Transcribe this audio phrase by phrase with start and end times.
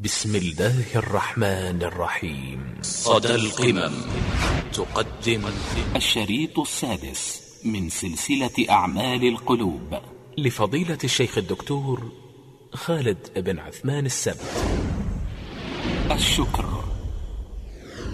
[0.00, 2.78] بسم الله الرحمن الرحيم.
[2.82, 3.94] صدى القمم.
[4.72, 5.42] تقدم
[5.96, 9.98] الشريط السادس من سلسلة أعمال القلوب.
[10.38, 12.12] لفضيلة الشيخ الدكتور
[12.72, 14.64] خالد بن عثمان السبت.
[16.10, 16.84] الشكر.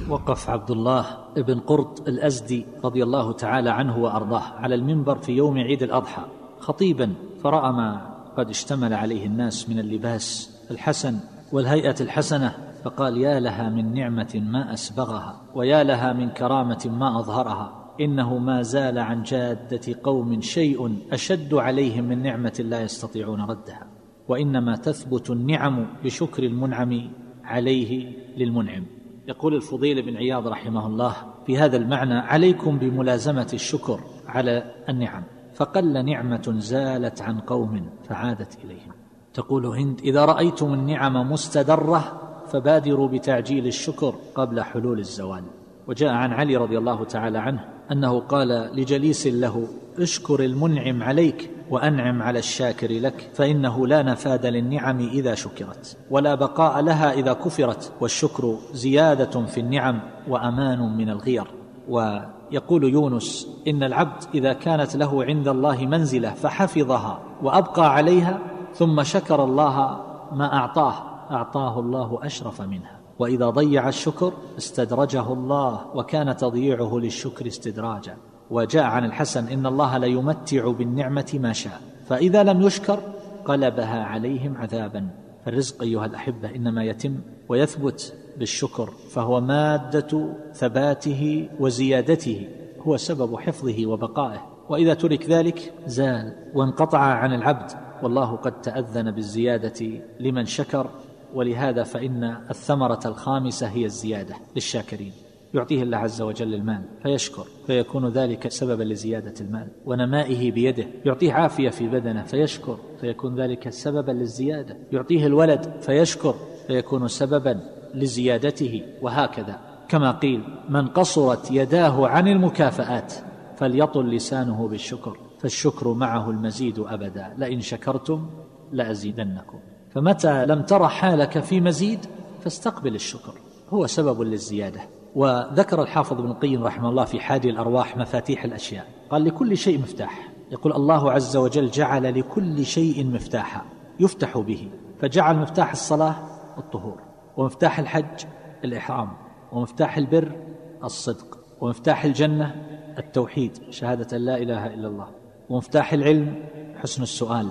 [0.08, 5.58] وقف عبد الله بن قرط الأزدي رضي الله تعالى عنه وأرضاه على المنبر في يوم
[5.58, 6.24] عيد الأضحى.
[6.60, 12.54] خطيبا فرأى ما قد اشتمل عليه الناس من اللباس الحسن والهيئة الحسنة
[12.84, 18.62] فقال يا لها من نعمة ما أسبغها ويا لها من كرامة ما أظهرها إنه ما
[18.62, 23.86] زال عن جادة قوم شيء أشد عليهم من نعمة لا يستطيعون ردها
[24.28, 27.10] وإنما تثبت النعم بشكر المنعم
[27.44, 28.84] عليه للمنعم.
[29.28, 31.16] يقول الفضيل بن عياض رحمه الله
[31.46, 35.22] في هذا المعنى عليكم بملازمة الشكر على النعم
[35.54, 38.93] فقل نعمة زالت عن قوم فعادت إليهم.
[39.34, 45.42] تقول هند إذا رأيتم النعم مستدرة فبادروا بتعجيل الشكر قبل حلول الزوال.
[45.86, 52.22] وجاء عن علي رضي الله تعالى عنه أنه قال لجليس له اشكر المنعم عليك وأنعم
[52.22, 58.56] على الشاكر لك فإنه لا نفاد للنعم إذا شكرت ولا بقاء لها إذا كفرت والشكر
[58.72, 61.46] زيادة في النعم وأمان من الغير.
[61.88, 69.44] ويقول يونس إن العبد إذا كانت له عند الله منزلة فحفظها وأبقى عليها ثم شكر
[69.44, 70.00] الله
[70.32, 70.94] ما أعطاه
[71.30, 73.00] أعطاه الله أشرف منها.
[73.18, 78.16] وإذا ضيع الشكر استدرجه الله وكان تضييعه للشكر استدراجا.
[78.50, 81.80] وجاء عن الحسن إن الله ليمتع بالنعمة ما شاء.
[82.06, 82.98] فإذا لم يشكر
[83.44, 85.08] قلبها عليهم عذابا.
[85.44, 87.16] فالرزق أيها الأحبة إنما يتم
[87.48, 92.48] ويثبت بالشكر فهو مادة ثباته وزيادته
[92.80, 94.40] هو سبب حفظه وبقائه.
[94.68, 97.83] وإذا ترك ذلك زال وانقطع عن العبد.
[98.02, 100.90] والله قد تأذن بالزيادة لمن شكر
[101.34, 105.12] ولهذا فإن الثمرة الخامسة هي الزيادة للشاكرين.
[105.54, 110.86] يعطيه الله عز وجل المال فيشكر فيكون ذلك سببا لزيادة المال ونمائه بيده.
[111.04, 114.76] يعطيه عافية في بدنه فيشكر فيكون ذلك سببا للزيادة.
[114.92, 116.34] يعطيه الولد فيشكر
[116.66, 117.60] فيكون سببا
[117.94, 118.82] لزيادته.
[119.02, 119.58] وهكذا
[119.88, 123.14] كما قيل من قصرت يداه عن المكافآت
[123.56, 125.16] فليطل لسانه بالشكر.
[125.44, 127.34] فالشكر معه المزيد أبدا.
[127.38, 128.26] لئن شكرتم
[128.72, 129.58] لأزيدنكم.
[129.90, 132.06] فمتى لم تر حالك في مزيد
[132.40, 133.32] فاستقبل الشكر.
[133.70, 134.80] هو سبب للزيادة.
[135.14, 138.86] وذكر الحافظ ابن القيم رحمه الله في حادي الأرواح مفاتيح الأشياء.
[139.10, 140.28] قال لكل شيء مفتاح.
[140.50, 143.64] يقول الله عز وجل جعل لكل شيء مفتاحا.
[144.00, 144.68] يفتح به.
[145.00, 146.14] فجعل مفتاح الصلاة
[146.58, 147.00] الطهور.
[147.36, 148.24] ومفتاح الحج
[148.64, 149.08] الإحرام.
[149.52, 150.36] ومفتاح البر
[150.84, 151.38] الصدق.
[151.60, 152.54] ومفتاح الجنة
[152.98, 153.58] التوحيد.
[153.70, 155.23] شهادة لا إله إلا الله.
[155.50, 156.44] ومفتاح العلم
[156.76, 157.48] حسن السؤال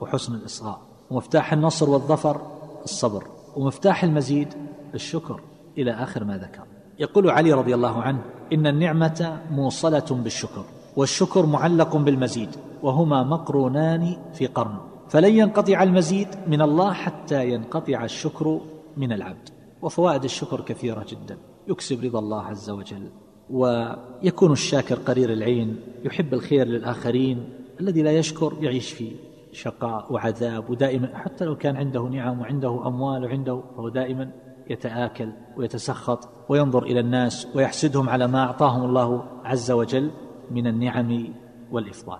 [0.00, 2.40] وحسن الإصغاء ومفتاح النصر والظفر
[2.84, 4.48] الصبر ومفتاح المزيد
[4.94, 5.40] الشكر
[5.78, 6.62] إلى آخر ما ذكر.
[6.98, 8.22] يقول علي رضي الله عنه
[8.52, 10.64] إن النعمة موصلة بالشكر
[10.96, 12.48] والشكر معلق بالمزيد
[12.82, 14.76] وهما مقرونان في قرن
[15.08, 18.60] فلن ينقطع المزيد من الله حتى ينقطع الشكر
[18.96, 19.48] من العبد.
[19.82, 21.38] وفوائد الشكر كثيرة جدا
[21.68, 23.10] يكسب رضا الله عز وجل.
[23.50, 27.48] ويكون الشاكر قرير العين يحب الخير للآخرين
[27.80, 29.12] الذي لا يشكر يعيش في
[29.52, 34.30] شقاء وعذاب ودائما حتى لو كان عنده نعم وعنده أموال وعنده فهو دائما
[34.70, 40.10] يتآكل ويتسخط وينظر إلى الناس ويحسدهم على ما أعطاهم الله عز وجل
[40.50, 41.28] من النعم
[41.70, 42.18] والإفضال.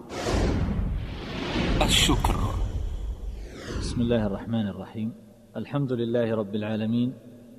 [1.82, 2.34] الشكر
[3.80, 5.12] بسم الله الرحمن الرحيم
[5.56, 7.12] الحمد لله رب العالمين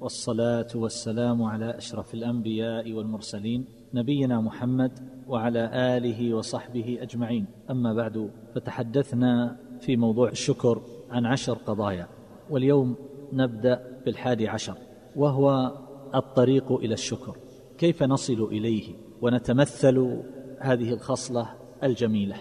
[0.06, 4.92] والصلاة والسلام على أشرف الأنبياء والمرسلين نبينا محمد
[5.28, 7.46] وعلى آله وصحبه أجمعين.
[7.70, 12.08] أما بعد فتحدثنا في موضوع الشكر عن عشر قضايا.
[12.50, 12.96] واليوم
[13.34, 14.78] نبدأ بالحادي عشر
[15.16, 15.72] وهو
[16.16, 17.38] الطريق إلى الشكر.
[17.78, 20.24] كيف نصل إليه ونتمثل
[20.60, 21.50] هذه الخصلة
[21.84, 22.36] الجميلة؟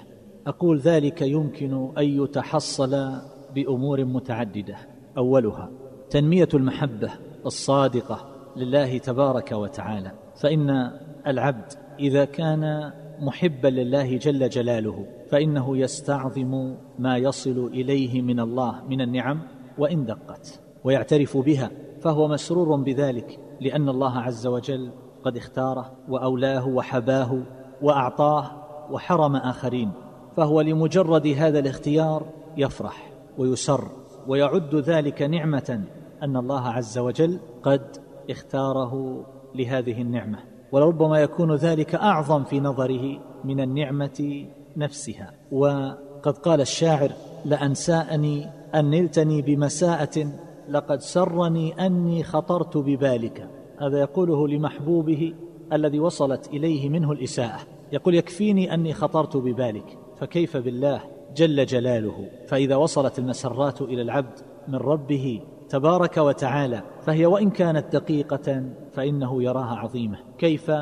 [0.46, 3.20] أقول ذلك يمكن أن يتحصل
[3.54, 4.76] بأمور متعددة.
[5.18, 5.70] أولها
[6.10, 7.10] تنمية المحبة
[7.46, 8.26] الصادقة
[8.56, 10.90] لله تبارك وتعالى فإن
[11.26, 19.00] العبد إذا كان محبا لله جل جلاله فإنه يستعظم ما يصل إليه من الله من
[19.00, 19.40] النعم
[19.78, 21.70] وإن دقت ويعترف بها
[22.00, 24.90] فهو مسرور بذلك لأن الله عز وجل
[25.24, 27.42] قد اختاره وأولاه وحباه
[27.82, 28.50] وأعطاه
[28.90, 29.90] وحرم آخرين
[30.36, 32.26] فهو لمجرد هذا الاختيار
[32.56, 33.88] يفرح ويسر
[34.26, 35.84] ويعد ذلك نعمة
[36.24, 37.96] أن الله عز وجل قد
[38.30, 39.24] اختاره
[39.54, 40.38] لهذه النعمة
[40.72, 45.30] ولربما يكون ذلك أعظم في نظره من النعمة نفسها.
[45.52, 47.10] وقد قال الشاعر
[47.44, 50.32] لأنساءني أن نلتني بمساءة
[50.68, 53.48] لقد سرني أني خطرت ببالك
[53.80, 55.34] هذا يقوله لمحبوبه
[55.72, 57.60] الذي وصلت إليه منه الإساءة.
[57.92, 61.00] يقول يكفيني أني خطرت ببالك فكيف بالله
[61.36, 64.38] جل جلاله؟ فإذا وصلت المسرات إلى العبد
[64.68, 65.40] من ربه
[65.74, 70.18] تبارك وتعالى فهي وإن كانت دقيقة فإنه يراها عظيمة.
[70.38, 70.72] كيف؟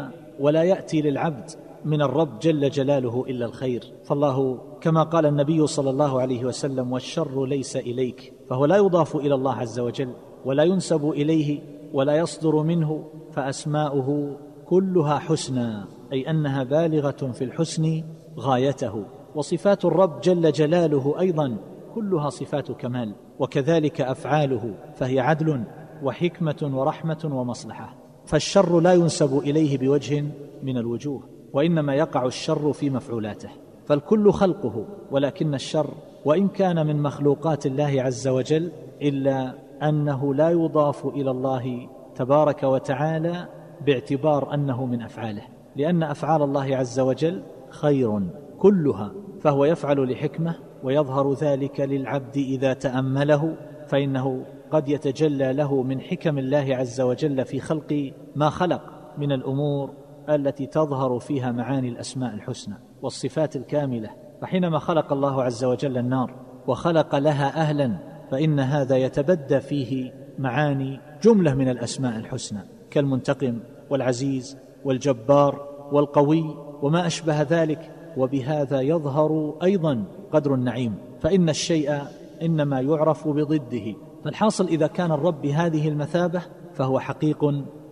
[0.40, 1.50] ولا يأتي للعبد
[1.84, 3.84] من الرب جل جلاله إلا الخير.
[4.04, 9.34] فالله كما قال النبي صلى الله عليه وسلم والشر ليس إليك فهو لا يضاف إلى
[9.34, 10.12] الله عز وجل
[10.44, 11.60] ولا ينسب إليه
[11.92, 14.36] ولا يصدر منه فأسماؤه
[14.66, 18.04] كلها حسنى أي أنها بالغة في الحسن
[18.38, 19.04] غايته.
[19.34, 21.56] وصفات الرب جل جلاله أيضا
[21.94, 25.64] كلها صفات كمال وكذلك أفعاله فهي عدل
[26.02, 27.94] وحكمة ورحمة ومصلحة.
[28.26, 30.24] فالشر لا ينسب إليه بوجه
[30.62, 31.22] من الوجوه
[31.52, 33.48] وإنما يقع الشر في مفعولاته.
[33.84, 35.90] فالكل خلقه ولكن الشر
[36.24, 38.72] وإن كان من مخلوقات الله عز وجل
[39.02, 43.48] إلا أنه لا يضاف إلى الله تبارك وتعالى
[43.86, 45.42] باعتبار أنه من أفعاله.
[45.76, 48.20] لأن أفعال الله عز وجل خير
[48.58, 50.54] كلها فهو يفعل لحكمة
[50.84, 53.56] ويظهر ذلك للعبد إذا تأمله
[53.86, 58.82] فإنه قد يتجلى له من حكم الله عز وجل في خلق ما خلق
[59.18, 59.90] من الأمور
[60.28, 64.10] التي تظهر فيها معاني الأسماء الحسنى والصفات الكاملة
[64.42, 66.34] فحينما خلق الله عز وجل النار
[66.66, 67.98] وخلق لها أهلا
[68.30, 77.42] فإن هذا يتبدى فيه معاني جملة من الأسماء الحسنى كالمنتقم والعزيز والجبار والقوي وما أشبه
[77.42, 80.94] ذلك وبهذا يظهر أيضا قدر النعيم.
[81.20, 82.00] فإن الشيء
[82.42, 83.94] إنما يعرف بضده.
[84.24, 86.42] فالحاصل إذا كان الرب بهذه المثابة
[86.74, 87.44] فهو حقيق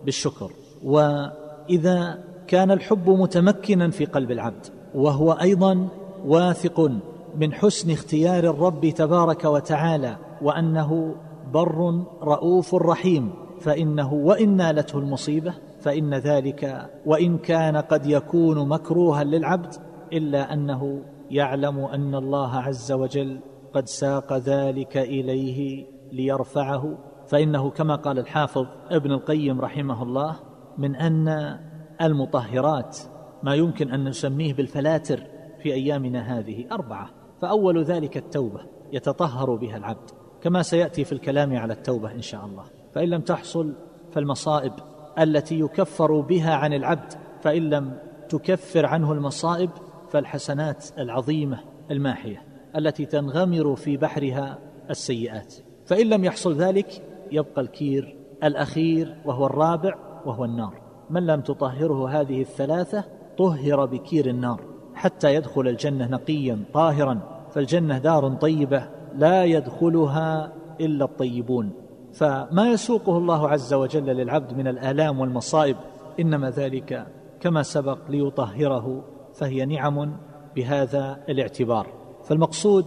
[0.05, 0.51] بالشكر.
[0.83, 4.65] وإذا كان الحب متمكنا في قلب العبد
[4.95, 5.87] وهو أيضا
[6.25, 6.91] واثق
[7.37, 11.15] من حسن اختيار الرب تبارك وتعالى وأنه
[11.53, 13.29] بر رؤوف رحيم
[13.59, 19.73] فإنه وإن نالته المصيبة فإن ذلك وإن كان قد يكون مكروها للعبد
[20.13, 23.39] إلا أنه يعلم أن الله عز وجل
[23.73, 26.97] قد ساق ذلك إليه ليرفعه.
[27.27, 30.35] فإنه كما قال الحافظ ابن القيم رحمه الله
[30.77, 31.57] من أن
[32.01, 32.97] المطهرات
[33.43, 35.23] ما يمكن أن نسميه بالفلاتر
[35.63, 37.09] في أيامنا هذه أربعة.
[37.41, 38.59] فأول ذلك التوبة
[38.91, 40.09] يتطهر بها العبد
[40.41, 42.63] كما سيأتي في الكلام على التوبة إن شاء الله.
[42.93, 43.73] فإن لم تحصل
[44.11, 44.73] فالمصائب
[45.19, 47.97] التي يكفر بها عن العبد فإن لم
[48.29, 49.69] تكفر عنه المصائب
[50.11, 51.59] فالحسنات العظيمة
[51.91, 52.43] الماحية
[52.75, 54.57] التي تنغمر في بحرها
[54.89, 55.55] السيئات.
[55.85, 60.81] فإن لم يحصل ذلك يبقى الكير الأخير وهو الرابع وهو النار.
[61.09, 63.03] من لم تطهره هذه الثلاثة
[63.37, 64.61] طهر بكير النار.
[64.93, 67.19] حتى يدخل الجنة نقيا طاهرا.
[67.51, 71.71] فالجنة دار طيبة لا يدخلها إلا الطيبون.
[72.13, 75.77] فما يسوقه الله عز وجل للعبد من الآلام والمصائب
[76.19, 77.07] إنما ذلك
[77.39, 79.03] كما سبق ليطهره
[79.41, 80.17] فهي نعم
[80.55, 81.87] بهذا الاعتبار.
[82.23, 82.85] فالمقصود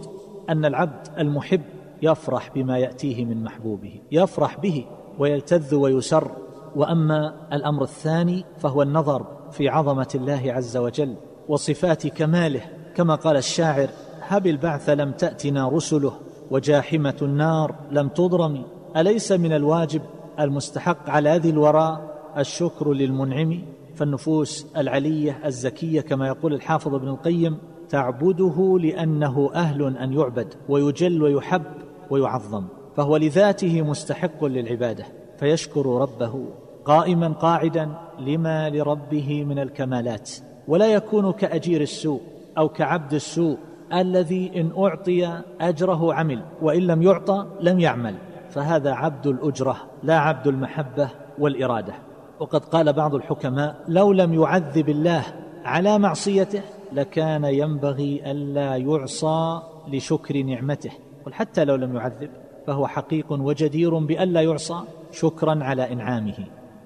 [0.49, 1.61] أن العبد المحب
[2.01, 4.85] يفرح بما يأتيه من محبوبه يفرح به
[5.19, 6.31] ويلتذ ويسر.
[6.75, 11.15] وأما الأمر الثاني فهو النظر في عظمة الله عز وجل
[11.47, 12.61] وصفات كماله.
[12.95, 13.89] كما قال الشاعر
[14.21, 16.13] هب البعث لم تأتنا رسله
[16.51, 18.63] وجاحمة النار لم تضرم.
[18.97, 20.01] أليس من الواجب
[20.39, 23.61] المستحق على ذي الوراء الشكر للمنعم
[23.95, 27.57] فالنفوس العلية الزكية كما يقول الحافظ ابن القيم
[27.89, 31.63] تعبده لأنه أهل أن يعبد ويجل ويحب
[32.09, 32.63] ويعظم
[32.97, 35.05] فهو لذاته مستحق للعبادة
[35.39, 36.45] فيشكر ربه
[36.85, 40.31] قائما قاعدا لما لربه من الكمالات
[40.67, 42.21] ولا يكون كأجير السوء
[42.57, 43.57] أو كعبد السوء
[43.93, 48.15] الذي إن أعطي أجره عمل وإن لم يعطى لم يعمل
[48.49, 51.09] فهذا عبد الأجرة لا عبد المحبة
[51.39, 51.93] والإرادة.
[52.39, 55.23] وقد قال بعض الحكماء لو لم يعذب الله
[55.65, 56.61] على معصيته
[56.93, 60.91] لكان ينبغي ألا يعصى لشكر نعمته.
[61.25, 62.29] قل حتى لو لم يعذب
[62.67, 64.79] فهو حقيق وجدير بألا يعصى
[65.11, 66.37] شكرا على إنعامه.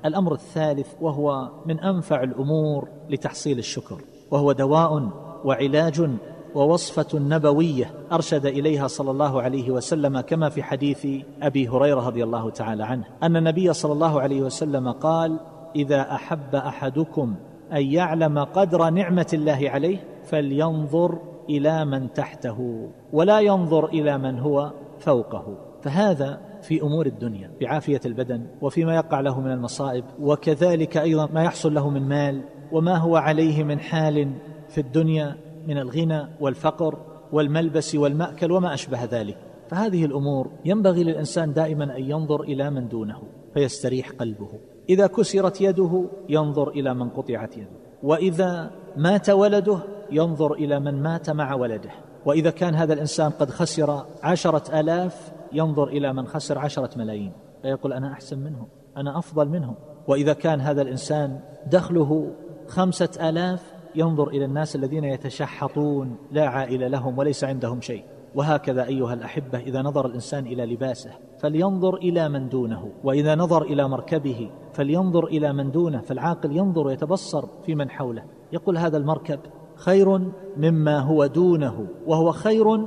[0.05, 4.01] الأمر الثالث وهو من أنفع الأمور لتحصيل الشكر
[4.31, 5.09] وهو دواء
[5.43, 6.09] وعلاج
[6.55, 11.07] ووصفة نبوية أرشد إليها صلى الله عليه وسلم كما في حديث
[11.41, 15.39] أبي هريرة رضي الله تعالى عنه أن النبي صلى الله عليه وسلم قال
[15.75, 17.35] إذا أحب أحدكم
[17.73, 24.71] أن يعلم قدر نعمة الله عليه فلينظر إلى من تحته ولا ينظر إلى من هو
[24.99, 25.57] فوقه.
[25.81, 31.73] فهذا في أمور الدنيا بعافية البدن وفيما يقع له من المصائب وكذلك أيضا ما يحصل
[31.73, 32.41] له من مال
[32.71, 34.31] وما هو عليه من حال
[34.69, 35.35] في الدنيا
[35.69, 36.97] من الغنى والفقر
[37.31, 39.37] والملبس والمأكل وما أشبه ذلك.
[39.69, 43.21] فهذه الأمور ينبغي للإنسان دائما أن ينظر إلى من دونه
[43.53, 44.49] فيستريح قلبه.
[44.89, 47.69] إذا كسرت يده ينظر إلى من قطعت يده.
[48.03, 49.79] وإذا مات ولده
[50.11, 51.91] ينظر إلى من مات مع ولده.
[52.25, 57.31] وإذا كان هذا الإنسان قد خسر عشرة آلاف ينظر إلى من خسر عشرة ملايين.
[57.61, 59.75] فيقول أنا أحسن منهم أنا أفضل منهم.
[60.07, 61.39] وإذا كان هذا الإنسان
[61.71, 62.31] دخله
[62.67, 68.03] خمسة آلاف ينظر إلى الناس الذين يتشحطون لا عائله لهم وليس عندهم شيء.
[68.35, 72.91] وهكذا أيها الأحبة إذا نظر الإنسان إلى لباسه فلينظر إلى من دونه.
[73.03, 76.01] وإذا نظر إلى مركبه فلينظر إلى من دونه.
[76.01, 78.23] فالعاقل ينظر ويتبصر في من حوله.
[78.53, 79.39] يقول هذا المركب
[79.75, 82.77] خير مما هو دونه وهو خير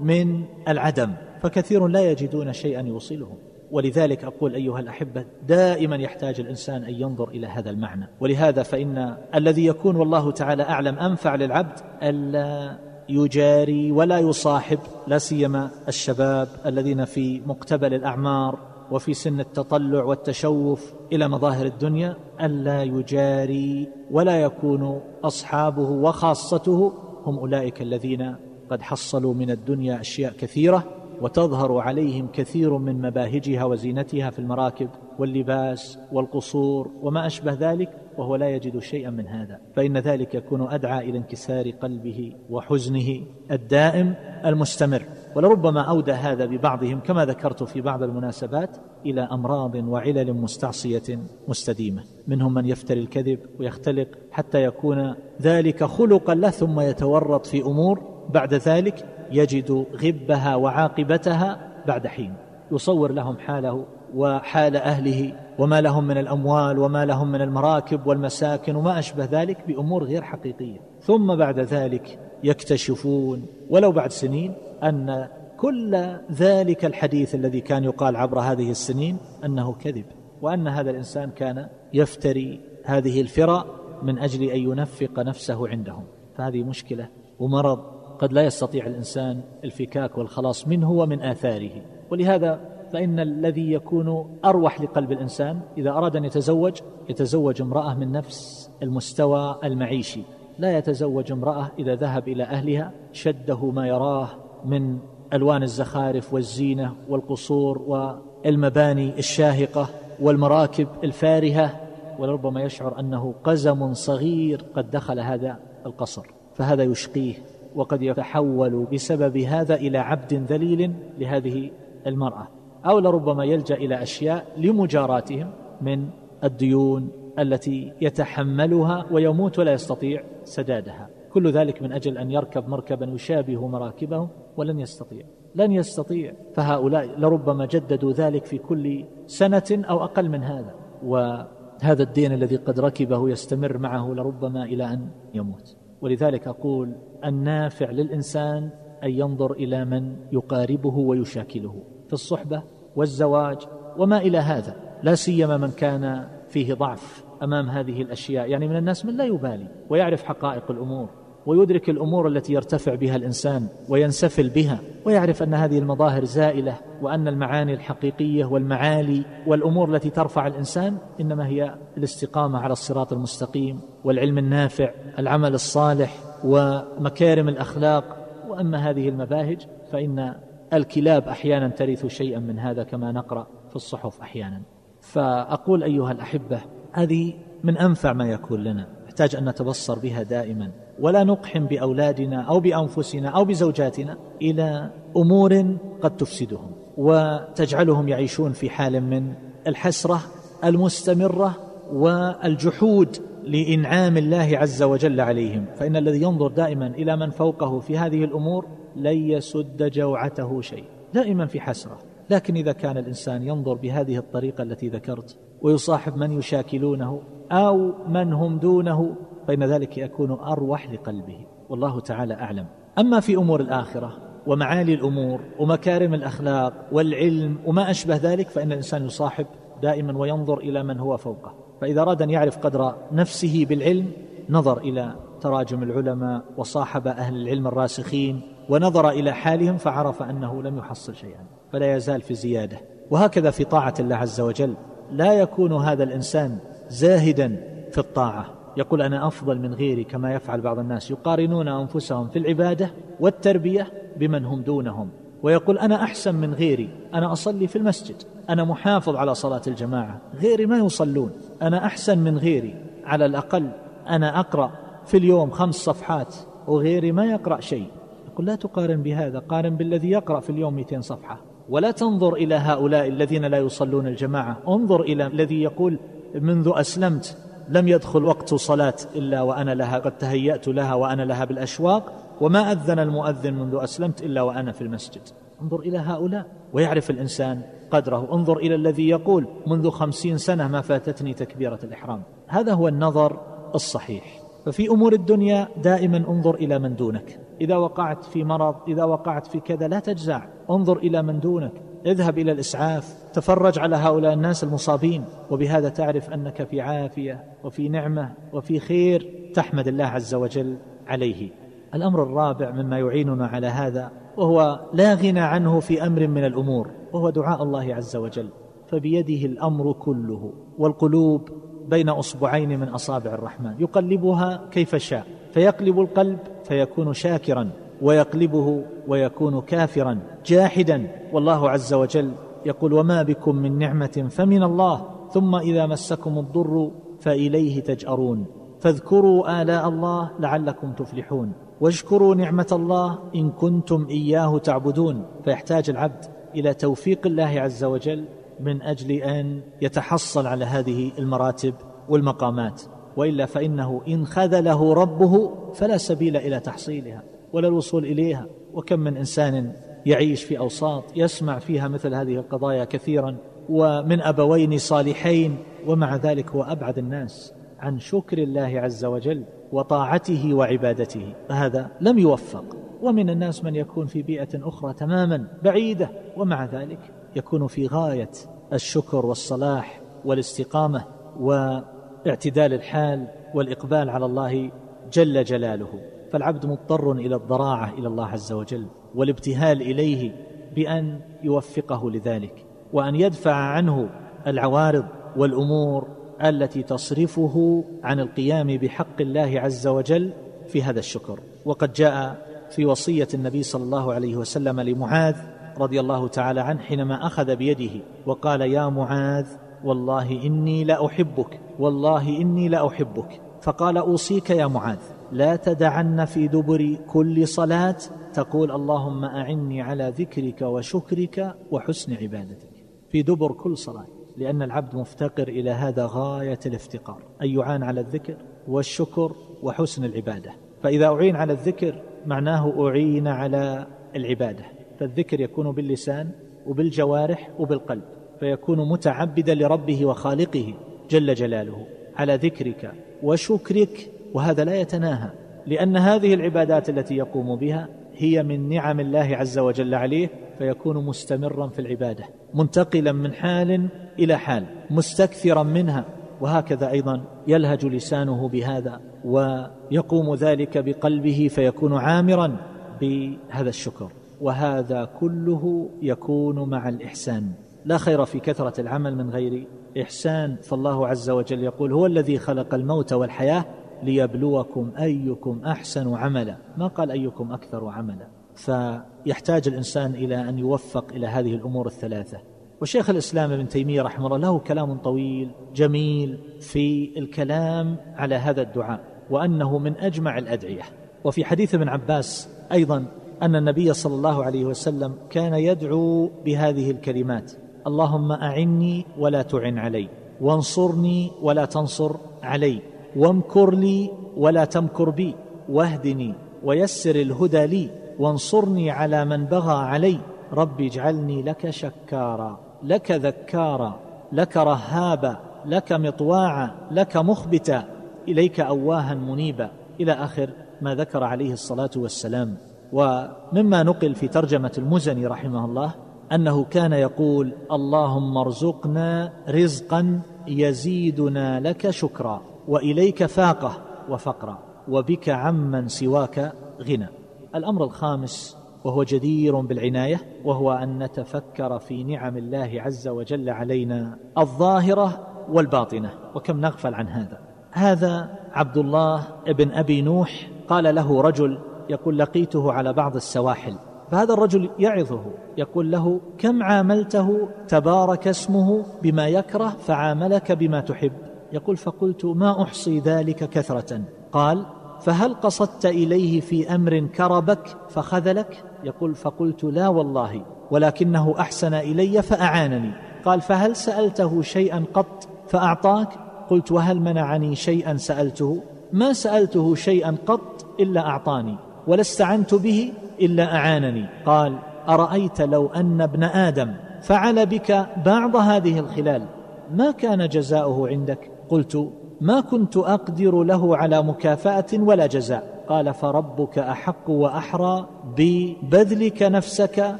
[0.00, 1.12] من العدم.
[1.40, 3.36] فكثير لا يجدون شيئا يوصلهم.
[3.72, 8.08] ولذلك أقول أيها الأحبة دائما يحتاج الإنسان أن ينظر إلى هذا المعنى.
[8.20, 15.70] ولهذا فإن الذي يكون والله تعالى أعلم أنفع للعبد ألا يجاري ولا يصاحب لا سيما
[15.88, 18.58] الشباب الذين في مقتبل الأعمار
[18.90, 26.92] وفي سن التطلع والتشوف إلى مظاهر الدنيا ألا يجاري ولا يكون أصحابه وخاصته
[27.24, 28.36] هم أولئك الذين
[28.70, 31.01] قد حصلوا من الدنيا أشياء كثيرة.
[31.22, 34.88] وتظهر عليهم كثير من مباهجها وزينتها في المراكب
[35.18, 37.88] واللباس والقصور وما أشبه ذلك
[38.18, 39.60] وهو لا يجد شيئا من هذا.
[39.74, 44.14] فإن ذلك يكون أدعى إلى انكسار قلبه وحزنه الدائم
[44.46, 45.02] المستمر.
[45.36, 48.76] ولربما أودى هذا ببعضهم كما ذكرت في بعض المناسبات
[49.06, 52.02] إلى أمراض وعلل مستعصية مستديمة.
[52.26, 58.54] منهم من يفتري الكذب ويختلق حتى يكون ذلك خلقا له ثم يتورط في أمور بعد
[58.54, 62.34] ذلك يجد غبها وعاقبتها بعد حين
[62.72, 68.98] يصور لهم حاله وحال أهله وما لهم من الأموال وما لهم من المراكب والمساكن وما
[68.98, 70.80] أشبه ذلك بأمور غير حقيقية.
[71.00, 78.40] ثم بعد ذلك يكتشفون ولو بعد سنين أن كل ذلك الحديث الذي كان يقال عبر
[78.40, 80.04] هذه السنين أنه كذب
[80.42, 83.64] وأن هذا الإنسان كان يفتري هذه الفرى
[84.02, 86.04] من أجل أن ينفق نفسه عندهم.
[86.36, 87.08] فهذه مشكلة
[87.38, 91.70] ومرض قد لا يستطيع الإنسان الفكاك والخلاص منه ومن آثاره.
[92.10, 92.60] ولهذا
[92.92, 99.58] فإن الذي يكون أروح لقلب الإنسان إذا أراد أن يتزوج يتزوج امرأة من نفس المستوى
[99.64, 100.20] المعيشي.
[100.58, 104.28] لا يتزوج امرأة إذا ذهب إلى أهلها شده ما يراه
[104.64, 104.98] من
[105.32, 109.88] ألوان الزخارف والزينة والقصور والمباني الشاهقة
[110.20, 111.80] والمراكب الفارهة.
[112.18, 116.26] ولربما يشعر أنه قزم صغير قد دخل هذا القصر.
[116.54, 117.34] فهذا يشقيه
[117.74, 121.70] وقد يتحول بسبب هذا إلى عبد ذليل لهذه
[122.06, 122.48] المرأة
[122.86, 126.08] أو لربما يلجأ إلى أشياء لمجاراتهم من
[126.44, 131.08] الديون التي يتحملها ويموت ولا يستطيع سدادها.
[131.32, 135.22] كل ذلك من أجل أن يركب مركبا يشابه مراكبهم ولن يستطيع.
[135.54, 136.32] لن يستطيع.
[136.54, 140.74] فهؤلاء لربما جددوا ذلك في كل سنة أو أقل من هذا.
[141.04, 145.81] وهذا الدين الذي قد ركبه يستمر معه لربما إلى أن يموت.
[146.02, 146.94] ولذلك أقول
[147.24, 148.70] النافع للإنسان
[149.04, 152.62] أن ينظر إلى من يقاربه ويشاكله في الصحبة
[152.96, 153.58] والزواج
[153.98, 158.50] وما إلى هذا لا سيما من كان فيه ضعف أمام هذه الأشياء.
[158.50, 161.21] يعني من الناس من لا يبالي ويعرف حقائق الأمور.
[161.46, 167.74] ويدرك الأمور التي يرتفع بها الإنسان وينسفل بها ويعرف أن هذه المظاهر زائلة وأن المعاني
[167.74, 175.54] الحقيقية والمعالي والأمور التي ترفع الإنسان إنما هي الاستقامة على الصراط المستقيم والعلم النافع العمل
[175.54, 178.18] الصالح ومكارم الأخلاق.
[178.48, 180.34] وأما هذه المباهج فإن
[180.72, 184.62] الكلاب أحيانا ترث شيئا من هذا كما نقرأ في الصحف أحيانا.
[185.00, 186.60] فأقول أيها الأحبة
[186.92, 187.34] هذه
[187.64, 190.70] من أنفع ما يكون لنا نحتاج أن نتبصر بها دائما.
[191.00, 199.00] ولا نقحم بأولادنا أو بأنفسنا أو بزوجاتنا إلى أمور قد تفسدهم وتجعلهم يعيشون في حال
[199.00, 199.32] من
[199.66, 200.20] الحسرة
[200.64, 201.56] المستمرة
[201.92, 205.66] والجحود لإنعام الله عز وجل عليهم.
[205.76, 210.84] فإن الذي ينظر دائما إلى من فوقه في هذه الأمور لن يسد جوعته شيء
[211.14, 211.98] دائما في حسرة.
[212.30, 217.22] لكن إذا كان الإنسان ينظر بهذه الطريقة التي ذكرت ويصاحب من يشاكلونه
[217.52, 219.16] أو من هم دونه
[219.48, 221.46] فان ذلك يكون أروح لقلبه.
[221.68, 222.66] والله تعالى أعلم.
[222.98, 224.12] أما في أمور الآخرة
[224.46, 229.46] ومعالي الأمور ومكارم الأخلاق والعلم وما أشبه ذلك فإن الإنسان يصاحب
[229.82, 231.54] دائما وينظر إلى من هو فوقه.
[231.80, 234.12] فإذا أراد أن يعرف قدر نفسه بالعلم
[234.50, 241.14] نظر إلى تراجم العلماء وصاحب أهل العلم الراسخين ونظر إلى حالهم فعرف أنه لم يحصل
[241.14, 242.80] شيئا فلا يزال في زيادة.
[243.10, 244.74] وهكذا في طاعة الله عز وجل.
[245.10, 246.58] لا يكون هذا الإنسان
[246.88, 247.48] زاهدا
[247.90, 248.61] في الطاعة.
[248.76, 251.10] يقول أنا أفضل من غيري كما يفعل بعض الناس.
[251.10, 255.08] يقارنون أنفسهم في العبادة والتربية بمن هم دونهم.
[255.42, 256.88] ويقول أنا أحسن من غيري.
[257.14, 258.16] أنا أصلي في المسجد.
[258.50, 260.20] أنا محافظ على صلاة الجماعة.
[260.40, 261.30] غيري ما يصلون.
[261.62, 262.74] أنا أحسن من غيري.
[263.04, 263.70] على الأقل
[264.08, 264.70] أنا أقرأ
[265.06, 266.34] في اليوم خمس صفحات
[266.66, 267.86] وغيري ما يقرأ شيء.
[268.26, 269.38] يقول لا تقارن بهذا.
[269.38, 271.40] قارن بالذي يقرأ في اليوم 200 صفحة.
[271.68, 274.56] ولا تنظر إلى هؤلاء الذين لا يصلون الجماعة.
[274.68, 275.98] انظر إلى الذي يقول
[276.34, 277.38] منذ أسلمت
[277.68, 282.98] لم يدخل وقت صلاة إلا وأنا لها قد تهيأت لها وأنا لها بالأشواق وما أذن
[282.98, 285.22] المؤذن منذ أسلمت إلا وأنا في المسجد.
[285.62, 288.34] انظر إلى هؤلاء ويعرف الإنسان قدره.
[288.34, 292.22] انظر إلى الذي يقول منذ خمسين سنة ما فاتتني تكبيرة الإحرام.
[292.46, 293.40] هذا هو النظر
[293.74, 294.42] الصحيح.
[294.66, 297.40] ففي أمور الدنيا دائما انظر إلى من دونك.
[297.60, 300.44] إذا وقعت في مرض إذا وقعت في كذا لا تجزع.
[300.70, 301.72] انظر إلى من دونك.
[302.06, 308.32] اذهب إلى الإسعاف تفرج على هؤلاء الناس المصابين وبهذا تعرف أنك في عافية وفي نعمة
[308.52, 311.50] وفي خير تحمد الله عز وجل عليه.
[311.94, 317.30] الأمر الرابع مما يعيننا على هذا وهو لا غنى عنه في أمر من الأمور وهو
[317.30, 318.48] دعاء الله عز وجل.
[318.86, 321.48] فبيده الأمر كله والقلوب
[321.88, 327.70] بين أصبعين من أصابع الرحمن يقلبها كيف شاء فيقلب القلب فيكون شاكرا.
[328.02, 332.32] ويقلبه ويكون كافرا جاحدا والله عز وجل
[332.66, 336.90] يقول وما بكم من نعمة فمن الله ثم إذا مسكم الضر
[337.20, 338.46] فإليه تجأرون.
[338.80, 341.52] فاذكروا آلاء الله لعلكم تفلحون.
[341.80, 345.26] واشكروا نعمة الله إن كنتم إياه تعبدون.
[345.44, 348.24] فيحتاج العبد إلى توفيق الله عز وجل
[348.60, 351.74] من أجل أن يتحصل على هذه المراتب
[352.08, 352.82] والمقامات.
[353.16, 357.31] وإلا فإنه إن خذله ربه فلا سبيل إلى تحصيلها.
[357.52, 358.46] ولا الوصول إليها.
[358.72, 359.72] وكم من إنسان
[360.06, 363.36] يعيش في أوساط يسمع فيها مثل هذه القضايا كثيرا
[363.68, 365.56] ومن أبوين صالحين
[365.86, 371.34] ومع ذلك هو أبعد الناس عن شكر الله عز وجل وطاعته وعبادته.
[371.48, 372.76] فهذا لم يوفق.
[373.02, 376.98] ومن الناس من يكون في بيئة أخرى تماما بعيدة ومع ذلك
[377.36, 378.30] يكون في غاية
[378.72, 381.04] الشكر والصلاح والاستقامة
[381.40, 384.70] واعتدال الحال والإقبال على الله
[385.12, 386.11] جل جلاله.
[386.32, 390.32] فالعبد مضطر إلى الضراعة إلى الله عز وجل والابتهال إليه
[390.74, 394.08] بأن يوفقه لذلك وأن يدفع عنه
[394.46, 395.04] العوارض
[395.36, 396.08] والأمور
[396.44, 400.32] التي تصرفه عن القيام بحق الله عز وجل
[400.68, 401.40] في هذا الشكر.
[401.64, 405.36] وقد جاء في وصية النبي صلى الله عليه وسلم لمعاذ
[405.78, 409.46] رضي الله تعالى عنه حينما أخذ بيده وقال يا معاذ
[409.84, 413.40] والله إني لأحبك والله إني لأحبك.
[413.62, 414.98] فقال أوصيك يا معاذ.
[415.32, 417.96] لا تدعن في دبر كل صلاة
[418.34, 422.68] تقول اللهم أعني على ذكرك وشكرك وحسن عبادتك.
[423.08, 427.22] في دبر كل صلاة لأن العبد مفتقر إلى هذا غاية الافتقار.
[427.42, 428.36] أن يعان على الذكر
[428.68, 430.52] والشكر وحسن العبادة.
[430.82, 434.64] فإذا أعين على الذكر معناه أعين على العبادة.
[434.98, 436.30] فالذكر يكون باللسان
[436.66, 438.02] وبالجوارح وبالقلب
[438.40, 440.74] فيكون متعبدا لربه وخالقه
[441.10, 441.86] جل جلاله.
[442.16, 442.92] على ذكرك
[443.22, 445.30] وشكرك وهذا لا يتناهى
[445.66, 451.68] لأن هذه العبادات التي يقوم بها هي من نعم الله عز وجل عليه فيكون مستمرا
[451.68, 456.04] في العبادة منتقلا من حال إلى حال مستكثرا منها
[456.40, 462.56] وهكذا أيضا يلهج لسانه بهذا ويقوم ذلك بقلبه فيكون عامرا
[463.00, 464.10] بهذا الشكر.
[464.40, 467.52] وهذا كله يكون مع الإحسان.
[467.84, 469.66] لا خير في كثرة العمل من غير
[470.02, 470.56] إحسان.
[470.62, 473.64] فالله عز وجل يقول هو الذي خلق الموت والحياة
[474.02, 476.56] ليبلوكم أيكم أحسن عملا.
[476.76, 478.26] ما قال أيكم أكثر عملا.
[478.54, 482.38] فيحتاج الإنسان إلى أن يوفق إلى هذه الأمور الثلاثة.
[482.80, 489.00] وشيخ الإسلام ابن تيمية رحمه الله له كلام طويل جميل في الكلام على هذا الدعاء
[489.30, 490.82] وأنه من أجمع الأدعية.
[491.24, 493.04] وفي حديث ابن عباس أيضا
[493.42, 497.52] أن النبي صلى الله عليه وسلم كان يدعو بهذه الكلمات.
[497.86, 500.08] اللهم أعني ولا تعن علي
[500.40, 502.82] وانصرني ولا تنصر علي.
[503.16, 505.34] وامكر لي ولا تمكر بي
[505.68, 510.18] واهدني ويسر الهدى لي وانصرني على من بغى علي.
[510.52, 513.98] رب اجعلني لك شكارا لك ذكارا
[514.32, 517.84] لك رهابا لك مطواعا لك مخبتا.
[518.28, 519.70] إليك أواها منيبا.
[520.00, 522.56] إلى آخر ما ذكر عليه الصلاة والسلام.
[522.92, 525.94] ومما نقل في ترجمة المزني رحمه الله
[526.32, 532.51] أنه كان يقول اللهم ارزقنا رزقا يزيدنا لك شكرا.
[532.68, 533.72] وإليك فاقة
[534.08, 537.08] وفقرا وبك عمن سواك غنى.
[537.54, 545.26] الأمر الخامس وهو جدير بالعناية وهو أن نتفكر في نعم الله عز وجل علينا الظاهرة
[545.48, 546.10] والباطنة.
[546.34, 547.38] وكم نغفل عن هذا؟
[547.72, 551.58] هذا عبد الله بن أبي نوح قال له رجل
[551.90, 553.74] يقول لقيته على بعض السواحل.
[554.10, 555.24] فهذا الرجل يعظه
[555.58, 561.31] يقول له كم عاملته تبارك اسمه بما يكره فعاملك بما تحب.
[561.52, 564.00] يقول فقلت ما أحصي ذلك كثرة.
[564.32, 564.66] قال
[565.00, 572.90] فهل قصدت إليه في أمر كربك فخذلك؟ يقول فقلت لا والله ولكنه أحسن إلي فأعانني.
[573.24, 576.08] قال فهل سألته شيئا قط فأعطاك؟
[576.50, 578.62] قلت وهل منعني شيئا سألته؟
[578.92, 584.06] ما سألته شيئا قط إلا أعطاني ولا استعنت به إلا أعانني.
[584.26, 589.26] قال أرأيت لو أن ابن آدم فعل بك بعض هذه الخلال
[589.74, 595.64] ما كان جزاؤه عندك؟ قلت ما كنت أقدر له على مكافأة ولا جزاء.
[595.68, 599.96] قال فربك أحق وأحرى ببذلك نفسك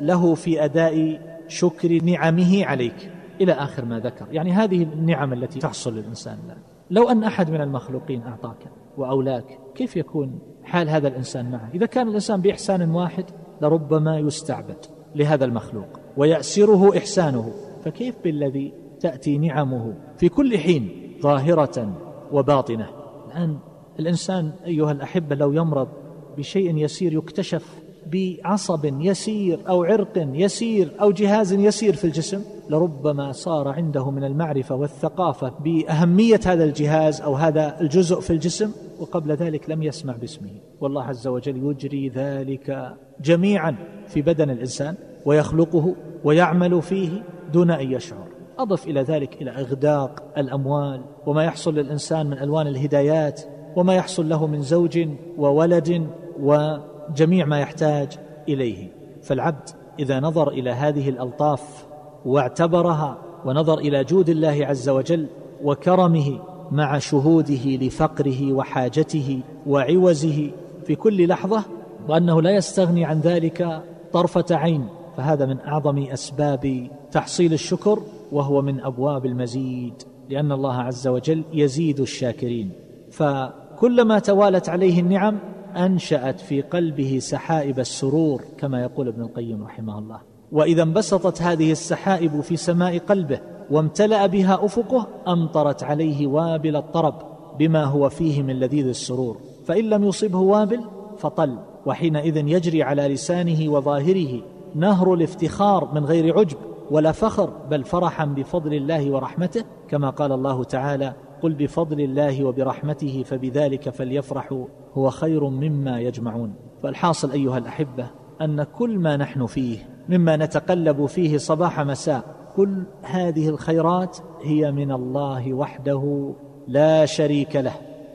[0.00, 3.12] له في أداء شكر نعمه عليك.
[3.40, 4.26] إلى آخر ما ذكر.
[4.30, 6.56] يعني هذه النعم التي تحصل للإنسان له
[6.90, 12.08] لو أن أحد من المخلوقين أعطاك وأولاك كيف يكون حال هذا الإنسان معه؟ إذا كان
[12.08, 13.24] الإنسان بإحسان واحد
[13.62, 17.52] لربما يستعبد لهذا المخلوق ويأسره إحسانه.
[17.84, 21.92] فكيف بالذي تأتي نعمه في كل حين ظاهرة
[22.32, 22.86] وباطنة.
[23.26, 23.58] الآن
[23.98, 25.88] الإنسان أيها الأحبة لو يمرض
[26.36, 27.64] بشيء يسير يكتشف
[28.12, 34.74] بعصب يسير أو عرق يسير أو جهاز يسير في الجسم لربما صار عنده من المعرفة
[34.74, 40.50] والثقافة بأهمية هذا الجهاز أو هذا الجزء في الجسم وقبل ذلك لم يسمع باسمه.
[40.80, 43.76] والله عز وجل يجري ذلك جميعا
[44.06, 44.94] في بدن الإنسان
[45.26, 48.37] ويخلقه ويعمل فيه دون أن يشعر.
[48.58, 53.40] أضف إلى ذلك إلى إغداق الأموال وما يحصل للإنسان من ألوان الهدايات
[53.76, 56.06] وما يحصل له من زوج وولد
[56.40, 58.18] وجميع ما يحتاج
[58.48, 58.88] إليه.
[59.22, 59.68] فالعبد
[59.98, 61.86] إذا نظر إلى هذه الألطاف
[62.24, 65.26] واعتبرها ونظر إلى جود الله عز وجل
[65.64, 66.40] وكرمه
[66.70, 70.50] مع شهوده لفقره وحاجته وعوزه
[70.84, 71.64] في كل لحظة
[72.08, 78.80] وأنه لا يستغني عن ذلك طرفة عين فهذا من أعظم أسباب تحصيل الشكر وهو من
[78.80, 79.94] أبواب المزيد
[80.30, 82.70] لأن الله عز وجل يزيد الشاكرين.
[83.10, 85.38] فكلما توالت عليه النعم
[85.76, 90.18] أنشأت في قلبه سحائب السرور كما يقول ابن القيم رحمه الله.
[90.52, 97.14] وإذا انبسطت هذه السحائب في سماء قلبه وامتلأ بها أفقه أمطرت عليه وابل الطرب
[97.58, 99.36] بما هو فيه من لذيذ السرور.
[99.64, 100.80] فإن لم يصبه وابل
[101.18, 101.58] فطل.
[101.86, 104.42] وحينئذ يجري على لسانه وظاهره
[104.74, 106.56] نهر الافتخار من غير عجب.
[106.90, 113.22] ولا فخر بل فرحا بفضل الله ورحمته كما قال الله تعالى قل بفضل الله وبرحمته
[113.26, 116.54] فبذلك فليفرحوا هو خير مما يجمعون.
[116.82, 118.06] فالحاصل أيها الأحبة
[118.40, 122.22] أن كل ما نحن فيه مما نتقلب فيه صباح مساء
[122.56, 126.34] كل هذه الخيرات هي من الله وحده
[126.68, 127.72] لا شريك له.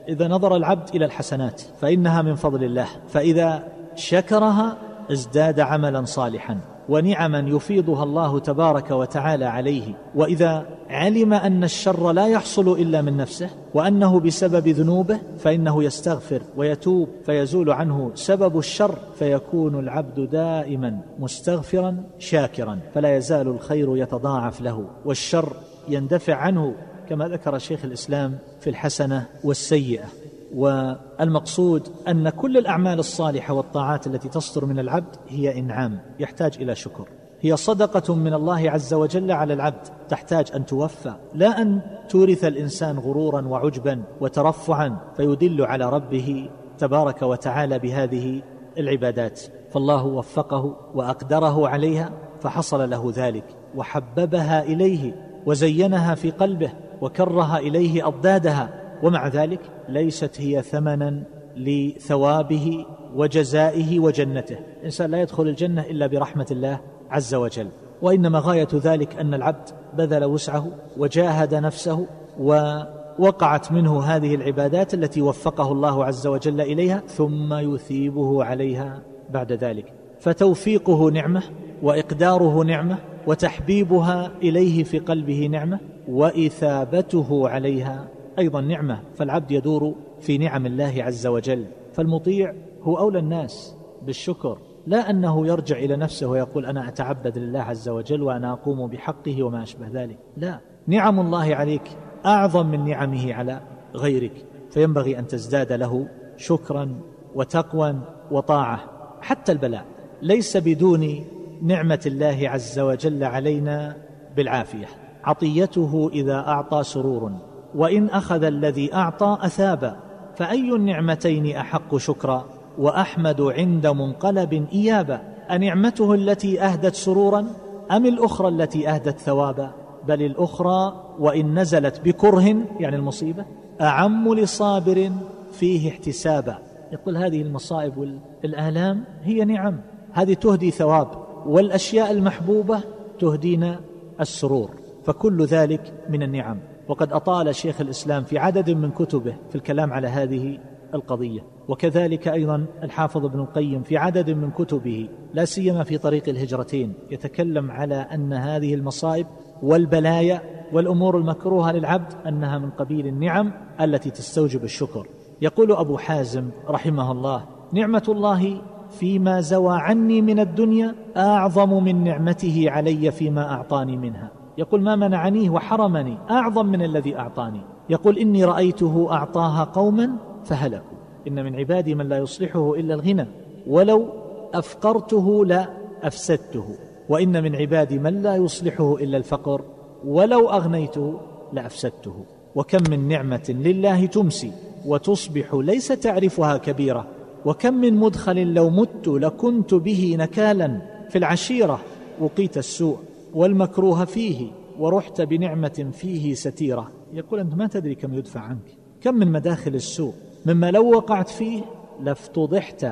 [0.08, 4.76] إذا نظر العبد إلى الحسنات فإنها من فضل الله فإذا شكرها
[5.12, 6.73] ازداد عملا صالحا.
[6.88, 9.94] ونعما يفيضها الله تبارك وتعالى عليه.
[10.14, 17.08] وإذا علم أن الشر لا يحصل إلا من نفسه وأنه بسبب ذنوبه فإنه يستغفر ويتوب
[17.26, 24.86] فيزول عنه سبب الشر فيكون العبد دائما مستغفرا شاكرا فلا يزال الخير يتضاعف له.
[25.04, 25.52] والشر
[25.88, 26.74] يندفع عنه
[27.08, 30.23] كما ذكر شيخ الإسلام في الحسنة والسيئة.
[30.54, 37.08] والمقصود أن كل الأعمال الصالحة والطاعات التي تصدر من العبد هي إنعام يحتاج إلى شكر.
[37.40, 41.14] هي صدقة من الله عز وجل على العبد تحتاج أن توفى.
[41.34, 48.42] لا أن تورث الإنسان غرورا وعجبا وترفعا فيدل على ربه تبارك وتعالى بهذه
[48.78, 49.40] العبادات.
[49.70, 53.44] فالله وفقه وأقدره عليها فحصل له ذلك
[53.76, 55.14] وحببها إليه
[55.46, 61.22] وزينها في قلبه وكره إليه أضدادها ومع ذلك ليست هي ثمنا
[61.56, 64.56] لثوابه وجزائه وجنته.
[64.80, 67.68] الانسان لا يدخل الجنة إلا برحمة الله عز وجل.
[68.02, 72.06] وإنما غاية ذلك أن العبد بذل وسعه وجاهد نفسه
[72.40, 79.92] ووقعت منه هذه العبادات التي وفقه الله عز وجل إليها ثم يثيبه عليها بعد ذلك.
[80.20, 81.42] فتوفيقه نعمة
[81.82, 90.66] وإقداره نعمة وتحبيبها إليه في قلبه نعمة وإثابته عليها أيضا نعمة فالعبد يدور في نعم
[90.66, 91.66] الله عز وجل.
[91.92, 97.88] فالمطيع هو أولى الناس بالشكر لا أنه يرجع إلى نفسه ويقول أنا أتعبد لله عز
[97.88, 100.18] وجل وأنا أقوم بحقه وما أشبه ذلك.
[100.36, 103.60] لا نعم الله عليك أعظم من نعمه على
[103.94, 104.44] غيرك.
[104.70, 107.00] فينبغي أن تزداد له شكرا
[107.34, 107.94] وتقوى
[108.30, 108.80] وطاعة
[109.20, 109.84] حتى البلاء.
[110.22, 111.24] ليس بدون
[111.62, 113.96] نعمة الله عز وجل علينا
[114.36, 114.86] بالعافية.
[115.24, 117.32] عطيته إذا أعطى سرور.
[117.74, 119.96] وإن أخذ الذي أعطى اثابا
[120.36, 122.44] فأي النعمتين أحق شكرا؟
[122.78, 127.46] وأحمد عند منقلب ايابا أنعمته التي أهدت سرورا؟
[127.92, 129.70] أم الأخرى التي أهدت ثوابا؟
[130.08, 133.44] بل الأخرى وإن نزلت بكره يعني المصيبة
[133.80, 135.10] أعم لصابر
[135.52, 136.58] فيه احتسابا.
[136.92, 139.80] يقول هذه المصائب والآلام هي نعم
[140.12, 141.08] هذه تهدي ثواب
[141.46, 142.80] والأشياء المحبوبة
[143.20, 143.80] تهدينا
[144.20, 144.70] السرور
[145.04, 146.58] فكل ذلك من النعم.
[146.88, 150.58] وقد أطال شيخ الإسلام في عدد من كتبه في الكلام على هذه
[150.94, 151.40] القضية.
[151.68, 157.70] وكذلك أيضا الحافظ ابن القيم في عدد من كتبه لا سيما في طريق الهجرتين يتكلم
[157.70, 159.26] على أن هذه المصائب
[159.62, 160.42] والبلايا
[160.72, 165.06] والأمور المكروهة للعبد أنها من قبيل النعم التي تستوجب الشكر.
[165.42, 172.64] يقول أبو حازم رحمه الله نعمة الله فيما زوى عني من الدنيا أعظم من نعمته
[172.68, 174.43] علي فيما أعطاني منها.
[174.58, 177.60] يقول ما منعنيه وحرمني أعظم من الذي أعطاني.
[177.90, 180.10] يقول إني رأيته أعطاها قوما
[180.44, 180.98] فهلكوا.
[181.28, 183.26] إن من عبادي من لا يصلحه إلا الغنى
[183.66, 184.08] ولو
[184.54, 185.68] أفقرته لا
[186.02, 186.64] أفسدته.
[187.08, 189.62] وإن من عبادي من لا يصلحه إلا الفقر
[190.06, 191.20] ولو أغنيته
[191.52, 192.14] لأفسدته
[192.54, 194.52] وكم من نعمة لله تمسي
[194.86, 197.06] وتصبح ليس تعرفها كبيرة.
[197.44, 201.80] وكم من مدخل لو مت لكنت به نكالا في العشيرة
[202.20, 202.98] وقيت السوء
[203.34, 206.90] والمكروه فيه ورحت بنعمة فيه ستيرة.
[207.12, 208.76] يقول أنت ما تدري كم يدفع عنك.
[209.00, 210.12] كم من مداخل السوء.
[210.46, 211.62] مما لو وقعت فيه
[212.00, 212.86] لافتضحت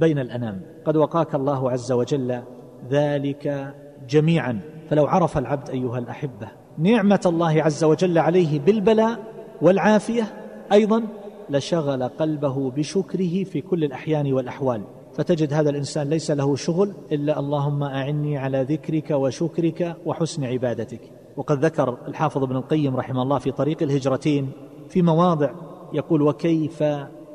[0.00, 0.60] بين الأنام.
[0.84, 2.42] قد وقاك الله عز وجل
[2.90, 3.74] ذلك
[4.08, 4.60] جميعا.
[4.90, 6.48] فلو عرف العبد أيها الأحبة.
[6.78, 9.18] نعمة الله عز وجل عليه بالبلاء
[9.62, 10.32] والعافية
[10.72, 11.02] أيضا
[11.50, 14.82] لشغل قلبه بشكره في كل الأحيان والأحوال.
[15.14, 21.00] فتجد هذا الإنسان ليس له شغل إلا اللهم أعني على ذكرك وشكرك وحسن عبادتك.
[21.36, 24.50] وقد ذكر الحافظ ابن القيم رحمه الله في طريق الهجرتين
[24.88, 25.50] في مواضع
[25.92, 26.82] يقول وكيف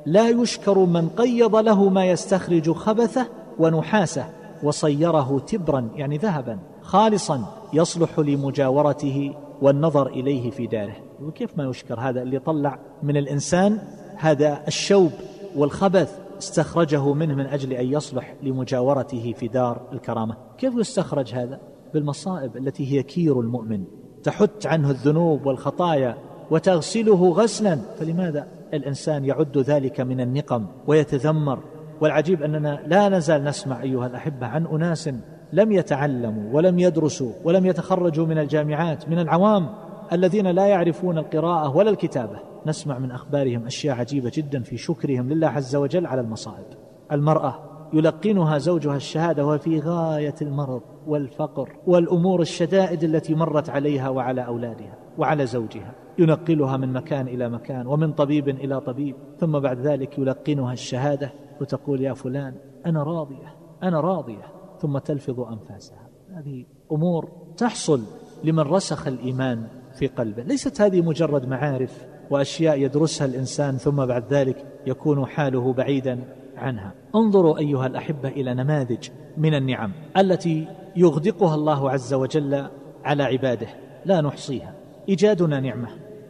[0.05, 3.27] لا يشكر من قيض له ما يستخرج خبثه
[3.59, 4.25] ونحاسه
[4.63, 10.95] وصيره تبرا يعني ذهبا خالصا يصلح لمجاورته والنظر إليه في داره.
[11.21, 13.79] وكيف ما يشكر هذا اللي طلع من الإنسان
[14.15, 15.11] هذا الشوب
[15.55, 20.38] والخبث استخرجه منه من أجل أن يصلح لمجاورته في دار الكرامة.
[20.58, 21.60] كيف يستخرج هذا؟
[21.93, 23.84] بالمصائب التي هي كير المؤمن.
[24.24, 26.17] تحت عنه الذنوب والخطايا
[26.52, 27.80] وتغسله غسلا.
[28.00, 31.60] فلماذا الإنسان يعد ذلك من النقم ويتذمر؟
[32.02, 35.10] والعجيب أننا لا نزال نسمع أيها الأحبة عن أناس
[35.54, 39.69] لم يتعلموا ولم يدرسوا ولم يتخرجوا من الجامعات من العوام
[40.13, 42.55] الذين لا يعرفون القراءة ولا الكتابة.
[42.65, 46.65] نسمع من أخبارهم أشياء عجيبة جدا في شكرهم لله عز وجل على المصائب.
[47.12, 47.60] المرأة
[47.93, 55.45] يلقنها زوجها الشهادة وفي غاية المرض والفقر والأمور الشدائد التي مرت عليها وعلى أولادها وعلى
[55.45, 55.95] زوجها.
[56.19, 59.15] ينقلها من مكان إلى مكان ومن طبيب إلى طبيب.
[59.39, 64.45] ثم بعد ذلك يلقنها الشهادة وتقول يا فلان أنا راضية أنا راضية.
[64.80, 66.10] ثم تلفظ أنفاسها.
[66.34, 68.01] هذه أمور تحصل
[68.43, 70.43] لمن رسخ الإيمان في قلبه.
[70.43, 76.19] ليست هذه مجرد معارف وأشياء يدرسها الإنسان ثم بعد ذلك يكون حاله بعيدا
[76.57, 76.91] عنها.
[77.15, 82.67] انظروا أيها الأحبة إلى نماذج من النعم التي يغدقها الله عز وجل
[83.03, 83.67] على عباده.
[84.05, 84.73] لا نحصيها.
[85.09, 85.88] إيجادنا نعمة.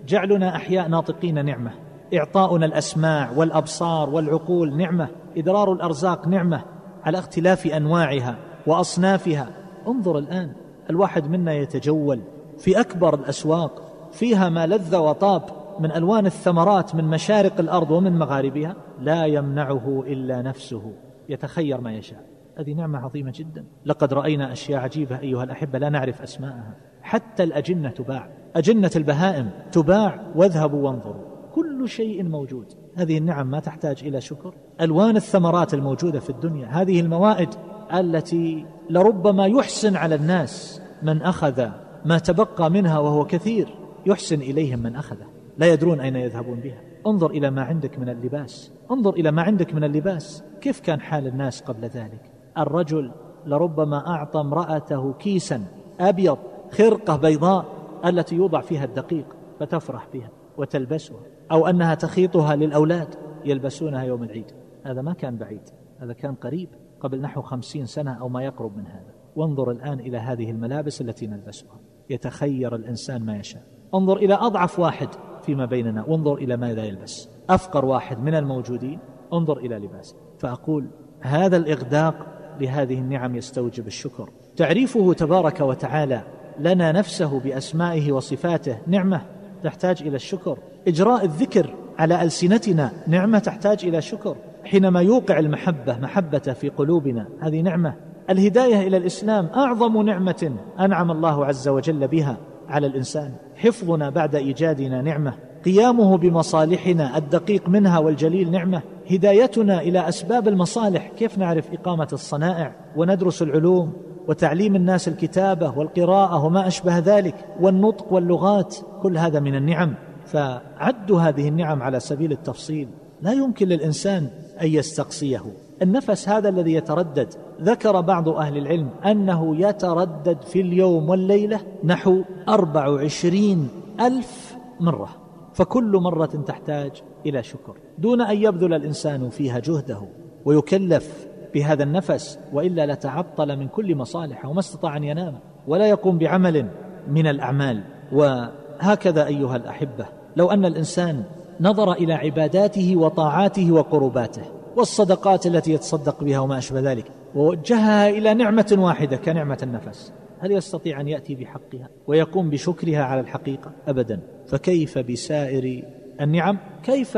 [0.08, 1.72] جعلنا أحياء ناطقين نعمة.
[2.14, 5.08] إعطاؤنا الأسماع والأبصار والعقول نعمة.
[5.38, 6.64] إدرار الأرزاق نعمة.
[7.04, 9.50] على اختلاف أنواعها وأصنافها.
[9.88, 10.52] انظر الآن.
[10.90, 12.22] الواحد منا يتجول
[12.58, 13.82] في أكبر الأسواق.
[14.12, 15.65] فيها ما لذ وطاب.
[15.80, 20.94] من ألوان الثمرات من مشارق الأرض ومن مغاربها لا يمنعه إلا نفسه
[21.30, 22.26] يتخير ما يشاء.
[22.58, 23.66] هذه نعمة عظيمة جدا.
[23.86, 26.76] لقد رأينا أشياء عجيبة أيها الأحبة لا نعرف أسماءها.
[27.02, 28.30] حتى الأجنة تباع.
[28.56, 31.24] أجنة البهائم تباع واذهبوا وانظروا.
[31.54, 32.66] كل شيء موجود.
[32.96, 34.54] هذه النعم ما تحتاج إلى شكر.
[34.82, 37.50] ألوان الثمرات الموجودة في الدنيا هذه الموائد
[37.94, 41.70] التي لربما يحسن على الناس من أخذ
[42.06, 45.35] ما تبقى منها وهو كثير يحسن إليهم من أخذه.
[45.58, 46.82] لا يدرون أين يذهبون بها.
[47.08, 48.72] انظر إلى ما عندك من اللباس.
[48.92, 50.44] انظر إلى ما عندك من اللباس.
[50.62, 53.12] كيف كان حال الناس قبل ذلك؟ الرجل
[53.46, 55.66] لربما أعطى امرأته كيسا
[56.00, 56.38] أبيض
[56.72, 57.66] خرقة بيضاء
[58.06, 59.26] التي يوضع فيها الدقيق
[59.60, 61.20] فتفرح بها وتلبسها
[61.52, 63.16] أو أنها تخيطها للأولاد
[63.46, 64.52] يلبسونها يوم العيد.
[64.84, 65.62] هذا ما كان بعيد.
[66.00, 69.14] هذا كان قريب قبل نحو خمسين سنة أو ما يقرب من هذا.
[69.36, 71.80] وانظر الآن إلى هذه الملابس التي نلبسها.
[72.10, 73.64] يتخير الإنسان ما يشاء.
[73.96, 75.08] انظر إلى أضعف واحد
[75.46, 76.04] فيما بيننا.
[76.08, 77.30] وانظر إلى ماذا يلبس.
[77.50, 79.00] أفقر واحد من الموجودين.
[79.34, 80.16] انظر إلى لباسه.
[80.40, 80.88] فأقول
[81.22, 82.16] هذا الإغداق
[82.62, 84.30] لهذه النعم يستوجب الشكر.
[84.56, 86.22] تعريفه تبارك وتعالى
[86.60, 89.22] لنا نفسه بأسمائه وصفاته نعمة
[89.64, 90.58] تحتاج إلى الشكر.
[90.88, 94.36] إجراء الذكر على ألسنتنا نعمة تحتاج إلى شكر.
[94.64, 97.94] حينما يوقع المحبة محبته في قلوبنا هذه نعمة.
[98.30, 102.38] الهداية إلى الإسلام أعظم نعمة أنعم الله عز وجل بها.
[102.70, 103.32] على الإنسان.
[103.56, 105.34] حفظنا بعد إيجادنا نعمة.
[105.66, 108.82] قيامه بمصالحنا الدقيق منها والجليل نعمة.
[109.12, 111.12] هدايتنا إلى أسباب المصالح.
[111.18, 113.94] كيف نعرف إقامة الصنائع وندرس العلوم
[114.28, 119.94] وتعليم الناس الكتابة والقراءة وما أشبه ذلك والنطق واللغات؟ كل هذا من النعم.
[120.26, 122.88] فعدوا هذه النعم على سبيل التفصيل.
[123.22, 124.28] لا يمكن للإنسان
[124.62, 125.44] أن يستقصيه.
[125.82, 127.34] النفس هذا الذي يتردد.
[127.62, 133.68] ذكر بعض أهل العلم أنه يتردد في اليوم والليلة نحو أربع وعشرين
[134.02, 135.10] ألف مرة.
[135.54, 136.92] فكل مرة تحتاج
[137.26, 137.76] إلى شكر.
[137.98, 140.02] دون أن يبذل الإنسان فيها جهده
[140.46, 146.68] ويكلف بهذا النفس وإلا لتعطل من كل مصالحه وما استطاع أن ينام ولا يقوم بعمل
[147.08, 147.84] من الأعمال.
[148.12, 150.06] وهكذا أيها الأحبة
[150.38, 151.24] لو أن الإنسان
[151.62, 154.42] نظر إلى عباداته وطاعاته وقرباته
[154.76, 160.14] والصدقات التي يتصدق بها وما أشبه ذلك ووجهها إلى نعمة واحدة كنعمة النفس.
[160.40, 164.20] هل يستطيع أن يأتي بحقها ويقوم بشكرها على الحقيقة؟ أبدا.
[164.48, 165.84] فكيف بسائر
[166.22, 167.18] النعم؟ كيف؟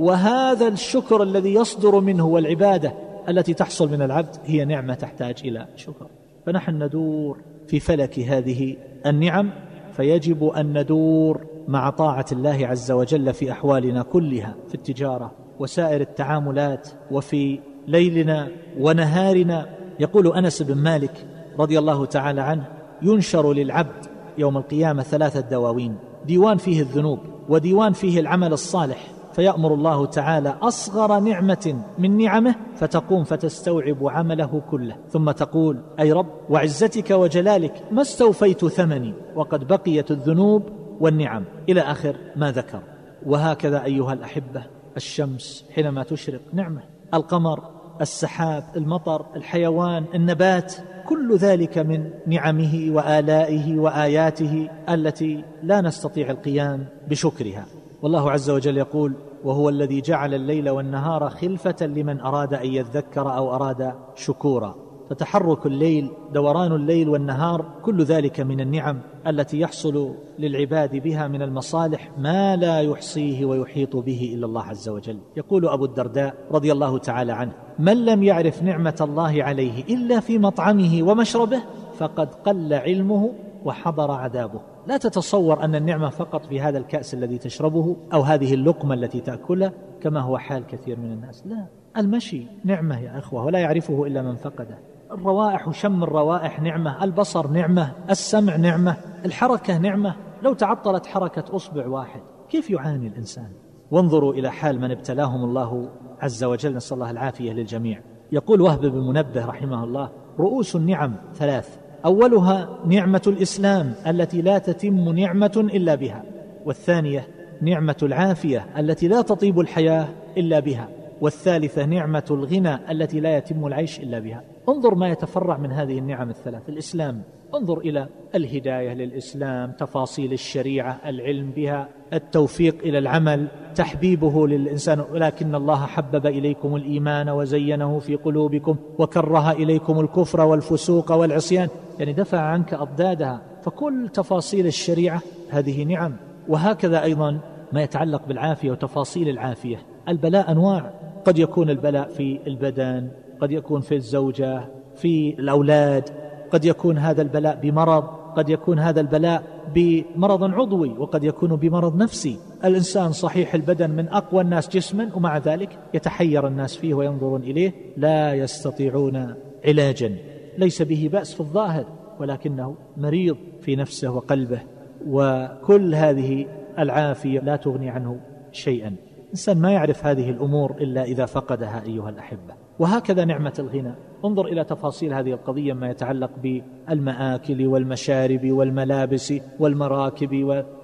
[0.00, 2.92] وهذا الشكر الذي يصدر منه والعبادة
[3.28, 6.06] التي تحصل من العبد هي نعمة تحتاج إلى شكر.
[6.46, 9.50] فنحن ندور في فلك هذه النعم
[9.92, 16.88] فيجب أن ندور مع طاعة الله عز وجل في أحوالنا كلها في التجارة وسائر التعاملات
[17.10, 19.66] وفي ليلنا ونهارنا
[20.00, 21.26] يقول أنس بن مالك
[21.58, 22.66] رضي الله تعالى عنه
[23.02, 24.06] ينشر للعبد
[24.38, 27.18] يوم القيامة ثلاثة دواوين ديوان فيه الذنوب
[27.48, 34.96] وديوان فيه العمل الصالح فيأمر الله تعالى أصغر نعمة من نعمه فتقوم فتستوعب عمله كله.
[35.08, 40.62] ثم تقول أي رب وعزتك وجلالك ما استوفيت ثمني وقد بقيت الذنوب
[41.00, 41.44] والنعم.
[41.68, 42.80] إلى آخر ما ذكر.
[43.26, 46.40] وهكذا أيها الأحبة الشمس حينما تشرق.
[46.52, 46.82] نعمة.
[47.14, 47.58] القمر
[48.00, 50.74] السحاب المطر الحيوان النبات
[51.08, 57.64] كل ذلك من نعمه وآلائه وآياته التي لا نستطيع القيام بشكرها.
[58.02, 63.54] والله عز وجل يقول وهو الذي جعل الليل والنهار خلفة لمن أراد أن يذكر أو
[63.54, 64.87] أراد شكورا.
[65.10, 72.10] فتحرك الليل دوران الليل والنهار كل ذلك من النعم التي يحصل للعباد بها من المصالح
[72.18, 75.18] ما لا يحصيه ويحيط به إلا الله عز وجل.
[75.36, 80.38] يقول أبو الدرداء رضي الله تعالى عنه من لم يعرف نعمة الله عليه إلا في
[80.38, 81.62] مطعمه ومشربه
[81.98, 83.32] فقد قل علمه
[83.64, 84.60] وحضر عذابه.
[84.86, 89.72] لا تتصور أن النعمة فقط في هذا الكأس الذي تشربه أو هذه اللقمة التي تاكلها
[90.00, 91.46] كما هو حال كثير من الناس.
[91.46, 91.66] لا
[91.96, 94.78] المشي نعمة يا إخوة ولا يعرفه إلا من فقده.
[95.12, 100.14] الروائح وشم الروائح نعمة البصر نعمة السمع نعمة الحركة نعمة.
[100.42, 103.48] لو تعطلت حركة أصبع واحد كيف يعاني الإنسان؟
[103.90, 105.88] وانظروا إلى حال من ابتلاهم الله
[106.20, 108.00] عز وجل نسأل الله العافية للجميع.
[108.32, 115.08] يقول وهب بن منبه رحمه الله رؤوس النعم ثلاث أولها نعمة الإسلام التي لا تتم
[115.18, 116.24] نعمة إلا بها
[116.64, 117.28] والثانية
[117.62, 120.88] نعمة العافية التي لا تطيب الحياة إلا بها
[121.20, 124.44] والثالثة نعمة الغنى التي لا يتم العيش إلا بها.
[124.68, 126.68] انظر ما يتفرع من هذه النعم الثلاث.
[126.68, 127.22] الإسلام
[127.54, 135.00] انظر إلى الهداية للإسلام تفاصيل الشريعة العلم بها التوفيق إلى العمل تحبيبه للإنسان.
[135.12, 141.68] ولكن الله حبب إليكم الإيمان وزينه في قلوبكم وكره إليكم الكفر والفسوق والعصيان.
[141.98, 143.40] يعني دفع عنك أضدادها.
[143.62, 146.16] فكل تفاصيل الشريعة هذه نعم.
[146.48, 147.40] وهكذا أيضا
[147.72, 149.76] ما يتعلق بالعافية وتفاصيل العافية.
[150.08, 150.90] البلاء أنواع.
[151.24, 153.08] قد يكون البلاء في البدن
[153.40, 154.64] قد يكون في الزوجة
[154.96, 156.10] في الأولاد
[156.50, 158.04] قد يكون هذا البلاء بمرض
[158.36, 159.42] قد يكون هذا البلاء
[159.74, 162.38] بمرض عضوي وقد يكون بمرض نفسي.
[162.64, 167.72] الإنسان صحيح البدن من أقوى الناس جسما ومع ذلك يتحير الناس فيه وينظرون إليه.
[167.96, 170.16] لا يستطيعون علاجا.
[170.58, 171.84] ليس به بأس في الظاهر
[172.20, 174.60] ولكنه مريض في نفسه وقلبه.
[175.06, 176.46] وكل هذه
[176.78, 178.20] العافية لا تغني عنه
[178.52, 178.94] شيئا.
[179.24, 182.67] الإنسان ما يعرف هذه الأمور إلا إذا فقدها أيها الأحبة.
[182.78, 190.34] وهكذا نعمة الغنى انظر إلى تفاصيل هذه القضية ما يتعلق بالمآكل والمشارب والملابس والمراكب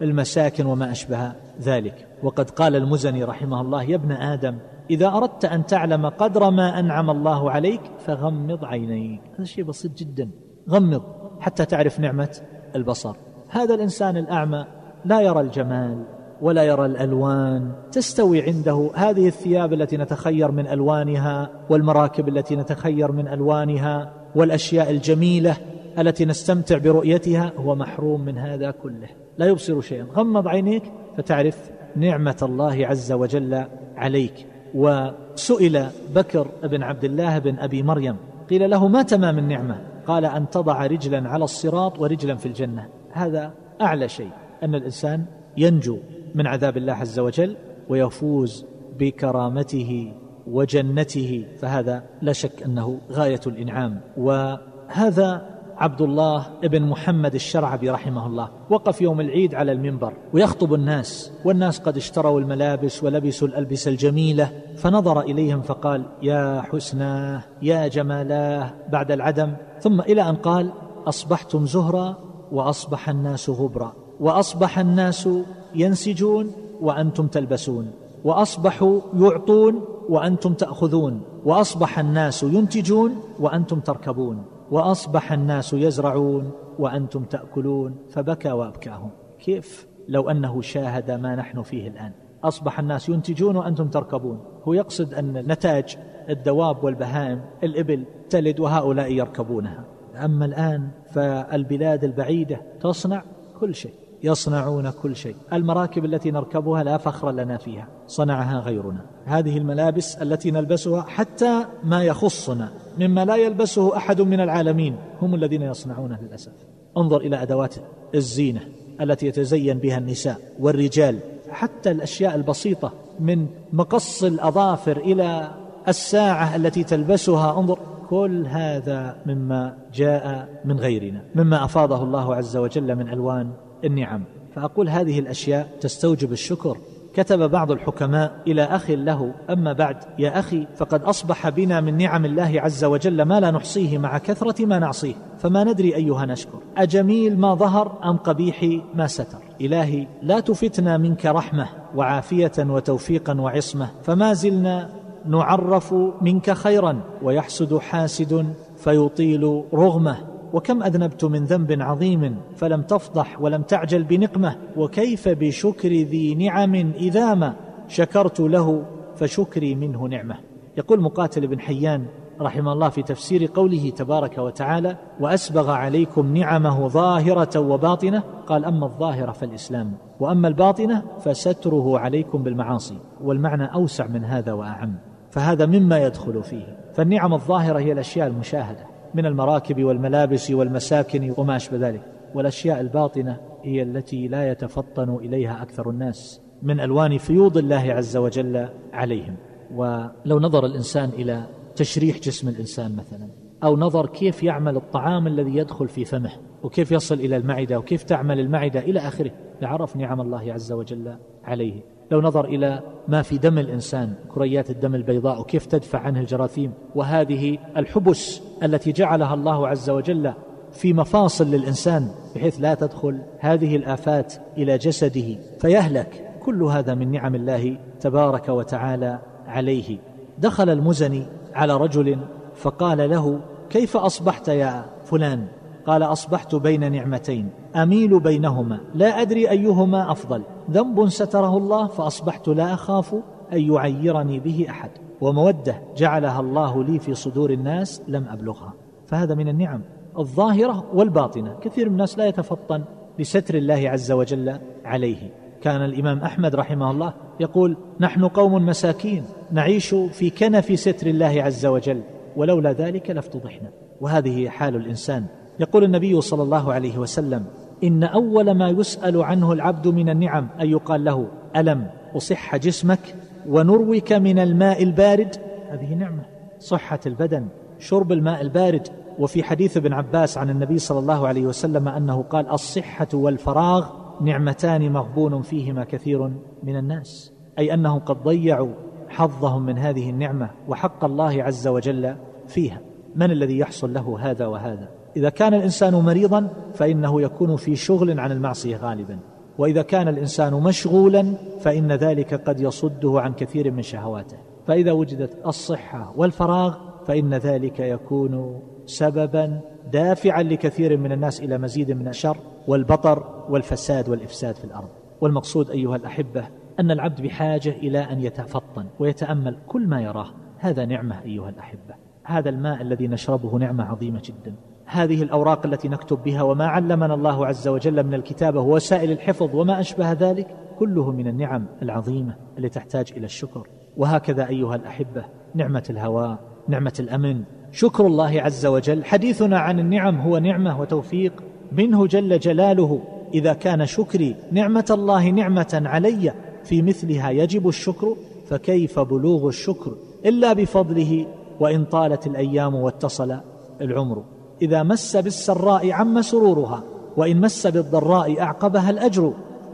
[0.01, 2.09] والمساكن وما أشبه ذلك.
[2.23, 4.59] وقد قال المزني رحمه الله يا ابن آدم
[4.91, 9.21] إذا أردت أن تعلم قدر ما أنعم الله عليك فغمض عينيك.
[9.35, 10.31] هذا شيء بسيط جدا.
[10.71, 11.03] غمض
[11.41, 12.37] حتى تعرف نعمة
[12.77, 13.17] البصر.
[13.49, 14.67] هذا الإنسان الأعمى
[15.05, 16.05] لا يرى الجمال.
[16.41, 18.91] ولا يرى الألوان تستوي عنده.
[18.95, 25.57] هذه الثياب التي نتخير من ألوانها والمراكب التي نتخير من ألوانها والأشياء الجميلة
[25.99, 29.09] التي نستمتع برؤيتها هو محروم من هذا كله.
[29.39, 30.07] لا يبصر شيئا.
[30.15, 30.83] غمض عينيك
[31.17, 33.65] فتعرف نعمة الله عز وجل
[33.97, 34.47] عليك.
[34.75, 38.17] وسئل بكر بن عبد الله بن أبي مريم
[38.51, 42.89] قيل له ما تمام النعمة؟ قال أن تضع رجلا على الصراط ورجلا في الجنة.
[43.13, 44.31] هذا أعلى شيء
[44.63, 45.25] أن الإنسان
[45.57, 45.99] ينجو.
[46.35, 47.57] من عذاب الله عز وجل
[47.89, 48.67] ويفوز
[48.99, 50.13] بكرامته
[50.47, 54.01] وجنته فهذا لا شك أنه غاية الإنعام.
[54.17, 58.51] وهذا عبد الله بن محمد الشرعبي رحمه الله.
[58.71, 65.21] وقف يوم العيد على المنبر ويخطب الناس والناس قد اشتروا الملابس ولبسوا الألبسة الجميلة فنظر
[65.21, 69.53] إليهم فقال يا حسناه يا جمالاه بعد العدم.
[69.81, 70.73] ثم إلى أن قال
[71.07, 72.17] أصبحتم زهرا
[72.53, 74.04] وأصبح الناس غبرا.
[74.21, 75.29] وأصبح الناس
[75.75, 76.51] ينسجون
[76.81, 77.91] وأنتم تلبسون
[78.25, 88.53] وأصبحوا يعطون وأنتم تأخذون وأصبح الناس ينتجون وأنتم تركبون وأصبح الناس يزرعون وأنتم تأكلون فبكى
[88.53, 89.11] وأبكاهم.
[89.39, 92.13] كيف؟ لو أنه شاهد ما نحن فيه الآن.
[92.45, 94.39] أصبح الناس ينتجون وأنتم تركبون.
[94.65, 95.99] هو يقصد أن نتاج
[96.29, 99.85] الدواب والبهائم الإبل تلد وهؤلاء يركبونها.
[100.25, 103.23] أما الآن فالبلاد البعيدة تصنع
[103.61, 104.04] كل شيء.
[104.23, 105.37] يصنعون كل شيء.
[105.53, 107.89] المراكب التي نركبها لا فخر لنا فيها.
[108.07, 109.01] صنعها غيرنا.
[109.25, 114.97] هذه الملابس التي نلبسها حتى ما يخصنا مما لا يلبسه أحد من العالمين.
[115.23, 116.53] هم الذين يصنعونه للأسف.
[116.97, 117.75] انظر إلى أدوات
[118.15, 118.61] الزينة
[119.01, 121.19] التي يتزين بها النساء والرجال.
[121.51, 125.51] حتى الأشياء البسيطة من مقص الأظافر إلى
[125.89, 127.59] الساعة التي تلبسها.
[127.59, 127.79] انظر
[128.11, 133.51] كل هذا مما جاء من غيرنا مما أفاضه الله عز وجل من ألوان
[133.85, 134.23] النعم.
[134.55, 136.77] فأقول هذه الأشياء تستوجب الشكر.
[137.15, 142.25] كتب بعض الحكماء إلى أخ له أما بعد يا أخي فقد أصبح بنا من نعم
[142.25, 145.15] الله عز وجل ما لا نحصيه مع كثرة ما نعصيه.
[145.39, 146.59] فما ندري أيها نشكر.
[146.77, 149.39] أجميل ما ظهر أم قبيح ما ستر.
[149.61, 153.91] إلهي لا تفتنا منك رحمة وعافية وتوفيقا وعصمة.
[154.03, 154.91] فما زلنا
[155.27, 160.34] نعرف منك خيرا ويحسد حاسد فيطيل رغمة.
[160.55, 167.35] وكم أذنبت من ذنب عظيم فلم تفضح ولم تعجل بنقمة وكيف بشكر ذي نعم اذا
[167.35, 167.55] ما
[167.89, 168.85] شكرت له
[169.17, 170.37] فشكري منه نعمة.
[170.77, 172.07] يقول مقاتل بن حيان
[172.41, 178.23] رحمه الله في تفسير قوله تبارك وتعالى وأسبغ عليكم نعمه ظاهرة وباطنة.
[178.47, 184.95] قال أما الظاهرة فالإسلام وأما الباطنة فستره عليكم بالمعاصي والمعنى أوسع من هذا وأعم
[185.31, 186.77] فهذا مما يدخل فيه.
[186.95, 188.94] فالنعم الظاهرة هي الأشياء المشاهدة.
[189.15, 192.03] من المراكب والملابس والمساكن وما أشبه ذلك.
[192.35, 198.69] والأشياء الباطنة هي التي لا يتفطن إليها أكثر الناس من ألوان فيوض الله عز وجل
[198.93, 199.37] عليهم.
[199.75, 201.47] ولو نظر الإنسان إلى
[201.77, 203.29] تشريح جسم الإنسان مثلا
[203.65, 208.41] أو نظر كيف يعمل الطعام الذي يدخل في فمه وكيف يصل إلى المعدة وكيف تعمل
[208.41, 209.31] المعدة إلى آخره
[209.63, 211.83] لعرف نعم الله عز وجل عليه.
[212.15, 216.73] لو نظر إلى ما في دم الإنسان كريات الدم البيضاء وكيف تدفع عنه الجراثيم.
[216.95, 220.33] وهذه الحبس التي جعلها الله عز وجل
[220.73, 225.37] في مفاصل للإنسان بحيث لا تدخل هذه الآفات إلى جسده.
[225.61, 229.99] فيهلك كل هذا من نعم الله تبارك وتعالى عليه.
[230.39, 232.19] دخل المزني على رجل
[232.55, 233.41] فقال له
[233.71, 235.47] كيف أصبحت يا فلان؟
[235.87, 242.75] قال أصبحت بين نعمتين أميل بينهما لا أدري أيهما أفضل ذنب ستره الله فأصبحت لا
[242.75, 243.15] أخاف
[243.53, 248.73] أن يعيرني به أحد ومودة جعلها الله لي في صدور الناس لم أبلغها.
[249.07, 249.81] فهذا من النعم
[250.19, 252.85] الظاهرة والباطنة كثير من الناس لا يتفطن
[253.19, 255.31] لستر الله عز وجل عليه.
[255.63, 261.67] كان الإمام أحمد رحمه الله يقول نحن قوم مساكين نعيش في كنف ستر الله عز
[261.67, 262.03] وجل
[262.37, 263.69] ولولا ذلك لافتضحنا.
[264.01, 265.27] وهذه حال الإنسان
[265.61, 267.45] يقول النبي صلى الله عليه وسلم
[267.85, 271.87] إن أول ما يسأل عنه العبد من النعم أن يقال له ألم
[272.17, 273.15] أصح جسمك
[273.49, 275.37] ونروك من الماء البارد؟
[275.71, 276.23] هذه نعمة
[276.59, 277.47] صحة البدن
[277.79, 278.89] شرب الماء البارد.
[279.19, 283.91] وفي حديث ابن عباس عن النبي صلى الله عليه وسلم أنه قال الصحة والفراغ
[284.21, 286.31] نعمتان مغبون فيهما كثير
[286.63, 287.33] من الناس.
[287.59, 288.73] أي أنهم قد ضيعوا
[289.09, 292.81] حظهم من هذه النعمة وحق الله عز وجل فيها.
[293.17, 298.33] من الذي يحصل له هذا وهذا؟ إذا كان الإنسان مريضا فإنه يكون في شغل عن
[298.33, 299.19] المعصية غالبا.
[299.59, 304.37] وإذا كان الإنسان مشغولا فإن ذلك قد يصده عن كثير من شهواته.
[304.67, 309.61] فإذا وجدت الصحة والفراغ فإن ذلك يكون سببا
[309.93, 312.37] دافعا لكثير من الناس إلى مزيد من الشر
[312.69, 314.89] والبطر والفساد والإفساد في الأرض.
[315.21, 316.49] والمقصود أيها الأحبة
[316.81, 320.29] أن العبد بحاجة إلى أن يتفطن ويتأمل كل ما يراه.
[320.59, 321.95] هذا نعمة أيها الأحبة.
[322.25, 324.55] هذا الماء الذي نشربه نعمة عظيمة جدا.
[324.87, 329.81] هذه الأوراق التي نكتب بها وما علمنا الله عز وجل من الكتابه ووسائل الحفظ وما
[329.81, 330.47] أشبه ذلك
[330.79, 333.67] كله من النعم العظيمة التي تحتاج إلى الشكر.
[333.97, 335.25] وهكذا أيها الأحبة
[335.55, 337.43] نعمة الهواء نعمة الأمن.
[337.73, 339.05] شكر الله عز وجل.
[339.05, 343.01] حديثنا عن النعم هو نعمة وتوفيق منه جل جلاله.
[343.35, 346.33] إذا كان شكري نعمة الله نعمة علي
[346.65, 348.17] في مثلها يجب الشكر
[348.47, 349.95] فكيف بلوغ الشكر؟
[350.27, 351.27] إلا بفضله
[351.61, 353.37] وإن طالت الأيام واتصل
[353.81, 354.34] العمر.
[354.63, 356.83] إذا مس بالسراء عم سرورها
[357.17, 359.33] وإن مس بالضراء أعقبها الأجر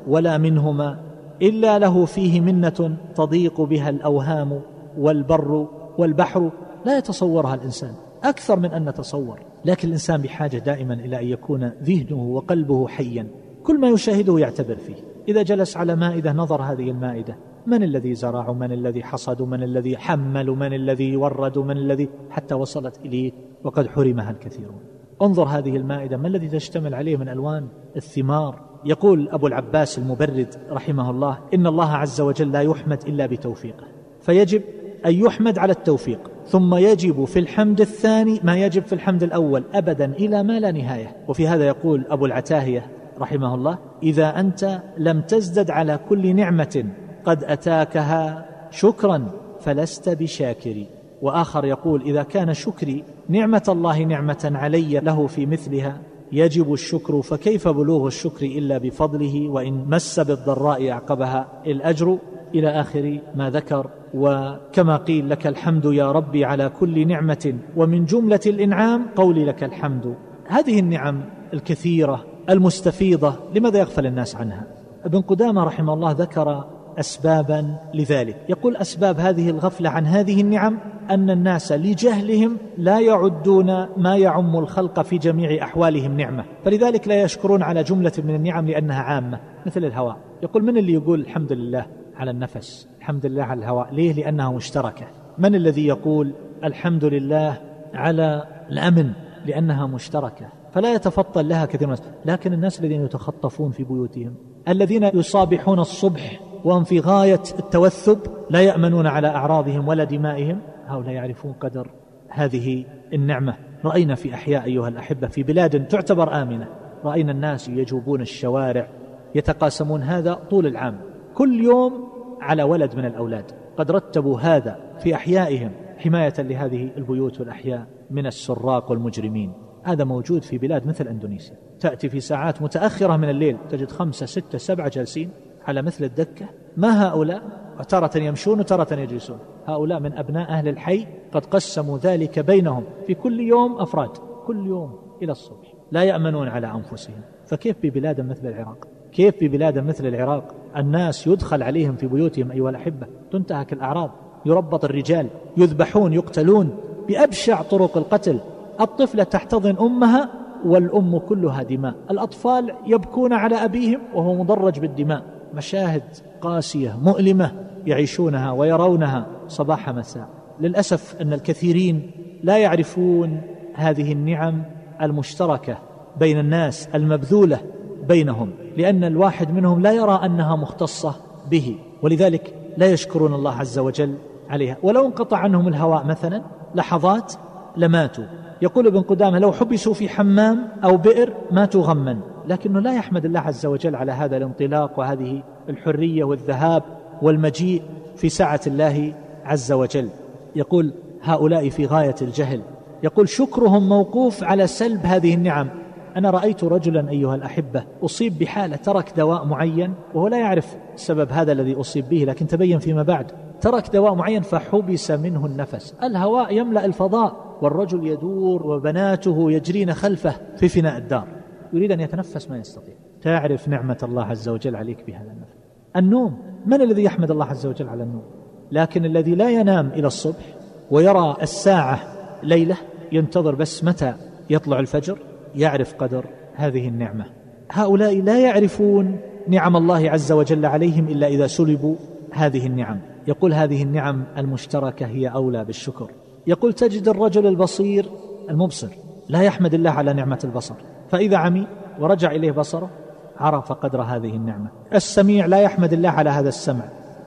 [0.09, 0.99] ولا منهما
[1.43, 4.61] إلا له فيه منة تضيق بها الأوهام
[4.99, 5.69] والبر
[5.99, 6.51] والبحر.
[6.87, 7.93] لا يتصورها الإنسان
[8.25, 9.41] أكثر من أن نتصور.
[9.65, 13.27] لكن الإنسان بحاجة دائما إلى أن يكون ذهنه وقلبه حيا.
[13.65, 14.95] كل ما يشاهده يعتبر فيه.
[15.29, 19.97] إذا جلس على مائده نظر هذه المائدة من الذي زرع؟ من الذي حصد؟ من الذي
[19.97, 23.33] حمل؟ من الذي ورد؟ من الذي حتى وصلت إليه؟
[23.65, 24.81] وقد حرمها الكثيرون.
[25.23, 28.61] انظر هذه المائدة ما الذي تشتمل عليه من ألوان؟ الثمار.
[28.85, 33.85] يقول أبو العباس المبرد رحمه الله إن الله عز وجل لا يحمد إلا بتوفيقه.
[34.21, 34.63] فيجب
[35.07, 40.05] أن يحمد على التوفيق ثم يجب في الحمد الثاني ما يجب في الحمد الأول ابدا
[40.05, 41.17] إلى ما لا نهاية.
[41.29, 42.87] وفي هذا يقول أبو العتاهية
[43.21, 46.85] رحمه الله إذا أنت لم تزدد على كل نعمة
[47.25, 49.29] قد أتاكها شكرا
[49.61, 50.87] فلست بشاكر
[51.23, 56.01] وآخر يقول إذا كان شكري نعمة الله نعمة علي له في مثلها
[56.33, 62.19] يجب الشكر فكيف بلوغ الشكر إلا بفضله؟ وإن مس بالضراء أعقبها الأجر.
[62.55, 68.41] إلى آخر ما ذكر وكما قيل لك الحمد يا ربي على كل نعمة ومن جملة
[68.47, 70.15] الإنعام قولي لك الحمد.
[70.47, 74.67] هذه النعم الكثيرة المستفيضة لماذا يغفل الناس عنها؟
[75.05, 76.65] ابن قدامة رحمه الله ذكر
[76.99, 78.37] اسبابا لذلك.
[78.49, 80.79] يقول أسباب هذه الغفلة عن هذه النعم
[81.11, 86.45] أن الناس لجهلهم لا يعدون ما يعم الخلق في جميع أحوالهم نعمة.
[86.65, 90.17] فلذلك لا يشكرون على جملة من النعم لأنها عامة مثل الهواء.
[90.43, 91.87] يقول من اللي يقول الحمد لله
[92.17, 95.07] على النفس الحمد لله على الهواء؟ ليه؟ لأنها مشتركة.
[95.39, 96.35] من الذي يقول
[96.65, 97.61] الحمد لله
[97.95, 99.13] على الأمن؟
[99.47, 100.47] لأنها مشتركة.
[100.73, 102.13] فلا يتفطن لها كثير من الناس.
[102.25, 104.35] لكن الناس الذين يتخطفون في بيوتهم
[104.69, 108.19] الذين يصابحون الصبح وهم في غاية التوثب
[108.51, 110.61] لا يأمنون على أعراضهم ولا دمائهم.
[110.87, 111.91] هؤلاء يعرفون قدر
[112.29, 113.57] هذه النعمة.
[113.85, 116.69] رأينا في أحياء أيها الأحبة في بلاد تعتبر آمنة.
[117.05, 118.89] رأينا الناس يجوبون الشوارع
[119.35, 121.01] يتقاسمون هذا طول العام.
[121.35, 122.09] كل يوم
[122.41, 123.45] على ولد من الأولاد.
[123.77, 125.71] قد رتبوا هذا في أحيائهم.
[125.99, 129.53] حماية لهذه البيوت والأحياء من السراق والمجرمين.
[129.83, 131.57] هذا موجود في بلاد مثل أندونيسيا.
[131.81, 135.31] تأتي في ساعات متأخرة من الليل تجد خمسة ستة سبعة جالسين
[135.71, 136.47] على مثل الدكة.
[136.77, 137.43] ما هؤلاء؟
[137.81, 139.39] وتارة يمشون وتارة يجلسون.
[139.67, 144.11] هؤلاء من أبناء أهل الحي قد قسموا ذلك بينهم في كل يوم أفراد.
[144.47, 145.75] كل يوم إلى الصبح.
[145.93, 147.21] لا يأمنون على أنفسهم.
[147.47, 153.07] فكيف ببلاد مثل العراق؟ كيف ببلاد مثل العراق الناس يدخل عليهم في بيوتهم أيها الأحبة؟
[153.33, 154.11] تنتهك الأعراض
[154.47, 155.27] يربط الرجال.
[155.57, 156.77] يذبحون يقتلون.
[157.09, 158.41] بأبشع طرق القتل.
[158.81, 160.29] الطفلة تحتضن أمها
[160.67, 161.95] والأم كلها دماء.
[162.11, 165.40] الأطفال يبكون على أبيهم وهو مضرج بالدماء.
[165.55, 166.03] مشاهد
[166.41, 167.53] قاسية مؤلمة
[167.87, 170.29] يعيشونها ويرونها صباح مساء.
[170.61, 172.11] للأسف أن الكثيرين
[172.43, 173.41] لا يعرفون
[173.75, 174.63] هذه النعم
[175.03, 175.79] المشتركة
[176.21, 177.61] بين الناس المبذولة
[178.09, 181.15] بينهم لأن الواحد منهم لا يرى أنها مختصة
[181.51, 184.15] به ولذلك لا يشكرون الله عز وجل
[184.51, 184.77] عليها.
[184.83, 186.43] ولو انقطع عنهم الهواء مثلا
[186.75, 187.33] لحظات
[187.77, 188.25] لماتوا.
[188.63, 192.21] يقول ابن قدامة لو حبسوا في حمام أو بئر ماتوا غما.
[192.49, 196.83] لكنه لا يحمد الله عز وجل على هذا الانطلاق وهذه الحرية والذهاب
[197.23, 197.83] والمجيء
[198.17, 199.15] في سعة الله
[199.45, 200.09] عز وجل.
[200.57, 202.61] يقول هؤلاء في غاية الجهل.
[203.03, 205.69] يقول شكرهم موقوف على سلب هذه النعم.
[206.17, 211.53] أنا رأيت رجلا أيها الأحبة أصيب بحالة ترك دواء معين وهو لا يعرف سبب هذا
[211.53, 213.27] الذي أصيب به لكن تبين فيما بعد.
[213.61, 215.95] ترك دواء معين فحبس منه النفس.
[216.03, 221.40] الهواء يملأ الفضاء والرجل يدور وبناته يجرين خلفه في فناء الدار.
[221.73, 222.95] يريد أن يتنفس ما يستطيع.
[223.23, 225.61] تعرف نعمة الله عز وجل عليك بهذا النفس
[225.97, 228.25] النوم من الذي يحمد الله عز وجل على النوم؟
[228.73, 230.57] لكن الذي لا ينام إلى الصبح
[230.91, 232.01] ويرى الساعة
[232.43, 232.77] ليلة
[233.13, 234.15] ينتظر بس متى
[234.51, 235.19] يطلع الفجر
[235.55, 237.25] يعرف قدر هذه النعمة.
[237.71, 241.97] هؤلاء لا يعرفون نعم الله عز وجل عليهم إلا إذا سلبوا
[242.33, 243.01] هذه النعم.
[243.29, 246.11] يقول هذه النعم المشتركة هي أولى بالشكر.
[246.47, 248.07] يقول تجد الرجل البصير
[248.51, 248.89] المبصر
[249.29, 250.75] لا يحمد الله على نعمة البصر.
[251.11, 251.67] فإذا عمي
[252.01, 252.91] ورجع إليه بصره
[253.39, 254.69] عرف قدر هذه النعمة.
[254.95, 256.85] السميع لا يحمد الله على هذا السمع.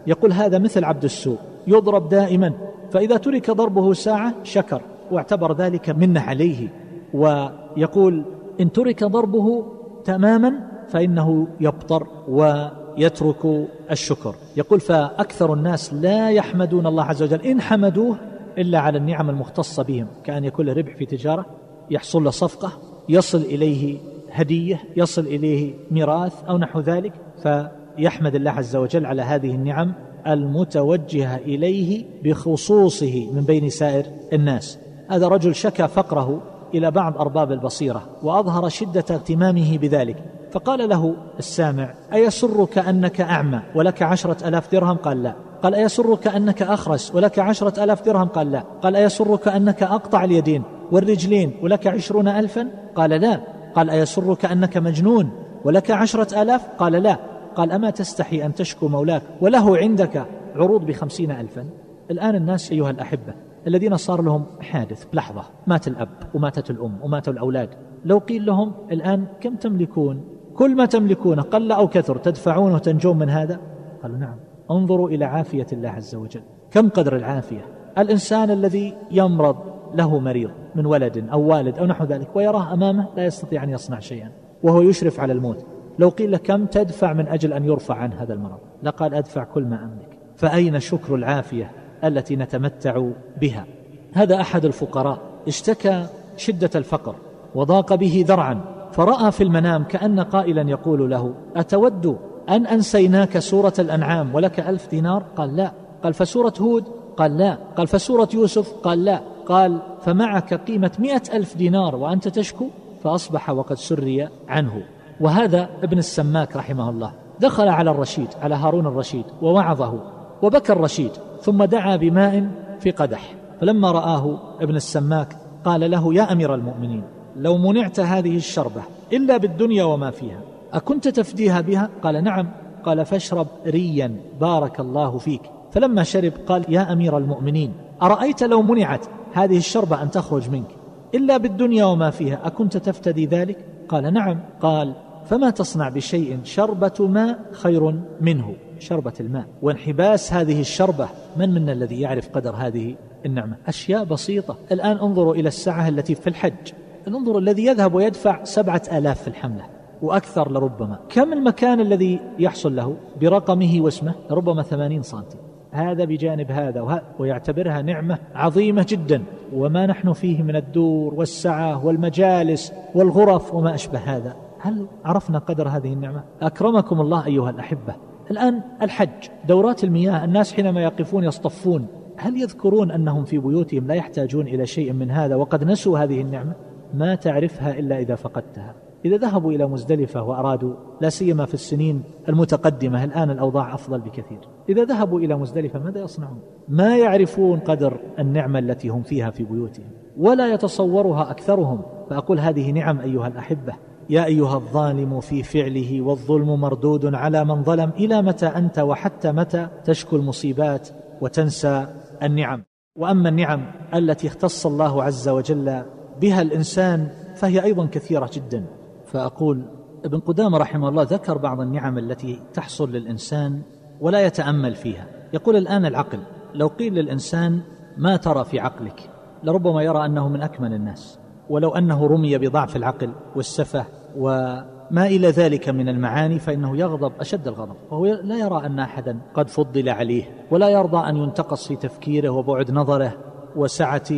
[0.07, 2.53] يقول هذا مثل عبد السوء يضرب دائما
[2.91, 4.81] فإذا ترك ضربه ساعة شكر
[5.11, 6.67] واعتبر ذلك منة عليه.
[7.13, 8.25] ويقول
[8.59, 9.65] إن ترك ضربه
[10.03, 10.53] تماما
[10.87, 14.35] فإنه يبطر ويترك الشكر.
[14.57, 17.41] يقول فأكثر الناس لا يحمدون الله عز وجل.
[17.41, 18.17] إن حمدوه
[18.57, 21.45] إلا على النعم المختصة بهم كأن يكون ربح في تجارة
[21.91, 22.71] يحصل له صفقة
[23.09, 23.97] يصل إليه
[24.31, 29.93] هدية يصل إليه ميراث أو نحو ذلك فيحمد الله عز وجل على هذه النعم
[30.27, 34.79] المتوجهة إليه بخصوصه من بين سائر الناس.
[35.09, 36.41] هذا رجل شكى فقره
[36.73, 40.23] إلى بعض أرباب البصيرة وأظهر شدة اهتمامه بذلك.
[40.51, 45.35] فقال له السامع أيسرك أنك أعمى ولك عشرة ألاف درهم؟ قال لا.
[45.63, 48.63] قال أيسرك أنك أخرس ولك عشرة ألاف درهم؟ قال لا.
[48.81, 50.63] قال أيسرك أنك أقطع اليدين
[50.93, 53.39] والرجلين ولك عشرون ألفا؟ قال لا.
[53.75, 55.29] قال أيسرك أنك مجنون؟
[55.63, 57.17] ولك عشرة ألاف؟ قال لا.
[57.55, 60.25] قال أما تستحي أن تشكو مولاك وله عندك
[60.55, 61.65] عروض بخمسين ألفا؟
[62.11, 63.33] الآن الناس أيها الأحبة
[63.67, 67.69] الذين صار لهم حادث بلحظة مات الأب وماتت الأم وماتوا الأولاد
[68.05, 70.23] لو قيل لهم الآن كم تملكون؟
[70.55, 73.59] كل ما تملكونه قل أو كثر تدفعون وتنجون من هذا؟
[74.03, 74.35] قالوا نعم.
[74.71, 76.41] انظروا إلى عافية الله عز وجل.
[76.71, 77.65] كم قدر العافية؟
[77.97, 83.25] الإنسان الذي يمرض له مريض من ولد أو والد أو نحو ذلك ويراه أمامه لا
[83.25, 84.31] يستطيع أن يصنع شيئا
[84.63, 85.65] وهو يشرف على الموت.
[85.99, 88.59] لو قيل له كم تدفع من أجل أن يرفع عن هذا المرض.
[88.83, 90.17] لقال أدفع كل ما أملك.
[90.35, 91.71] فأين شكر العافية
[92.03, 93.07] التي نتمتع
[93.41, 93.65] بها؟
[94.13, 95.19] هذا أحد الفقراء.
[95.47, 96.05] اشتكى
[96.37, 97.15] شدة الفقر
[97.55, 102.17] وضاق به ذرعا فرأى في المنام كأن قائلا يقول له أتود
[102.49, 105.71] أن أنسيناك سورة الأنعام ولك ألف دينار؟ قال لا.
[106.03, 106.83] قال فسورة هود؟
[107.17, 107.57] قال لا.
[107.77, 109.21] قال فسورة يوسف؟ قال لا.
[109.47, 112.67] قال فمعك قيمة مئة ألف دينار وأنت تشكو؟
[113.03, 114.83] فأصبح وقد سري عنه.
[115.21, 117.13] وهذا ابن السماك رحمه الله.
[117.39, 119.99] دخل على الرشيد على هارون الرشيد ووعظه
[120.41, 123.33] وبكى الرشيد ثم دعا بماء في قدح.
[123.61, 127.03] فلما رآه ابن السماك قال له يا أمير المؤمنين
[127.35, 128.81] لو منعت هذه الشربة
[129.13, 130.39] إلا بالدنيا وما فيها
[130.73, 132.49] أكنت تفديها بها قال نعم.
[132.85, 135.41] قال فاشرب ريا بارك الله فيك.
[135.71, 140.67] فلما شرب قال يا أمير المؤمنين أرأيت لو منعت هذه الشربة أن تخرج منك.
[141.15, 142.47] إلا بالدنيا وما فيها.
[142.47, 144.39] أكنت تفتدي ذلك؟ قال نعم.
[144.61, 144.93] قال
[145.25, 149.45] فما تصنع بشيء شربة ماء خير منه؟ شربة الماء.
[149.61, 151.07] وانحباس هذه الشربة.
[151.37, 154.57] من منا الذي يعرف قدر هذه النعمة؟ أشياء بسيطة.
[154.71, 156.71] الآن انظروا إلى الساعة التي في الحج.
[157.07, 159.65] انظروا الذي يذهب ويدفع سبعة آلاف في الحملة.
[160.01, 160.99] وأكثر لربما.
[161.09, 165.37] كم المكان الذي يحصل له؟ برقمه واسمه؟ ربما ثمانين سنتي.
[165.73, 169.23] هذا بجانب هذا ويعتبرها نعمة عظيمة جدا.
[169.53, 174.35] وما نحن فيه من الدور والسعة والمجالس والغرف وما أشبه هذا.
[174.59, 177.95] هل عرفنا قدر هذه النعمة؟ أكرمكم الله أيها الأحبة.
[178.31, 181.87] الآن الحج دورات المياه الناس حينما يقفون يصطفون.
[182.17, 186.53] هل يذكرون أنهم في بيوتهم لا يحتاجون إلى شيء من هذا وقد نسوا هذه النعمة؟
[186.93, 188.82] ما تعرفها إلا إذا فقدتها.
[189.05, 194.39] إذا ذهبوا إلى مزدلفة وأرادوا لا سيما في السنين المتقدمة الآن الأوضاع أفضل بكثير.
[194.69, 199.87] إذا ذهبوا إلى مزدلفة ماذا يصنعون؟ ما يعرفون قدر النعمة التي هم فيها في بيوتهم
[200.17, 201.81] ولا يتصورها أكثرهم.
[202.09, 203.73] فأقول هذه نعم أيها الأحبة.
[204.09, 209.67] يا أيها الظالم في فعله والظلم مردود على من ظلم إلى متى أنت وحتى متى
[209.85, 210.89] تشكو المصيبات
[211.21, 211.87] وتنسى
[212.23, 212.63] النعم؟
[212.95, 215.83] وأما النعم التي اختص الله عز وجل
[216.21, 218.65] بها الإنسان فهي أيضا كثيرة جدا.
[219.13, 219.63] فأقول
[220.05, 223.61] ابن قدامة رحمه الله ذكر بعض النعم التي تحصل للإنسان
[224.01, 225.07] ولا يتأمل فيها.
[225.33, 226.19] يقول الآن العقل
[226.53, 227.61] لو قيل للإنسان
[227.97, 229.09] ما ترى في عقلك
[229.43, 233.85] لربما يرى أنه من أكمل الناس ولو أنه رمي بضعف العقل والسفة
[234.17, 237.75] وما إلى ذلك من المعاني فإنه يغضب أشد الغضب.
[237.91, 242.71] وهو لا يرى أن أحدا قد فضل عليه ولا يرضى أن ينتقص في تفكيره وبعد
[242.71, 243.13] نظره
[243.55, 244.09] وسعة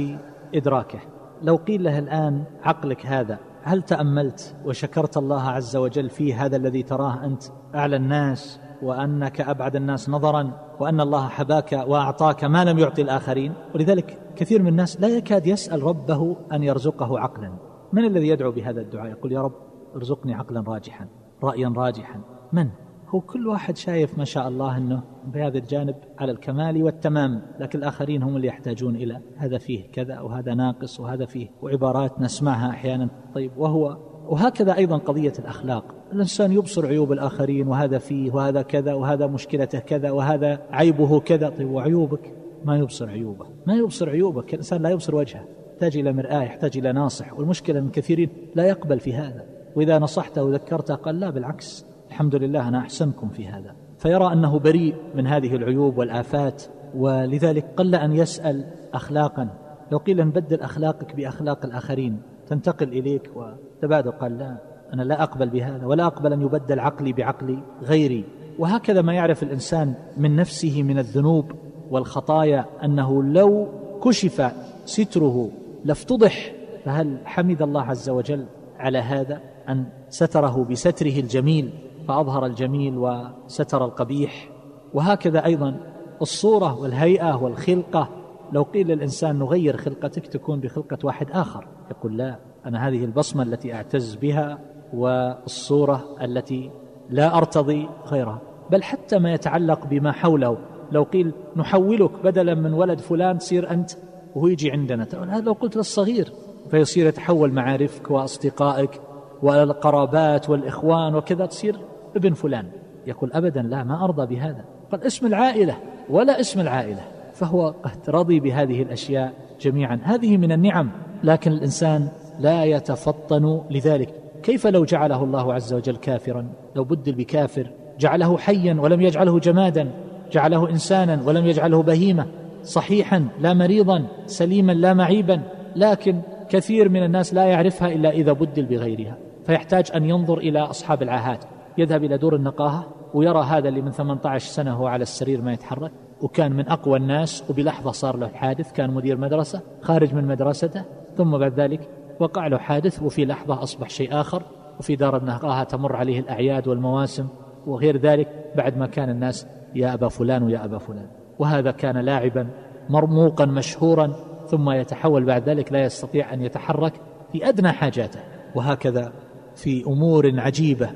[0.55, 0.99] إدراكه.
[1.41, 6.83] لو قيل له الآن عقلك هذا هل تأملت وشكرت الله عز وجل في هذا الذي
[6.83, 7.43] تراه أنت؟
[7.75, 13.53] أعلى الناس وأنك أبعد الناس نظرا وأن الله حباك وأعطاك ما لم يعطي الآخرين.
[13.75, 17.53] ولذلك كثير من الناس لا يكاد يسأل ربه أن يرزقه عقلا.
[17.93, 19.55] من الذي يدعو بهذا الدعاء؟ يقول يا رب
[19.95, 21.07] ارزقني عقلا راجحا
[21.43, 22.21] رأيا راجحا.
[22.53, 22.69] من؟
[23.09, 25.03] هو كل واحد شايف ما شاء الله أنه
[25.33, 30.53] بهذا الجانب على الكمال والتمام لكن الآخرين هم اللي يحتاجون إلى هذا فيه كذا وهذا
[30.53, 33.09] ناقص وهذا فيه وعبارات نسمعها أحيانا.
[33.35, 33.97] طيب وهو
[34.27, 35.95] وهكذا أيضا قضية الأخلاق.
[36.13, 41.49] الإنسان يبصر عيوب الآخرين وهذا فيه وهذا كذا وهذا مشكلته كذا وهذا عيبه كذا.
[41.49, 42.33] طيب وعيوبك؟
[42.65, 43.45] ما يبصر عيوبه.
[43.67, 44.53] ما يبصر عيوبك.
[44.53, 45.45] الإنسان لا يبصر وجهه.
[45.73, 47.33] يحتاج إلى مرآة يحتاج إلى ناصح.
[47.33, 49.45] والمشكلة أن كثيرين لا يقبل في هذا.
[49.75, 51.94] وإذا نصحته وذكرته قال لا بالعكس.
[52.15, 53.75] الحمد لله أنا أحسنكم في هذا.
[53.97, 56.63] فيرى أنه بريء من هذه العيوب والآفات
[56.95, 59.49] ولذلك قل أن يسأل أخلاقا.
[59.91, 64.57] لو قيل نبدل أخلاقك بأخلاق الآخرين تنتقل إليك وتبادل قال لا
[64.93, 68.23] أنا لا أقبل بهذا ولا أقبل أن يبدل عقلي بعقل غيري.
[68.59, 71.51] وهكذا ما يعرف الإنسان من نفسه من الذنوب
[71.91, 73.67] والخطايا أنه لو
[74.03, 74.51] كشف
[74.85, 75.49] ستره
[75.85, 76.53] لافتضح
[76.85, 78.45] فهل حمد الله عز وجل
[78.79, 81.69] على هذا أن ستره بستره الجميل؟
[82.07, 84.49] فأظهر الجميل وستر القبيح.
[84.93, 85.77] وهكذا أيضا
[86.21, 88.09] الصورة والهيئة والخلقة.
[88.51, 91.67] لو قيل للإنسان نغير خلقتك تكون بخلقة واحد آخر.
[91.91, 94.59] يقول لا أنا هذه البصمة التي أعتز بها
[94.93, 96.71] والصورة التي
[97.09, 98.41] لا أرتضي غيرها
[98.71, 100.57] بل حتى ما يتعلق بما حوله.
[100.91, 103.91] لو قيل نحولك بدلا من ولد فلان تصير أنت
[104.35, 105.07] وهو يجي عندنا.
[105.13, 106.31] هذا لو قلت للصغير
[106.71, 109.01] فيصير يتحول معارفك وأصدقائك
[109.43, 111.79] والقرابات والإخوان وكذا تصير
[112.15, 112.65] ابن فلان.
[113.07, 114.65] يقول أبدا لا ما أرضى بهذا.
[114.91, 115.77] قال اسم العائلة
[116.09, 117.01] ولا اسم العائلة.
[117.33, 119.99] فهو قد رضي بهذه الأشياء جميعا.
[120.03, 120.91] هذه من النعم
[121.23, 122.07] لكن الإنسان
[122.39, 124.13] لا يتفطن لذلك.
[124.43, 129.91] كيف لو جعله الله عز وجل كافرا؟ لو بدل بكافر جعله حيا ولم يجعله جمادا.
[130.31, 132.25] جعله إنسانا ولم يجعله بهيمة.
[132.63, 135.41] صحيحا لا مريضا سليما لا معيبا.
[135.75, 139.17] لكن كثير من الناس لا يعرفها إلا إذا بدل بغيرها.
[139.45, 141.43] فيحتاج أن ينظر إلى أصحاب العاهات.
[141.77, 145.91] يذهب إلى دور النقاهة ويرى هذا اللي من 18 سنة هو على السرير ما يتحرك
[146.21, 150.83] وكان من أقوى الناس وبلحظة صار له حادث كان مدير مدرسة خارج من مدرسته
[151.17, 154.43] ثم بعد ذلك وقع له حادث وفي لحظة أصبح شيء آخر
[154.79, 157.27] وفي دار النقاهة تمر عليه الأعياد والمواسم
[157.67, 161.07] وغير ذلك بعد ما كان الناس يا أبا فلان ويا أبا فلان.
[161.39, 162.47] وهذا كان لاعبا
[162.89, 164.13] مرموقا مشهورا
[164.47, 166.93] ثم يتحول بعد ذلك لا يستطيع أن يتحرك
[167.31, 168.19] في أدنى حاجاته.
[168.55, 169.11] وهكذا
[169.55, 170.89] في أمور عجيبة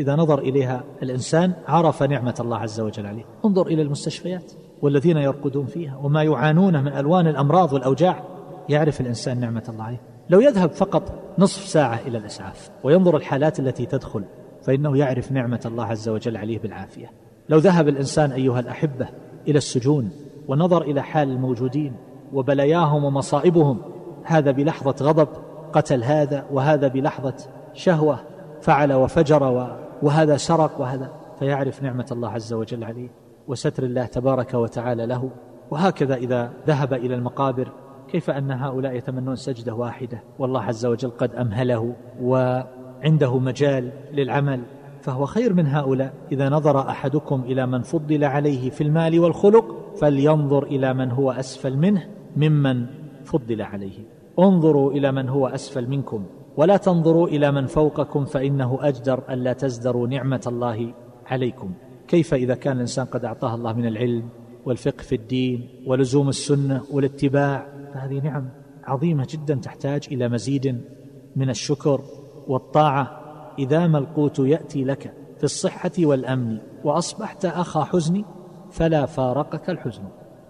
[0.00, 3.24] إذا نظر إليها الإنسان عرف نعمة الله عز وجل عليه.
[3.44, 8.22] انظر إلى المستشفيات والذين يرقدون فيها وما يعانون من ألوان الأمراض والأوجاع.
[8.68, 10.00] يعرف الإنسان نعمة الله عليه.
[10.30, 14.24] لو يذهب فقط نصف ساعة إلى الإسعاف وينظر الحالات التي تدخل
[14.62, 17.10] فإنه يعرف نعمة الله عز وجل عليه بالعافية.
[17.48, 19.08] لو ذهب الإنسان أيها الأحبة
[19.48, 20.10] إلى السجون
[20.48, 21.92] ونظر إلى حال الموجودين
[22.32, 23.78] وبلياهم ومصائبهم
[24.24, 25.28] هذا بلحظة غضب
[25.72, 27.34] قتل هذا وهذا بلحظة
[27.74, 28.20] شهوة
[28.60, 29.50] فعل وفجر
[30.02, 31.10] وهذا سرق وهذا.
[31.38, 33.08] فيعرف نعمة الله عز وجل عليه
[33.48, 35.30] وستر الله تبارك وتعالى له.
[35.70, 37.72] وهكذا إذا ذهب إلى المقابر
[38.08, 44.62] كيف أن هؤلاء يتمنون سجدة واحدة؟ والله عز وجل قد أمهله وعنده مجال للعمل.
[45.00, 46.12] فهو خير من هؤلاء.
[46.32, 51.76] إذا نظر أحدكم إلى من فضل عليه في المال والخلق فلينظر إلى من هو أسفل
[51.76, 52.86] منه ممن
[53.24, 53.98] فضل عليه.
[54.38, 56.24] انظروا إلى من هو أسفل منكم.
[56.56, 60.94] ولا تنظروا إلى من فوقكم فإنه أجدر ألا تزدروا نعمة الله
[61.26, 61.72] عليكم.
[62.08, 64.28] كيف إذا كان الإنسان قد أعطاه الله من العلم
[64.66, 68.48] والفقه في الدين ولزوم السنة والاتباع؟ فهذه نعم
[68.84, 70.80] عظيمة جدا تحتاج إلى مزيد
[71.36, 72.00] من الشكر
[72.48, 73.20] والطاعة.
[73.58, 78.24] إذا ما القوت يأتي لك في الصحة والأمن وأصبحت أخا حزن
[78.70, 80.02] فلا فارقك الحزن.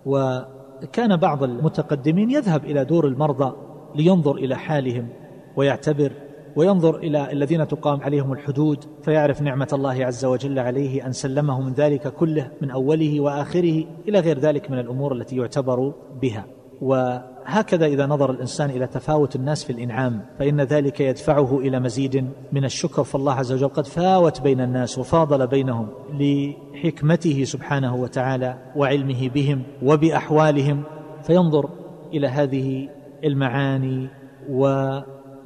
[0.07, 3.53] وكان بعض المتقدمين يذهب إلى دور المرضى
[3.95, 5.09] لينظر إلى حالهم
[5.57, 6.13] ويعتبر
[6.57, 11.73] وينظر إلى الذين تقام عليهم الحدود فيعرف نعمة الله عز وجل عليه أن سلمه من
[11.73, 15.93] ذلك كله من أوله وآخره إلى غير ذلك من الأمور التي يعتبر
[16.23, 16.47] بها.
[16.81, 22.65] وهكذا إذا نظر الإنسان إلى تفاوت الناس في الإنعام فإن ذلك يدفعه إلى مزيد من
[22.65, 29.63] الشكر فالله عز وجل قد فاوت بين الناس وفاضل بينهم لحكمته سبحانه وتعالى وعلمه بهم
[29.83, 30.83] وبأحوالهم
[31.23, 31.71] فينظر
[32.13, 32.89] إلى هذه
[33.25, 34.09] المعاني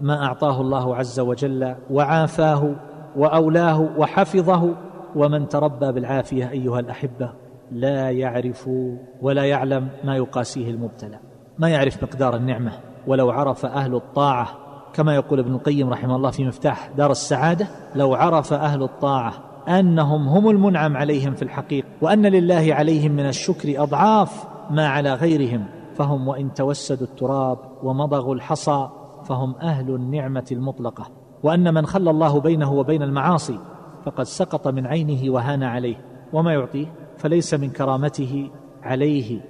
[0.01, 2.75] وما أعطاه الله عز وجل وعافاه
[3.17, 4.75] وأولاه وحفظه
[5.17, 7.31] ومن تربى بالعافية أيها الأحبة
[7.73, 8.71] لا يعرف
[9.23, 11.19] ولا يعلم ما يقاسيه المبتلى.
[11.59, 12.73] ما يعرف مقدار النعمة
[13.07, 14.49] ولو عرف أهل الطاعة.
[14.95, 19.33] كما يقول ابن القيم رحمه الله في مفتاح دار السعادة لو عرف أهل الطاعة
[19.69, 25.67] أنهم هم المنعم عليهم في الحقيقة وأن لله عليهم من الشكر أضعاف ما على غيرهم
[25.95, 28.89] فهم وإن توسدوا التراب ومضغوا الحصى
[29.25, 31.11] فهم أهل النعمة المطلقة
[31.43, 33.59] وأن من خلى الله بينه وبين المعاصي
[34.05, 35.97] فقد سقط من عينه وهان عليه
[36.33, 36.87] وما يعطيه
[37.19, 38.51] فليس من كرامته
[38.83, 39.41] عليه.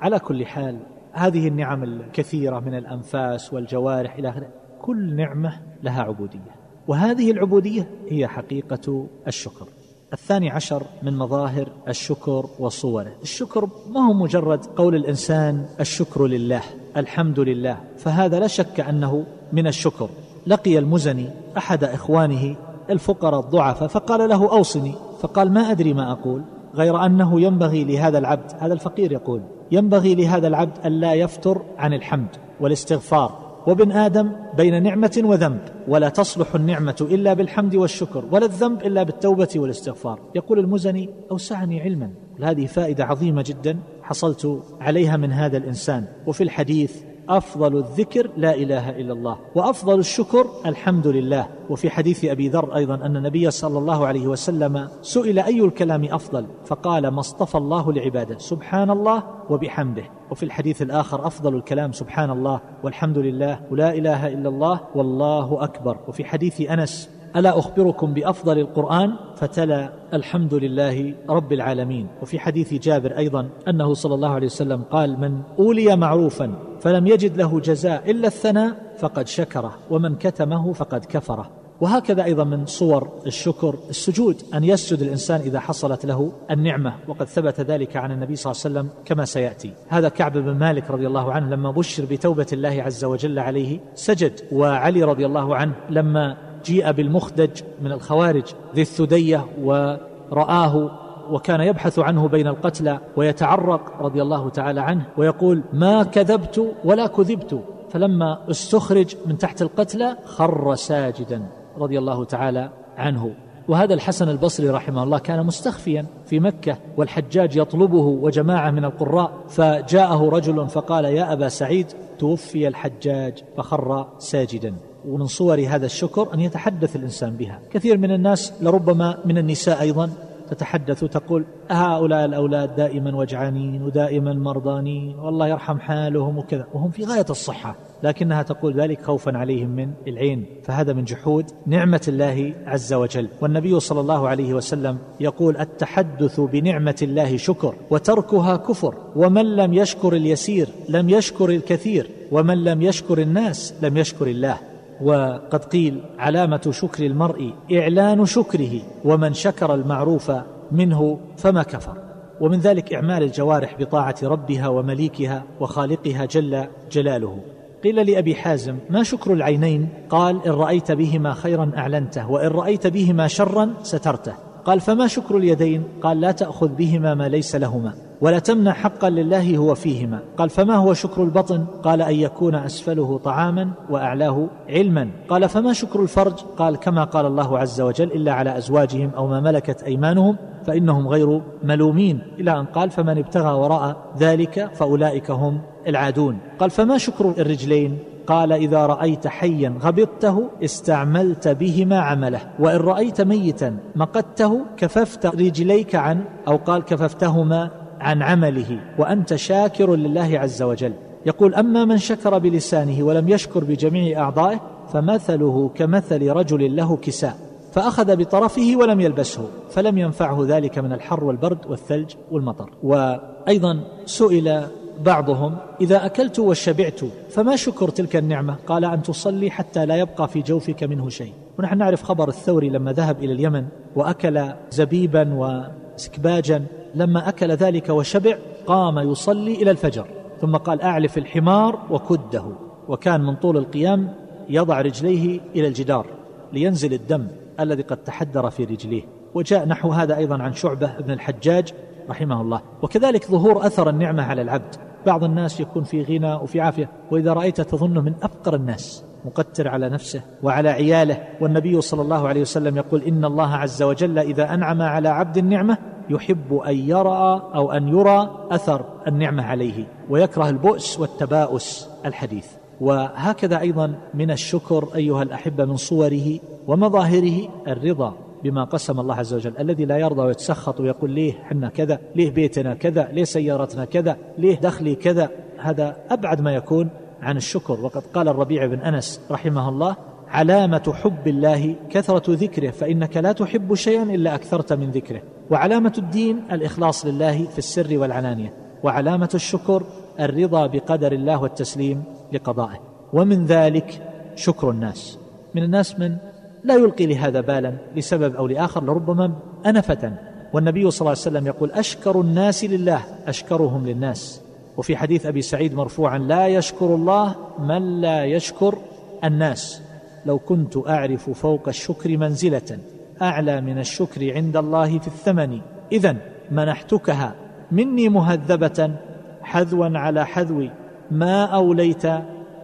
[0.00, 0.78] على كل حال
[1.12, 4.48] هذه النعم الكثيرة من الأنفاس والجوارح إلى آخره
[4.82, 6.54] كل نعمة لها عبودية
[6.88, 9.68] وهذه العبودية هي حقيقة الشكر.
[10.12, 13.12] الثاني عشر من مظاهر الشكر وصوره.
[13.22, 16.62] الشكر ما هو مجرد قول الإنسان الشكر لله.
[16.96, 17.76] الحمد لله.
[17.96, 20.08] فهذا لا شك أنه من الشكر.
[20.46, 22.56] لقي المزني أحد إخوانه
[22.90, 24.94] الفقراء الضعفاء فقال له أوصني.
[25.20, 26.42] فقال ما أدري ما أقول
[26.74, 29.42] غير أنه ينبغي لهذا العبد هذا الفقير يقول
[29.72, 32.28] ينبغي لهذا العبد الا يفتر عن الحمد
[32.60, 33.44] والاستغفار.
[33.66, 39.48] وابن آدم بين نعمة وذنب ولا تصلح النعمة إلا بالحمد والشكر ولا الذنب إلا بالتوبة
[39.56, 40.18] والاستغفار.
[40.34, 42.10] يقول المزني أوسعني علما.
[42.42, 43.78] هذه فائدة عظيمة جدا.
[44.04, 46.06] حصلت عليها من هذا الإنسان.
[46.26, 51.48] وفي الحديث أفضل الذكر لا إله إلا الله وأفضل الشكر الحمد لله.
[51.70, 56.46] وفي حديث أبي ذر أيضا أن النبي صلى الله عليه وسلم سئل أي الكلام أفضل
[56.64, 60.04] فقال ما اصطفى الله لعباده سبحان الله وبحمده.
[60.30, 65.98] وفي الحديث الآخر أفضل الكلام سبحان الله والحمد لله ولا إله إلا الله والله أكبر.
[66.08, 72.06] وفي حديث أنس ألا أخبركم بأفضل القرآن؟ فتلا الحمد لله رب العالمين.
[72.22, 77.36] وفي حديث جابر أيضا أنه صلى الله عليه وسلم قال من أولي معروفا فلم يجد
[77.36, 81.50] له جزاء إلا الثناء فقد شكره ومن كتمه فقد كفره.
[81.80, 87.60] وهكذا أيضا من صور الشكر السجود أن يسجد الإنسان إذا حصلت له النعمة وقد ثبت
[87.60, 89.72] ذلك عن النبي صلى الله عليه وسلم كما سيأتي.
[89.88, 94.40] هذا كعب بن مالك رضي الله عنه لما بشر بتوبة الله عز وجل عليه سجد
[94.52, 98.44] وعلي رضي الله عنه لما جيء بالمخدج من الخوارج
[98.74, 100.90] ذي الثدية ورآه
[101.30, 107.60] وكان يبحث عنه بين القتلى ويتعرق رضي الله تعالى عنه ويقول ما كذبت ولا كذبت
[107.90, 111.42] فلما استخرج من تحت القتلى خر ساجدا
[111.78, 113.34] رضي الله تعالى عنه.
[113.68, 120.28] وهذا الحسن البصري رحمه الله كان مستخفيا في مكة والحجاج يطلبه وجماعة من القراء فجاءه
[120.28, 121.86] رجل فقال يا أبا سعيد
[122.18, 124.74] توفي الحجاج فخر ساجدا.
[125.08, 127.60] ومن صور هذا الشكر أن يتحدث الإنسان بها.
[127.72, 130.10] كثير من الناس لربما من النساء أيضا
[130.50, 136.66] تتحدث وتقول هؤلاء الأولاد دائما وجعانين ودائما مرضانين والله يرحم حالهم وكذا.
[136.74, 140.46] وهم في غاية الصحة لكنها تقول ذلك خوفا عليهم من العين.
[140.64, 143.28] فهذا من جحود نعمة الله عز وجل.
[143.40, 150.12] والنبي صلى الله عليه وسلم يقول التحدث بنعمة الله شكر وتركها كفر ومن لم يشكر
[150.12, 154.58] اليسير لم يشكر الكثير ومن لم يشكر الناس لم يشكر الله.
[155.02, 160.32] وقد قيل علامة شكر المرء إعلان شكره ومن شكر المعروف
[160.72, 161.96] منه فما كفر.
[162.40, 167.38] ومن ذلك إعمال الجوارح بطاعة ربها ومليكها وخالقها جل جلاله.
[167.84, 173.28] قيل لأبي حازم ما شكر العينين؟ قال إن رأيت بهما خيرا أعلنته وإن رأيت بهما
[173.28, 174.34] شرا سترته.
[174.64, 178.03] قال فما شكر اليدين؟ قال لا تأخذ بهما ما ليس لهما.
[178.20, 180.18] ولا تمنع حقا لله هو فيهما.
[180.36, 185.08] قال فما هو شكر البطن؟ قال أن يكون أسفله طعاما وأعلاه علما.
[185.28, 189.40] قال فما شكر الفرج؟ قال كما قال الله عز وجل إلا على أزواجهم أو ما
[189.40, 190.36] ملكت أيمانهم
[190.66, 192.18] فإنهم غير ملومين.
[192.38, 196.38] إلى أن قال فمن ابتغى وراء ذلك فأولئك هم العادون.
[196.58, 203.76] قال فما شكر الرجلين؟ قال إذا رأيت حيا غبطته استعملت بهما عمله وإن رأيت ميتا
[203.96, 207.70] مقدته كففت رجليك عن أو قال كففتهما
[208.04, 210.92] عن عمله وأنت شاكر لله عز وجل.
[211.26, 214.60] يقول أما من شكر بلسانه ولم يشكر بجميع أعضائه
[214.92, 217.36] فمثله كمثل رجل له كساء
[217.72, 222.70] فأخذ بطرفه ولم يلبسه فلم ينفعه ذلك من الحر والبرد والثلج والمطر.
[222.82, 224.66] وأيضا سئل
[225.00, 227.00] بعضهم إذا أكلت وشبعت
[227.30, 231.32] فما شكر تلك النعمة؟ قال أن تصلي حتى لا يبقى في جوفك منه شيء.
[231.58, 236.64] ونحن نعرف خبر الثوري لما ذهب إلى اليمن وأكل زبيبا وسكباجا.
[236.94, 238.36] لما أكل ذلك وشبع
[238.66, 240.06] قام يصلي إلى الفجر
[240.40, 242.44] ثم قال أعلف الحمار وكده
[242.88, 244.14] وكان من طول القيام
[244.48, 246.06] يضع رجليه إلى الجدار
[246.52, 247.26] لينزل الدم
[247.60, 249.02] الذي قد تحدر في رجليه.
[249.34, 251.74] وجاء نحو هذا أيضا عن شعبة بن الحجاج
[252.10, 252.60] رحمه الله.
[252.82, 254.74] وكذلك ظهور أثر النعمة على العبد.
[255.06, 259.04] بعض الناس يكون في غنى وفي عافية وإذا رأيت تظنه من افقر الناس.
[259.24, 261.22] مقتر على نفسه وعلى عياله.
[261.40, 265.78] والنبي صلى الله عليه وسلم يقول إن الله عز وجل إذا أنعم على عبد النعمة
[266.10, 272.46] يحب أن يرى أو أن يرى أثر النعمة عليه ويكره البؤس والتباؤس الحديث.
[272.80, 278.14] وهكذا أيضا من الشكر أيها الأحبة من صوره ومظاهره الرضا
[278.44, 279.52] بما قسم الله عز وجل.
[279.58, 284.60] الذي لا يرضى ويتسخط ويقول ليه حنا كذا ليه بيتنا كذا ليه سيارتنا كذا ليه
[284.60, 285.30] دخلي كذا.
[285.58, 286.90] هذا أبعد ما يكون
[287.24, 287.80] عن الشكر.
[287.80, 289.96] وقد قال الربيع بن أنس رحمه الله
[290.28, 295.22] علامة حب الله كثرة ذكره فإنك لا تحب شيئا إلا أكثرت من ذكره.
[295.50, 298.52] وعلامة الدين الإخلاص لله في السر والعلانية.
[298.82, 299.82] وعلامة الشكر
[300.20, 302.80] الرضا بقدر الله والتسليم لقضائه.
[303.12, 304.02] ومن ذلك
[304.36, 305.18] شكر الناس.
[305.54, 306.16] من الناس من
[306.64, 309.32] لا يلقي لهذا بالا لسبب أو لآخر لربما
[309.66, 310.12] أنفة.
[310.52, 314.43] والنبي صلى الله عليه وسلم يقول أشكر الناس لله أشكرهم للناس.
[314.76, 318.78] وفي حديث أبي سعيد مرفوعا لا يشكر الله من لا يشكر
[319.24, 319.82] الناس.
[320.26, 322.78] لو كنت أعرف فوق الشكر منزلة
[323.22, 325.60] أعلى من الشكر عند الله في الثمن.
[325.92, 326.16] اذا
[326.50, 327.34] منحتكها.
[327.72, 328.96] مني مهذبة
[329.42, 330.68] حذوا على حذو.
[331.10, 332.06] ما أوليت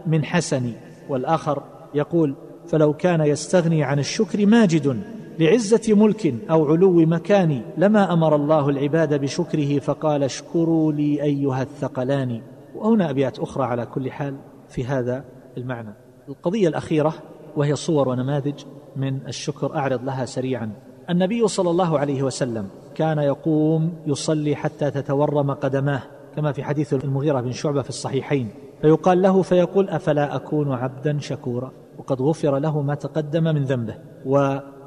[0.06, 0.72] من حسني
[1.08, 1.62] والآخر
[1.94, 2.34] يقول
[2.68, 5.02] فلو كان يستغني عن الشكر ماجد.
[5.40, 12.40] لعزة ملك أو علو مكان لما أمر الله العباد بشكره فقال اشكروا لي أيها الثقلان.
[12.74, 14.36] وهنا أبيات أخرى على كل حال
[14.68, 15.24] في هذا
[15.56, 15.94] المعنى.
[16.28, 17.14] القضية الأخيرة
[17.56, 18.64] وهي صور ونماذج
[18.96, 20.72] من الشكر أعرض لها سريعا.
[21.10, 26.02] النبي صلى الله عليه وسلم كان يقوم يصلي حتى تتورم قدماه
[26.36, 28.48] كما في حديث المغيرة بن شعبة في الصحيحين.
[28.82, 33.94] فيقال له فيقول أفلا أكون عبدا شكورا؟ وقد غفر له ما تقدم من ذنبه.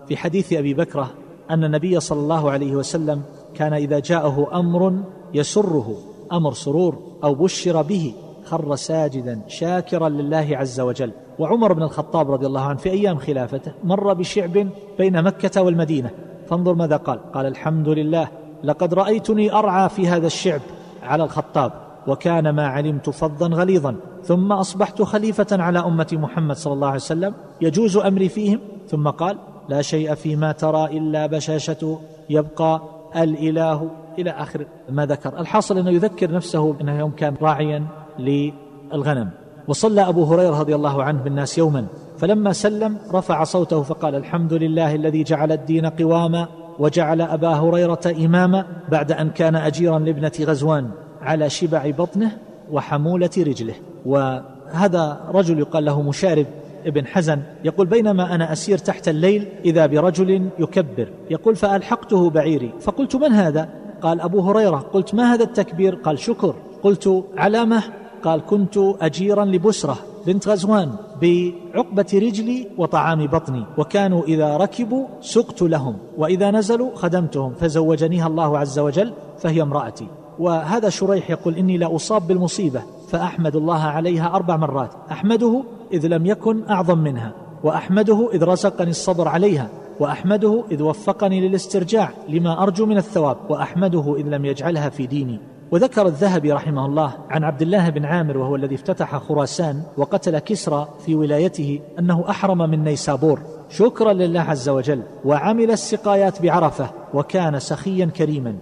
[0.04, 1.12] وفي حديث أبي بكرة
[1.50, 3.22] أن النبي صلى الله عليه وسلم
[3.56, 5.96] كان إذا جاءه أمر يسره
[6.32, 8.14] أمر سرور أو بشر به
[8.46, 11.12] خر ساجدا شاكرا لله عز وجل.
[11.40, 16.10] وعمر بن الخطاب رضي الله عنه في أيام خلافته مر بشعب بين مكة والمدينة.
[16.50, 17.32] فانظر ماذا قال.
[17.32, 18.28] قال الحمد لله
[18.64, 20.62] لقد رأيتني أرعى في هذا الشعب
[21.04, 21.72] على الخطاب
[22.08, 27.34] وكان ما علمت فظا غليظا ثم أصبحت خليفة على أمة محمد صلى الله عليه وسلم
[27.62, 29.38] يجوز أمري فيهم؟ ثم قال
[29.70, 32.00] لا شيء فيما ترى إلا بشاشة
[32.30, 32.82] يبقى
[33.16, 33.90] الإله
[34.20, 35.40] إلى آخر ما ذكر.
[35.40, 37.86] الحاصل أنه يذكر نفسه إنه يوم كان راعيا
[38.20, 39.30] للغنم.
[39.68, 41.86] وصلى أبو هريرة رضي الله عنه بالناس يوما
[42.18, 46.48] فلما سلم رفع صوته فقال الحمد لله الذي جعل الدين قواما
[46.80, 50.90] وجعل أبا هريرة إماما بعد أن كان اجيرا لابنة غزوان
[51.22, 52.32] على شبع بطنه
[52.72, 53.74] وحمولة رجله.
[54.06, 56.46] وهذا رجل يقال له مشارب.
[56.86, 61.08] ابن حزن يقول بينما أنا أسير تحت الليل إذا برجل يكبر.
[61.30, 62.72] يقول فألحقته بعيري.
[62.82, 63.70] فقلت من هذا؟
[64.02, 64.78] قال أبو هريرة.
[64.94, 66.56] قلت ما هذا التكبير؟ قال شكر.
[66.84, 67.84] قلت علامة.
[68.24, 70.92] قال كنت أجيرا لبسرة بنت غزوان.
[71.22, 73.66] بعقبة رجلي وطعام بطني.
[73.78, 75.98] وكانوا إذا ركبوا سقت لهم.
[76.18, 77.54] وإذا نزلوا خدمتهم.
[77.54, 80.08] فزوجنيها الله عز وجل فهي امرأتي.
[80.40, 82.82] وهذا شريح يقول إني لا أصاب بالمصيبة.
[83.14, 84.90] فأحمد الله عليها أربع مرات.
[85.12, 87.32] أحمده إذ لم يكن أعظم منها
[87.64, 94.28] وأحمده إذ رزقني الصبر عليها وأحمده إذ وفقني للاسترجاع لما أرجو من الثواب وأحمده إذ
[94.28, 95.40] لم يجعلها في ديني.
[95.72, 100.88] وذكر الذهبي رحمه الله عن عبد الله بن عامر وهو الذي افتتح خراسان وقتل كسرى
[101.06, 103.40] في ولايته أنه أحرم من نيسابور.
[103.70, 108.56] شكرا لله عز وجل وعمل السقايات بعرفة وكان سخيا كريما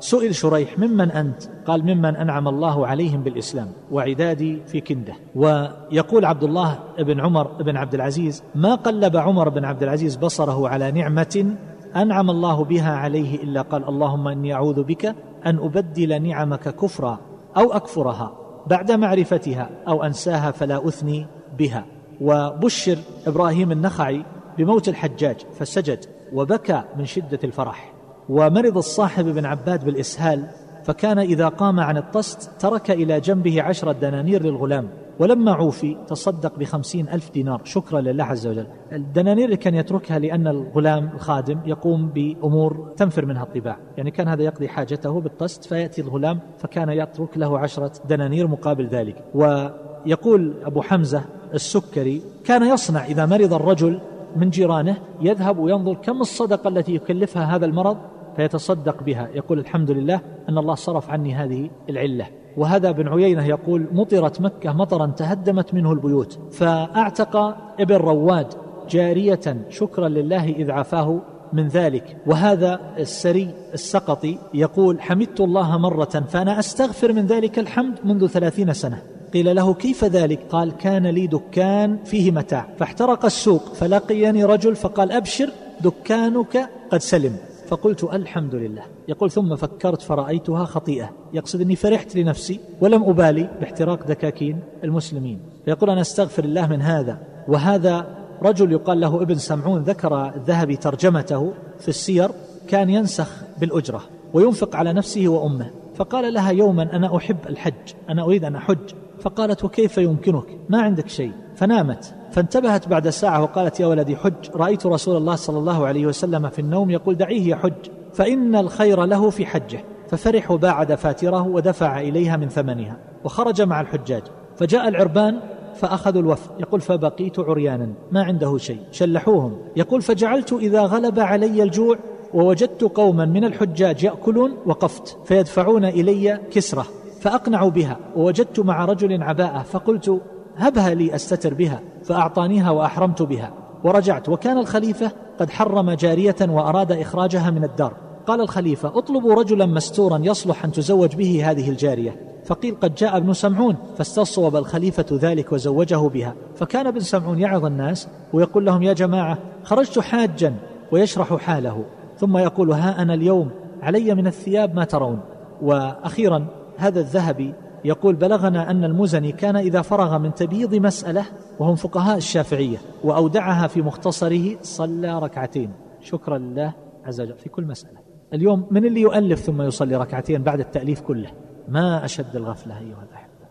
[0.00, 5.14] وسئل شريح ممن أنت؟ قال ممن أنعم الله عليهم بالإسلام وعدادي في كنده.
[5.34, 10.68] ويقول عبد الله بن عمر بن عبد العزيز ما قلب عمر بن عبد العزيز بصره
[10.68, 11.56] على نعمة
[11.96, 15.06] أنعم الله بها عليه إلا قال اللهم إني أعوذ بك
[15.46, 17.18] أن أبدل نعمك كفرا
[17.56, 18.32] أو أكفرها
[18.66, 21.26] بعد معرفتها أو أنساها فلا أثني
[21.58, 21.84] بها.
[22.20, 24.24] وبشر إبراهيم النخعي
[24.58, 27.92] بموت الحجاج فسجد وبكى من شدة الفرح.
[28.28, 30.46] ومرض الصاحب بن عباد بالإسهال
[30.84, 37.08] فكان إذا قام عن الطست ترك إلى جنبه عشره دنانير للغلام ولما عوفي تصدق بخمسين
[37.08, 37.60] ألف دينار.
[37.64, 38.66] شكرا لله عز وجل.
[38.92, 43.76] الدنانير اللي كان يتركها لأن الغلام الخادم يقوم بأمور تنفر منها الطباع.
[43.96, 49.24] يعني كان هذا يقضي حاجته بالطست فيأتي الغلام فكان يترك له عشرة دنانير مقابل ذلك.
[49.34, 54.00] ويقول أبو حمزة السكري كان يصنع إذا مرض الرجل
[54.36, 57.96] من جيرانه يذهب وينظر كم الصدقة التي يكلفها هذا المرض
[58.36, 59.28] فيتصدق بها.
[59.34, 62.26] يقول الحمد لله أن الله صرف عني هذه العلة.
[62.56, 67.36] وهذا بن عيينة يقول مطرت مكة مطرا تهدمت منه البيوت فأعتق
[67.80, 68.46] ابن رواد
[68.90, 71.20] جارية شكرا لله إذ عافاه
[71.52, 72.16] من ذلك.
[72.26, 79.02] وهذا السري السقطي يقول حمدت الله مرة فأنا أستغفر من ذلك الحمد منذ ثلاثين سنة.
[79.34, 85.12] قيل له كيف ذلك؟ قال كان لي دكان فيه متاع فاحترق السوق فلقيني رجل فقال
[85.12, 85.50] أبشر
[85.80, 87.36] دكانك قد سلم.
[87.68, 88.82] فقلت الحمد لله.
[89.08, 91.10] يقول ثم فكرت فرأيتها خطيئة.
[91.32, 95.40] يقصد أني فرحت لنفسي ولم أبالي باحتراق دكاكين المسلمين.
[95.64, 97.18] فيقول أنا أستغفر الله من هذا.
[97.48, 98.06] وهذا
[98.42, 102.30] رجل يقال له ابن سمعون ذكر الذهبي ترجمته في السير
[102.68, 104.02] كان ينسخ بالأجرة
[104.34, 105.70] وينفق على نفسه وأمه.
[105.94, 108.78] فقال لها يوما أنا أحب الحج أنا أريد أن أحج.
[109.20, 111.32] فقالت وكيف يمكنك؟ ما عندك شيء.
[111.54, 112.14] فنامت.
[112.30, 114.50] فانتبهت بعد ساعة وقالت يا ولدي حج.
[114.54, 117.72] رأيت رسول الله صلى الله عليه وسلم في النوم يقول دعيه يحج
[118.12, 119.84] فإن الخير له في حجه.
[120.08, 122.96] ففرح وباع دفاتره ودفع إليها من ثمنها.
[123.24, 124.22] وخرج مع الحجاج.
[124.56, 125.40] فجاء العربان
[125.74, 126.50] فأخذوا الوفد.
[126.60, 127.88] يقول فبقيت عريانا.
[128.12, 128.80] ما عنده شيء.
[128.92, 129.58] شلحوهم.
[129.76, 131.98] يقول فجعلت إذا غلب علي الجوع
[132.34, 135.18] ووجدت قوما من الحجاج يأكلون وقفت.
[135.24, 136.86] فيدفعون إلي كسرة.
[137.20, 140.20] فأقنعوا بها ووجدت مع رجل عباءة فقلت
[140.56, 143.52] هبها لي أستتر بها فأعطانيها وأحرمت بها.
[143.84, 147.92] ورجعت وكان الخليفة قد حرم جارية وأراد إخراجها من الدار.
[148.26, 152.16] قال الخليفة اطلبوا رجلا مستورا يصلح أن تزوج به هذه الجارية.
[152.44, 153.76] فقيل قد جاء ابن سمعون.
[153.98, 156.34] فاستصوب الخليفة ذلك وزوجه بها.
[156.56, 160.54] فكان ابن سمعون يعظ الناس ويقول لهم يا جماعة خرجت حاجا
[160.92, 161.84] ويشرح حاله.
[162.18, 163.50] ثم يقول ها أنا اليوم
[163.82, 165.20] علي من الثياب ما ترون.
[165.62, 166.46] وأخيرا
[166.80, 167.54] هذا الذهبي
[167.84, 171.24] يقول بلغنا أن المزني كان إذا فرغ من تبييض مسألة
[171.58, 175.72] وهم فقهاء الشافعية وأودعها في مختصره صلى ركعتين.
[176.00, 176.72] شكرا لله
[177.04, 177.98] عز وجل في كل مسألة.
[178.34, 181.30] اليوم من اللي يؤلف ثم يصلي ركعتين بعد التأليف كله؟
[181.68, 183.46] ما أشد الغفلة أيها الأحبة.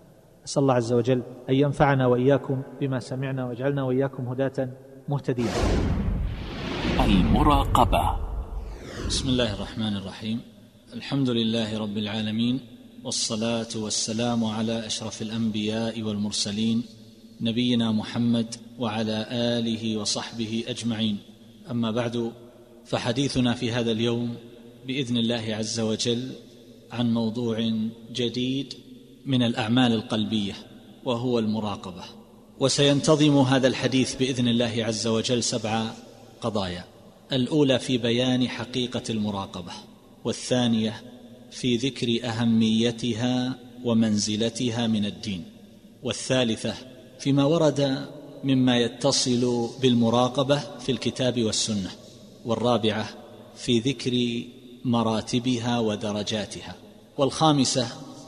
[0.45, 4.69] أسأل الله عز وجل أن ينفعنا وإياكم بما سمعنا واجعلنا وإياكم هداة
[5.09, 5.49] مهتدين.
[7.05, 8.15] المراقبة.
[9.07, 10.41] بسم الله الرحمن الرحيم.
[10.93, 12.78] الحمد لله رب العالمين.
[13.03, 16.83] والصلاة والسلام على أشرف الأنبياء والمرسلين
[17.41, 21.17] نبينا محمد وعلى آله وصحبه أجمعين.
[21.71, 22.31] أما بعد
[22.85, 24.35] فحديثنا في هذا اليوم
[24.87, 26.31] بإذن الله عز وجل
[26.91, 27.71] عن موضوع
[28.13, 28.73] جديد
[29.25, 30.53] من الأعمال القلبية
[31.05, 32.03] وهو المراقبة.
[32.59, 35.91] وسينتظم هذا الحديث بإذن الله عز وجل سبع
[36.41, 36.85] قضايا.
[37.31, 39.71] الأولى في بيان حقيقة المراقبة
[40.23, 41.01] والثانية
[41.51, 45.43] في ذكر أهميتها ومنزلتها من الدين
[46.03, 46.73] والثالثة
[47.19, 48.07] فيما ورد
[48.43, 51.91] مما يتصل بالمراقبة في الكتاب والسنة
[52.45, 53.09] والرابعة
[53.55, 54.43] في ذكر
[54.85, 56.75] مراتبها ودرجاتها
[57.17, 57.87] والخامسة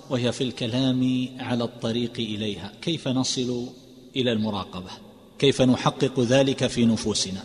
[0.09, 3.67] وهي في الكلام على الطريق إليها كيف نصل
[4.15, 4.91] إلى المراقبة
[5.39, 7.43] كيف نحقق ذلك في نفوسنا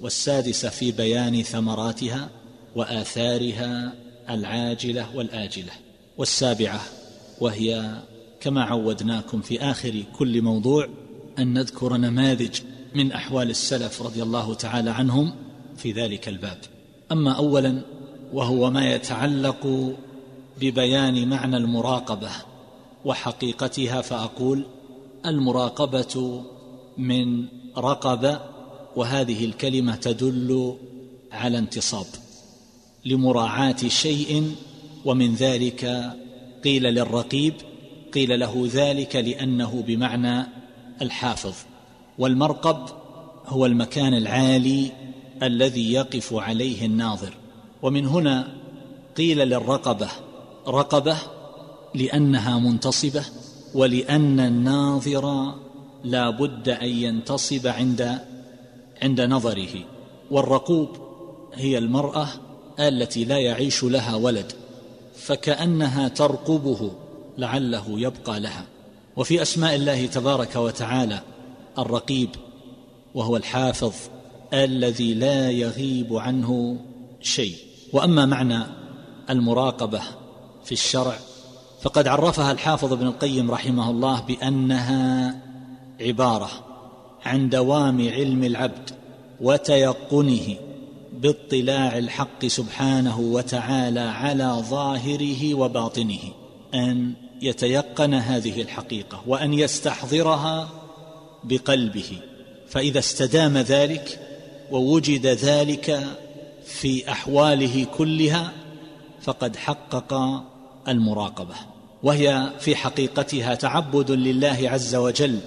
[0.00, 2.30] والسادسة في بيان ثمراتها
[2.76, 3.92] وآثارها
[4.30, 5.72] العاجلة والآجلة
[6.18, 6.80] والسابعة
[7.40, 8.02] وهي
[8.40, 10.88] كما عودناكم في آخر كل موضوع
[11.38, 12.60] أن نذكر نماذج
[12.94, 15.34] من أحوال السلف رضي الله تعالى عنهم
[15.76, 16.58] في ذلك الباب.
[17.12, 17.80] أما اولا
[18.32, 19.94] وهو ما يتعلق
[20.60, 22.30] ببيان معنى المراقبة
[23.04, 24.64] وحقيقتها فأقول
[25.26, 26.44] المراقبة
[26.98, 27.46] من
[27.78, 28.40] رقبة
[28.96, 30.76] وهذه الكلمة تدل
[31.32, 32.06] على انتصاب.
[33.04, 34.54] لمراعاة شيء
[35.04, 36.12] ومن ذلك
[36.64, 37.54] قيل للرقيب
[38.14, 40.46] قيل له ذلك لأنه بمعنى
[41.02, 41.54] الحافظ.
[42.18, 42.88] والمرقب
[43.46, 44.90] هو المكان العالي
[45.42, 47.34] الذي يقف عليه الناظر.
[47.82, 48.48] ومن هنا
[49.16, 50.08] قيل للرقبة
[50.68, 51.16] رقبة
[51.94, 53.24] لأنها منتصبة
[53.74, 55.54] ولأن الناظر
[56.04, 58.18] لا بد أن ينتصب عند
[59.02, 59.84] عند نظره.
[60.30, 60.88] والرقوب
[61.54, 62.28] هي المرأة
[62.80, 64.52] التي لا يعيش لها ولد
[65.16, 66.90] فكأنها ترقبه
[67.38, 68.64] لعله يبقى لها.
[69.16, 71.20] وفي أسماء الله تبارك وتعالى
[71.78, 72.30] الرقيب
[73.14, 73.92] وهو الحافظ
[74.52, 76.76] الذي لا يغيب عنه
[77.20, 77.56] شيء.
[77.92, 78.62] وأما معنى
[79.30, 80.00] المراقبة
[80.64, 81.18] في الشرع
[81.82, 85.40] فقد عرفها الحافظ ابن القيم رحمه الله بأنها
[86.00, 86.50] عبارة
[87.24, 88.90] عن دوام علم العبد
[89.40, 90.56] وتيقنه
[91.20, 96.18] باطلاع الحق سبحانه وتعالى على ظاهره وباطنه
[96.74, 97.12] أن
[97.42, 100.68] يتيقن هذه الحقيقة وأن يستحضرها
[101.44, 102.18] بقلبه.
[102.68, 104.20] فإذا استدام ذلك
[104.70, 106.06] ووجد ذلك
[106.66, 108.52] في أحواله كلها
[109.22, 110.42] فقد حقق
[110.88, 111.54] المراقبة.
[112.02, 115.38] وهي في حقيقتها تعبد لله عز وجل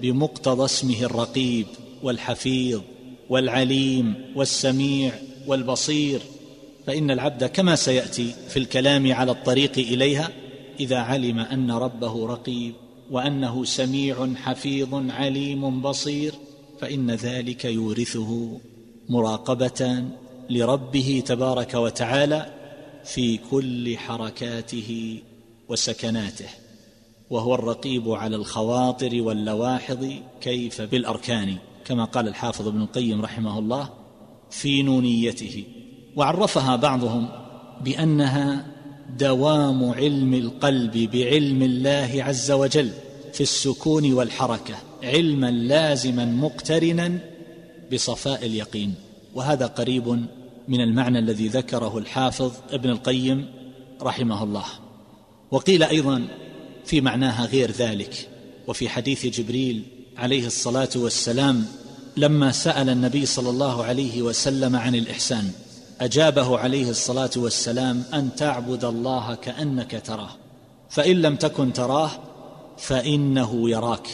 [0.00, 1.66] بمقتضى اسمه الرقيب
[2.02, 2.80] والحفيظ.
[3.30, 5.12] والعليم والسميع
[5.46, 6.20] والبصير
[6.86, 10.30] فإن العبد كما سيأتي في الكلام على الطريق إليها
[10.80, 12.74] إذا علم أن ربه رقيب
[13.10, 16.34] وأنه سميع حفيظ عليم بصير
[16.80, 18.60] فإن ذلك يورثه
[19.08, 20.04] مراقبة
[20.50, 22.46] لربه تبارك وتعالى
[23.04, 25.18] في كل حركاته
[25.68, 26.48] وسكناته
[27.30, 30.06] وهو الرقيب على الخواطر واللواحظ
[30.40, 31.56] كيف بالأركان.
[31.84, 33.88] كما قال الحافظ ابن القيم رحمه الله
[34.50, 35.64] في نونيته.
[36.16, 37.28] وعرفها بعضهم
[37.84, 38.66] بأنها
[39.18, 42.90] دوام علم القلب بعلم الله عز وجل
[43.32, 47.18] في السكون والحركة علما لازما مقترنا
[47.92, 48.94] بصفاء اليقين.
[49.34, 50.26] وهذا قريب
[50.68, 53.46] من المعنى الذي ذكره الحافظ ابن القيم
[54.02, 54.64] رحمه الله.
[55.50, 56.28] وقيل أيضا
[56.84, 58.28] في معناها غير ذلك
[58.66, 59.82] وفي حديث جبريل
[60.18, 61.66] عليه الصلاة والسلام
[62.16, 65.50] لما سأل النبي صلى الله عليه وسلم عن الإحسان.
[66.00, 70.30] أجابه عليه الصلاة والسلام أن تعبد الله كأنك تراه.
[70.90, 72.10] فإن لم تكن تراه
[72.78, 74.08] فإنه يراك.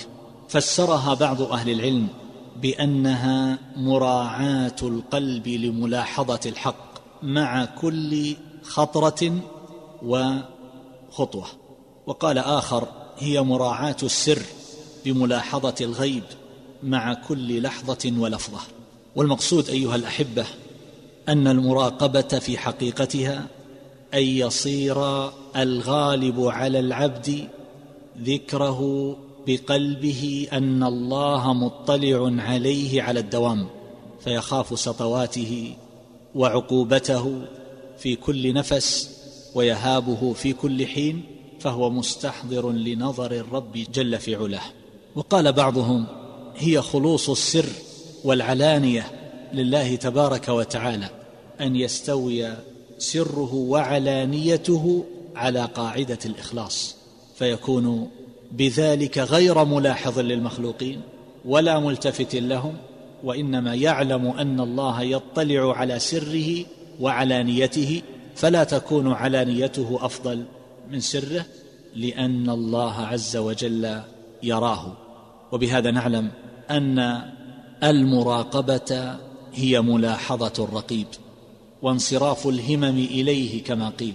[0.49, 2.09] فسرها بعض أهل العلم
[2.63, 6.91] بأنها مراعاة القلب لملاحظة الحق
[7.23, 9.41] مع كل خطرة
[10.03, 11.47] وخطوة.
[12.07, 14.43] وقال آخر هي مراعاة السر
[15.05, 16.23] بملاحظة الغيب
[16.83, 18.61] مع كل لحظة ولفظة.
[19.17, 20.47] والمقصود أيها الأحبة
[21.29, 23.47] أن المراقبة في حقيقتها
[24.15, 27.49] أن يصير الغالب على العبد
[28.23, 29.17] ذكره
[29.47, 33.67] بقلبه أن الله مطلع عليه على الدوام
[34.25, 35.75] فيخاف سطواته
[36.35, 37.43] وعقوبته
[37.99, 39.11] في كل نفس
[39.55, 41.23] ويهابه في كل حين
[41.61, 44.80] فهو مستحضر لنظر الرب جل في علاه.
[45.15, 46.07] وقال بعضهم
[46.57, 47.69] هي خلوص السر
[48.25, 49.07] والعلانية
[49.55, 51.09] لله تبارك وتعالى
[51.61, 52.49] أن يستوي
[52.99, 55.05] سره وعلانيته
[55.37, 56.97] على قاعدة الإخلاص
[57.35, 58.11] فيكون
[58.53, 61.01] بذلك غير ملاحظ للمخلوقين
[61.45, 62.77] ولا ملتفت لهم
[63.25, 66.65] وإنما يعلم أن الله يطلع على سره
[67.01, 68.03] وعلانيته
[68.37, 70.45] فلا تكون علانيته أفضل
[70.91, 71.45] من سره
[71.97, 74.01] لأن الله عز وجل
[74.43, 74.93] يراه.
[75.53, 76.31] وبهذا نعلم
[76.71, 77.23] أن
[77.85, 79.17] المراقبة
[79.55, 81.07] هي ملاحظة الرقيب
[81.83, 84.15] وانصراف الهمم إليه كما قيل.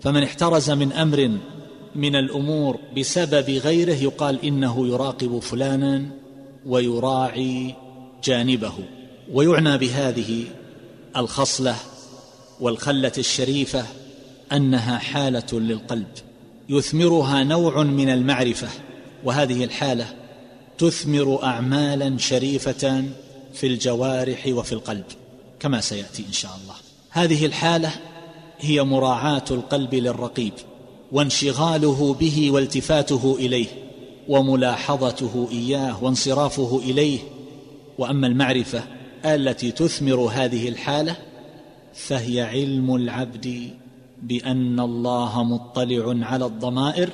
[0.00, 1.38] فمن احترز من أمر
[1.94, 6.06] من الأمور بسبب غيره يقال إنه يراقب فلانا
[6.66, 7.74] ويراعي
[8.24, 8.74] جانبه.
[9.32, 10.44] ويعنى بهذه
[11.16, 11.76] الخصلة
[12.60, 13.84] والخلة الشريفة
[14.52, 16.06] أنها حالة للقلب
[16.68, 18.68] يثمرها نوع من المعرفة.
[19.26, 20.06] وهذه الحالة
[20.78, 23.04] تثمر اعمالا شريفه
[23.54, 25.04] في الجوارح وفي القلب
[25.60, 26.74] كما سيأتي إن شاء الله.
[27.10, 27.92] هذه الحالة
[28.58, 30.52] هي مراعاة القلب للرقيب
[31.12, 33.66] وانشغاله به والتفاته إليه
[34.28, 37.18] وملاحظته إياه وانصرافه إليه.
[37.98, 38.82] وأما المعرفة
[39.24, 41.16] التي تثمر هذه الحالة
[41.94, 43.70] فهي علم العبد
[44.22, 47.10] بأن الله مطلع على الضمائر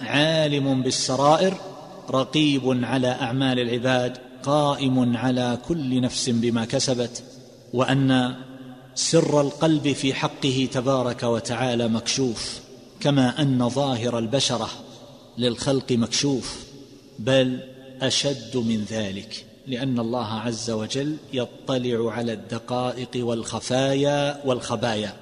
[0.00, 1.54] عالم بالسرائر
[2.10, 7.22] رقيب على أعمال العباد قائم على كل نفس بما كسبت
[7.72, 8.34] وأن
[8.94, 12.60] سر القلب في حقه تبارك وتعالى مكشوف
[13.00, 14.68] كما أن ظاهر البشرة
[15.38, 16.64] للخلق مكشوف
[17.18, 17.58] بل
[18.02, 25.12] أشد من ذلك لأن الله عز وجل يطلع على الدقائق والخفايا والخبايا.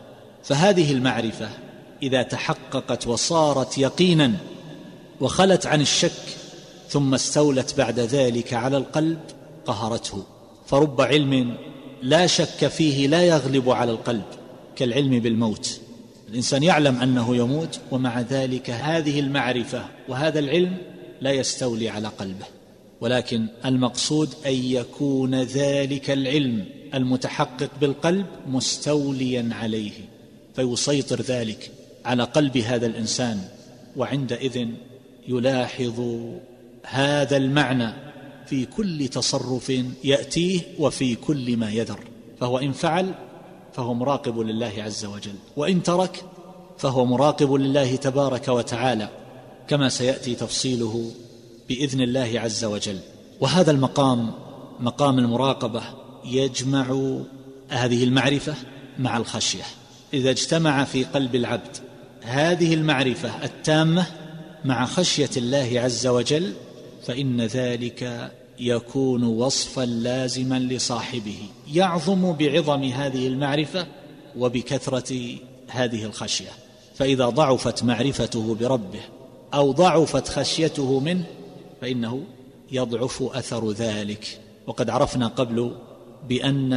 [0.42, 1.48] فهذه المعرفة
[2.02, 4.32] إذا تحققت وصارت يقينا
[5.20, 6.36] وخلت عن الشك
[6.88, 9.18] ثم استولت بعد ذلك على القلب
[9.66, 10.22] قهرته.
[10.66, 11.56] فرب علم
[12.02, 14.24] لا شك فيه لا يغلب على القلب
[14.76, 15.80] كالعلم بالموت.
[16.28, 20.76] الإنسان يعلم أنه يموت ومع ذلك هذه المعرفة وهذا العلم
[21.20, 22.46] لا يستولي على قلبه.
[23.00, 26.64] ولكن المقصود أن يكون ذلك العلم
[26.94, 29.92] المتحقق بالقلب مستوليا عليه
[30.56, 31.70] فيسيطر ذلك
[32.04, 33.40] على قلب هذا الإنسان
[33.96, 34.68] وعندئذ
[35.28, 36.02] يلاحظ
[36.86, 37.92] هذا المعنى
[38.46, 39.72] في كل تصرف
[40.04, 42.00] يأتيه وفي كل ما يذر.
[42.40, 43.14] فهو إن فعل
[43.72, 46.24] فهو مراقب لله عز وجل وإن ترك
[46.78, 49.08] فهو مراقب لله تبارك وتعالى
[49.68, 51.10] كما سيأتي تفصيله
[51.68, 52.98] بإذن الله عز وجل.
[53.40, 54.30] وهذا المقام
[54.80, 55.82] مقام المراقبة
[56.24, 57.16] يجمع
[57.68, 58.54] هذه المعرفة
[58.98, 59.64] مع الخشية.
[60.14, 61.76] إذا اجتمع في قلب العبد
[62.22, 64.06] هذه المعرفة التامة
[64.64, 66.52] مع خشية الله عز وجل
[67.02, 71.38] فإن ذلك يكون وصفا لازما لصاحبه.
[71.72, 73.86] يعظم بعظم هذه المعرفة
[74.38, 75.36] وبكثرة
[75.68, 76.50] هذه الخشية.
[76.94, 79.00] فإذا ضعفت معرفته بربه
[79.54, 81.24] أو ضعفت خشيته منه
[81.80, 82.22] فإنه
[82.72, 84.40] يضعف أثر ذلك.
[84.66, 85.76] وقد عرفنا قبل
[86.28, 86.72] بأن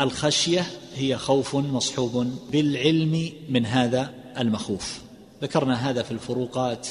[0.00, 5.00] الخشية هي خوف مصحوب بالعلم من هذا المخوف.
[5.42, 6.88] ذكرنا هذا في الفروقات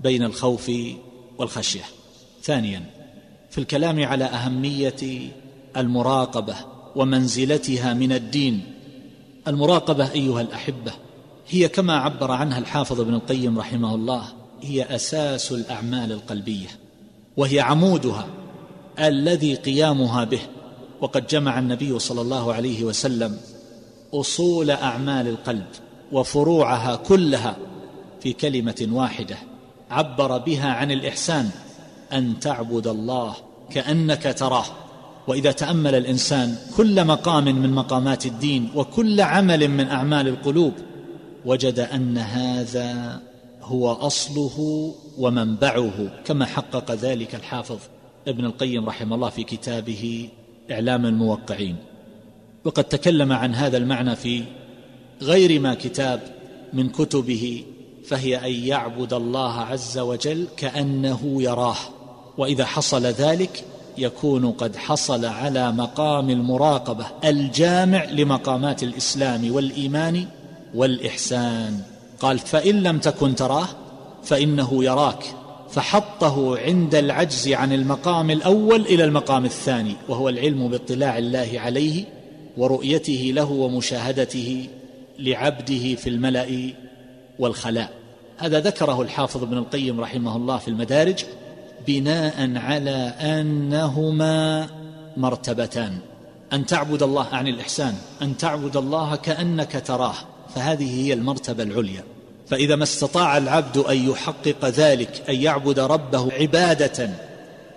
[0.00, 0.70] بين الخوف
[1.38, 1.84] والخشية.
[2.42, 2.82] ثانيا
[3.50, 5.30] في الكلام على أهمية
[5.76, 6.54] المراقبة
[6.96, 8.60] ومنزلتها من الدين.
[9.48, 10.92] المراقبة أيها الأحبة
[11.48, 14.24] هي كما عبر عنها الحافظ ابن القيم رحمه الله
[14.62, 16.68] هي أساس الأعمال القلبية
[17.36, 18.26] وهي عمودها
[18.98, 20.40] الذي قيامها به.
[21.00, 23.38] وقد جمع النبي صلى الله عليه وسلم
[24.14, 25.66] أصول أعمال القلب
[26.12, 27.56] وفروعها كلها
[28.20, 29.36] في كلمة واحدة
[29.90, 31.50] عبر بها عن الإحسان
[32.12, 33.34] أن تعبد الله
[33.70, 34.64] كأنك تراه.
[35.26, 40.72] وإذا تأمل الإنسان كل مقام من مقامات الدين وكل عمل من أعمال القلوب
[41.44, 43.20] وجد أن هذا
[43.62, 47.78] هو أصله ومنبعه كما حقق ذلك الحافظ
[48.28, 50.28] ابن القيم رحمه الله في كتابه
[50.70, 51.76] إعلام الموقعين.
[52.64, 54.42] وقد تكلم عن هذا المعنى في
[55.22, 56.20] غير ما كتاب
[56.72, 57.64] من كتبه
[58.08, 61.76] فهي أن يعبد الله عز وجل كأنه يراه
[62.38, 63.64] وإذا حصل ذلك
[63.98, 70.26] يكون قد حصل على مقام المراقبة الجامع لمقامات الإسلام والإيمان
[70.74, 71.80] والإحسان.
[72.20, 73.68] قال فإن لم تكن تراه
[74.22, 75.24] فإنه يراك
[75.70, 82.04] فحطه عند العجز عن المقام الأول إلى المقام الثاني وهو العلم باطلاع الله عليه
[82.56, 84.66] ورؤيته له ومشاهدته
[85.18, 86.70] لعبده في الملأ
[87.38, 87.90] والخلاء.
[88.36, 91.24] هذا ذكره الحافظ ابن القيم رحمه الله في المدارج
[91.86, 94.66] بناء على أنهما
[95.16, 95.98] مرتبتان.
[96.52, 100.14] أن تعبد الله عن الإحسان أن تعبد الله كأنك تراه
[100.54, 102.02] فهذه هي المرتبة العليا.
[102.46, 107.10] فإذا ما استطاع العبد أن يحقق ذلك أن يعبد ربه عبادة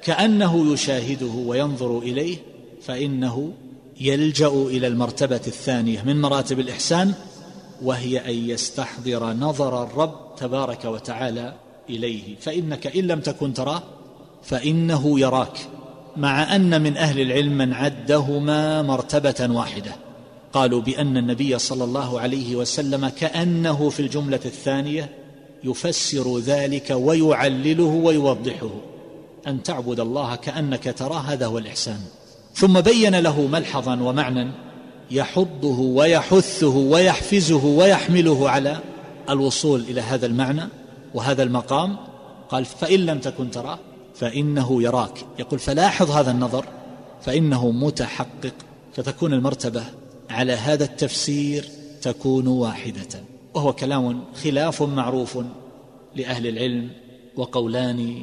[0.04, 2.38] كأنه يشاهده وينظر إليه
[2.82, 3.52] فإنه
[4.00, 7.14] يلجأ إلى المرتبة الثانية من مراتب الإحسان
[7.82, 11.54] وهي أن يستحضر نظر الرب تبارك وتعالى
[11.90, 12.36] إليه.
[12.40, 13.84] فإنك إن لم تكن تراه
[14.44, 15.60] فإنه يراك
[16.18, 19.96] مع أن من أهل العلم من عدهما مرتبة واحدة.
[20.54, 25.10] قالوا بأن النبي صلى الله عليه وسلم كأنه في الجملة الثانية
[25.64, 28.72] يفسر ذلك ويعلله ويوضحه.
[29.48, 32.00] أن تعبد الله كأنك تراه هذا هو الإحسان.
[32.54, 34.52] ثم بين له ملحظا ومعنى
[35.12, 38.80] يحضه ويحثه ويحفزه ويحمله على
[39.30, 40.68] الوصول إلى هذا المعنى
[41.14, 41.98] وهذا المقام.
[42.50, 43.80] قال فإن لم تكن تراه
[44.16, 45.26] فإنه يراك.
[45.40, 46.66] يقول فلاحظ هذا النظر
[47.22, 48.54] فإنه متحقق
[48.94, 49.84] فتكون المرتبة
[50.30, 51.66] على هذا التفسير
[52.02, 53.24] تكون واحدة.
[53.54, 55.40] وهو كلام خلاف معروف
[56.16, 56.90] لأهل العلم
[57.36, 58.22] وقولان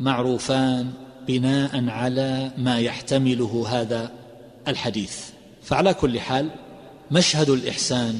[0.00, 0.90] معروفان
[1.26, 4.10] بناء على ما يحتمله هذا
[4.68, 5.37] الحديث.
[5.68, 6.50] فعلى كل حال
[7.10, 8.14] مشهد الإحسان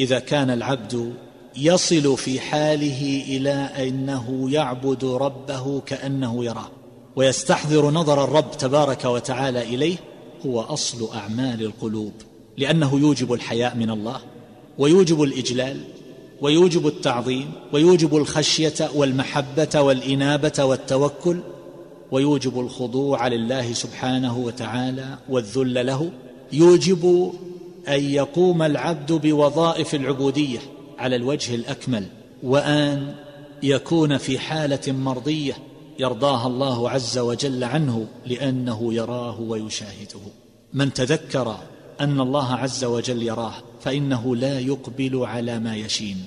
[0.00, 1.14] إذا كان العبد
[1.56, 6.70] يصل في حاله إلى أنه يعبد ربه كأنه يراه
[7.16, 9.96] ويستحضر نظر الرب تبارك وتعالى إليه
[10.46, 12.12] هو أصل أعمال القلوب
[12.56, 14.20] لأنه يوجب الحياء من الله
[14.78, 15.80] ويوجب الإجلال
[16.40, 21.40] ويوجب التعظيم ويوجب الخشية والمحبة والإنابة والتوكل
[22.10, 26.10] ويوجب الخضوع لله سبحانه وتعالى والذل له
[26.52, 27.32] يوجب
[27.88, 30.58] أن يقوم العبد بوظائف العبودية
[30.98, 32.06] على الوجه الأكمل
[32.42, 33.14] وأن
[33.62, 35.56] يكون في حالة مرضية
[35.98, 40.20] يرضاها الله عز وجل عنه لأنه يراه ويشاهده.
[40.74, 41.56] من تذكر
[42.00, 46.24] أن الله عز وجل يراه فإنه لا يقبل على ما يشين.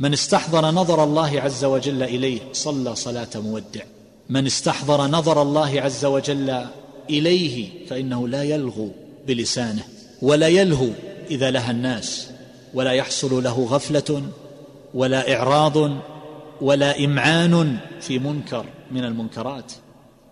[0.00, 3.82] من استحضر نظر الله عز وجل إليه صلى صلاة مودع.
[4.28, 6.66] من استحضر نظر الله عز وجل
[7.10, 8.90] إليه فإنه لا يلغو
[9.26, 9.82] بلسانه
[10.22, 10.88] ولا يلهو
[11.30, 12.30] إذا لها الناس
[12.74, 14.22] ولا يحصل له غفلة
[14.94, 15.90] ولا إعراض
[16.60, 19.72] ولا إمعان في منكر من المنكرات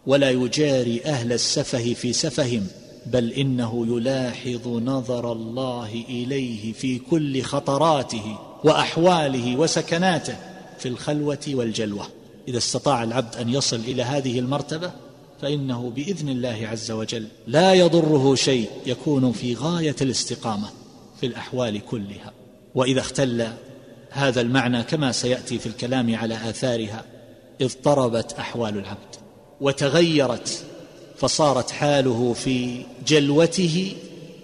[0.07, 2.67] ولا يجاري أهل السفه في سفهم
[3.07, 10.37] بل إنه يلاحظ نظر الله إليه في كل خطراته وأحواله وسكناته
[10.79, 12.07] في الخلوة والجلوة.
[12.49, 14.91] إذا استطاع العبد أن يصل إلى هذه المرتبة
[15.43, 20.69] فإنه بإذن الله عز وجل لا يضره شيء يكون في غاية الاستقامة
[21.21, 22.33] في الأحوال كلها.
[22.75, 23.49] وإذا اختل
[24.11, 27.05] هذا المعنى كما سيأتي في الكلام على آثارها
[27.61, 29.17] اضطربت أحوال العبد
[29.61, 30.65] وتغيرت
[31.17, 33.97] فصارت حاله في جلوته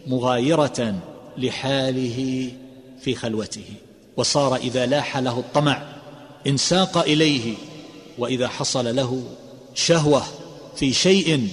[0.07, 0.95] مغايرة
[1.37, 2.51] لحاله
[3.01, 3.66] في خلوته.
[4.16, 5.83] وصار إذا لاح له الطمع
[6.47, 7.55] انساق إليه
[8.19, 9.23] وإذا حصل له
[9.75, 10.23] شهوة
[10.78, 11.48] في شيء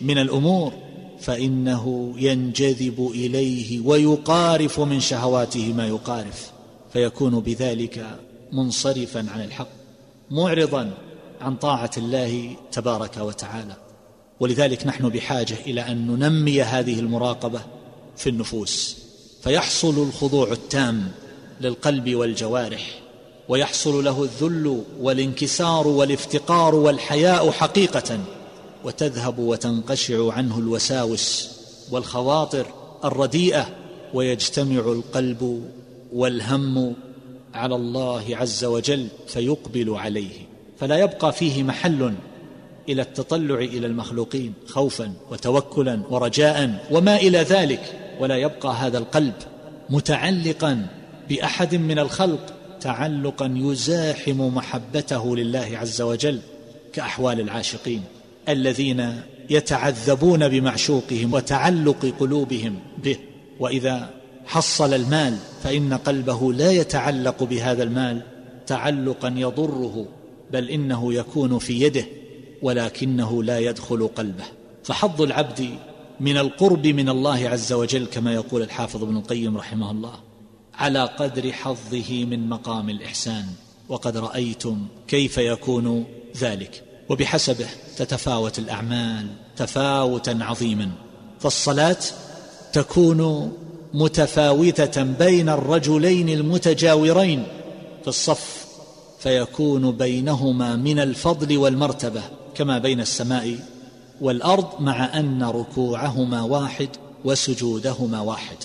[0.00, 0.72] من الأمور
[1.20, 6.50] فإنه ينجذب إليه ويقارف من شهواته ما يقارف
[6.92, 8.18] فيكون بذلك
[8.52, 9.68] منصرفا عن الحق
[10.30, 10.94] معرضا
[11.40, 13.76] عن طاعة الله تبارك وتعالى.
[14.40, 17.60] ولذلك نحن بحاجة إلى أن ننمي هذه المراقبة
[18.16, 18.96] في النفوس
[19.42, 21.12] فيحصل الخضوع التام
[21.60, 23.00] للقلب والجوارح
[23.48, 28.18] ويحصل له الذل والانكسار والافتقار والحياء حقيقة
[28.86, 31.50] وتذهب وتنقشع عنه الوساوس
[31.90, 32.66] والخواطر
[33.04, 33.68] الرديئة
[34.14, 35.64] ويجتمع القلب
[36.12, 36.94] والهم
[37.54, 40.46] على الله عز وجل فيقبل عليه.
[40.78, 42.14] فلا يبقى فيه محل
[42.88, 47.82] إلى التطلع إلى المخلوقين خوفا وتوكلا ورجاء وما إلى ذلك.
[48.20, 49.34] ولا يبقى هذا القلب
[49.90, 50.86] متعلقا
[51.28, 56.40] بأحد من الخلق تعلقا يزاحم محبته لله عز وجل
[56.92, 58.02] كأحوال العاشقين.
[58.48, 59.20] الذين
[59.50, 63.16] يتعذبون بمعشوقهم وتعلق قلوبهم به.
[63.60, 64.10] وإذا
[64.46, 68.22] حصل المال فإن قلبه لا يتعلق بهذا المال
[68.66, 70.06] تعلقا يضره
[70.52, 72.04] بل إنه يكون في يده
[72.62, 74.44] ولكنه لا يدخل قلبه.
[74.84, 75.68] فحظ العبد
[76.20, 80.14] من القرب من الله عز وجل كما يقول الحافظ ابن القيم رحمه الله
[80.74, 83.44] على قدر حظه من مقام الإحسان.
[83.88, 86.04] وقد رأيتم كيف يكون
[86.36, 86.85] ذلك.
[87.08, 87.66] وبحسبه
[87.96, 89.26] تتفاوت الأعمال
[89.56, 90.90] تفاوتا عظيما
[91.40, 91.96] فالصلاة
[92.72, 93.52] تكون
[93.94, 97.46] متفاوتة بين الرجلين المتجاورين
[98.02, 98.66] في الصف
[99.18, 102.22] فيكون بينهما من الفضل والمرتبة
[102.54, 103.58] كما بين السماء
[104.20, 106.88] والأرض مع أن ركوعهما واحد
[107.24, 108.56] وسجودهما واحد.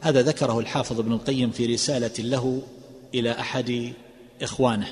[0.00, 2.62] هذا ذكره الحافظ ابن القيم في رسالة له
[3.14, 3.92] إلى أحد
[4.42, 4.86] إخوانه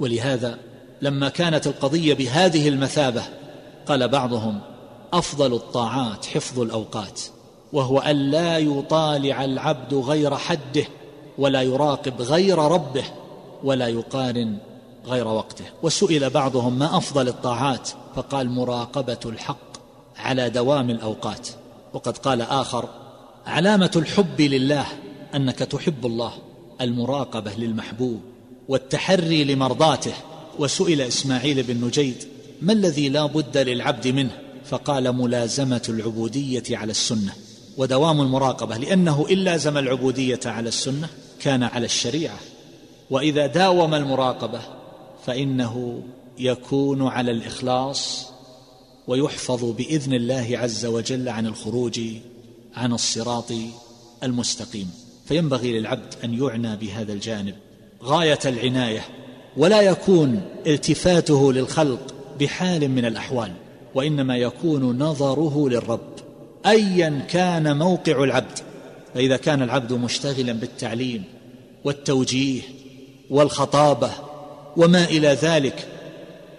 [0.00, 0.58] ولهذا
[1.02, 3.22] لما كانت القضية بهذه المثابة
[3.86, 4.60] قال بعضهم
[5.12, 7.20] أفضل الطاعات حفظ الأوقات
[7.72, 10.84] وهو أن لا يطالع العبد غير حده
[11.38, 13.04] ولا يراقب غير ربه
[13.64, 14.58] ولا يقارن
[15.06, 15.64] غير وقته.
[15.82, 19.76] وسئل بعضهم ما أفضل الطاعات؟ فقال مراقبة الحق
[20.16, 21.48] على دوام الأوقات.
[21.92, 22.88] وقد قال آخر
[23.46, 24.86] علامة الحب لله
[25.34, 26.32] أنك تحب الله
[26.80, 28.20] المراقبة للمحبوب
[28.68, 30.12] والتحري لمرضاته
[30.58, 32.24] وسئل إسماعيل بن نجيد
[32.62, 37.32] ما الذي لا بد للعبد منه؟ فقال ملازمة العبودية على السنة.
[37.76, 41.08] ودوام المراقبة لأنه إن لازم العبودية على السنة
[41.40, 42.38] كان على الشريعة.
[43.10, 44.60] وإذا داوم المراقبة
[45.26, 46.02] فإنه
[46.38, 48.26] يكون على الإخلاص
[49.06, 52.00] ويحفظ بإذن الله عز وجل عن الخروج
[52.74, 53.52] عن الصراط
[54.22, 54.90] المستقيم.
[55.26, 57.54] فينبغي للعبد أن يعنى بهذا الجانب.
[58.02, 59.04] غاية العناية.
[59.56, 63.52] ولا يكون التفاته للخلق بحال من الأحوال
[63.94, 66.16] وإنما يكون نظره للرب.
[66.66, 68.58] ايا كان موقع العبد
[69.14, 71.24] فإذا كان العبد مشتغلا بالتعليم
[71.84, 72.62] والتوجيه
[73.30, 74.10] والخطابة
[74.76, 75.86] وما إلى ذلك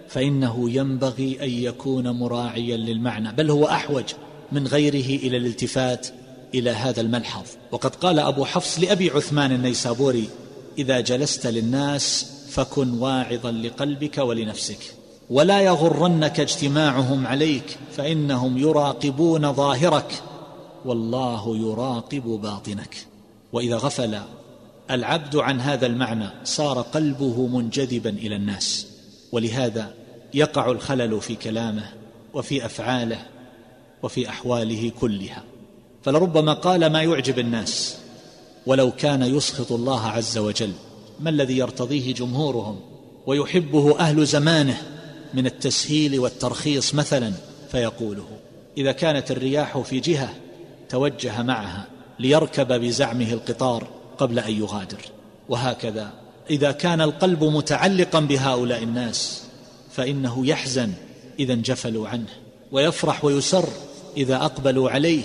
[0.09, 4.03] فإنه ينبغي أن يكون مراعيا للمعنى بل هو أحوج
[4.51, 6.07] من غيره إلى الالتفات
[6.53, 7.45] إلى هذا الملحظ.
[7.71, 10.29] وقد قال أبو حفص لأبي عثمان النيسابوري
[10.77, 14.93] إذا جلست للناس فكن واعظا لقلبك ولنفسك
[15.29, 20.23] ولا يغرنك اجتماعهم عليك فإنهم يراقبون ظاهرك
[20.85, 23.07] والله يراقب باطنك.
[23.53, 24.19] وإذا غفل
[24.91, 28.87] العبد عن هذا المعنى صار قلبه منجذبا إلى الناس.
[29.31, 29.93] ولهذا
[30.33, 31.89] يقع الخلل في كلامه
[32.33, 33.19] وفي أفعاله
[34.03, 35.43] وفي أحواله كلها.
[36.03, 37.97] فلربما قال ما يعجب الناس
[38.65, 40.71] ولو كان يسخط الله عز وجل
[41.19, 42.79] ما الذي يرتضيه جمهورهم
[43.25, 44.81] ويحبه أهل زمانه
[45.33, 47.33] من التسهيل والترخيص مثلا؟
[47.71, 48.27] فيقوله
[48.77, 50.33] إذا كانت الرياح في جهة
[50.89, 51.87] توجه معها
[52.19, 53.87] ليركب بزعمه القطار
[54.17, 55.01] قبل أن يغادر.
[55.49, 56.13] وهكذا
[56.49, 59.43] إذا كان القلب متعلقا بهؤلاء الناس
[59.91, 60.91] فإنه يحزن
[61.39, 62.29] إذا انجفلوا عنه
[62.71, 63.69] ويفرح ويسر
[64.17, 65.23] إذا أقبلوا عليه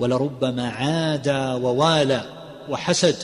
[0.00, 2.24] ولربما عادى ووالى
[2.68, 3.16] وحسد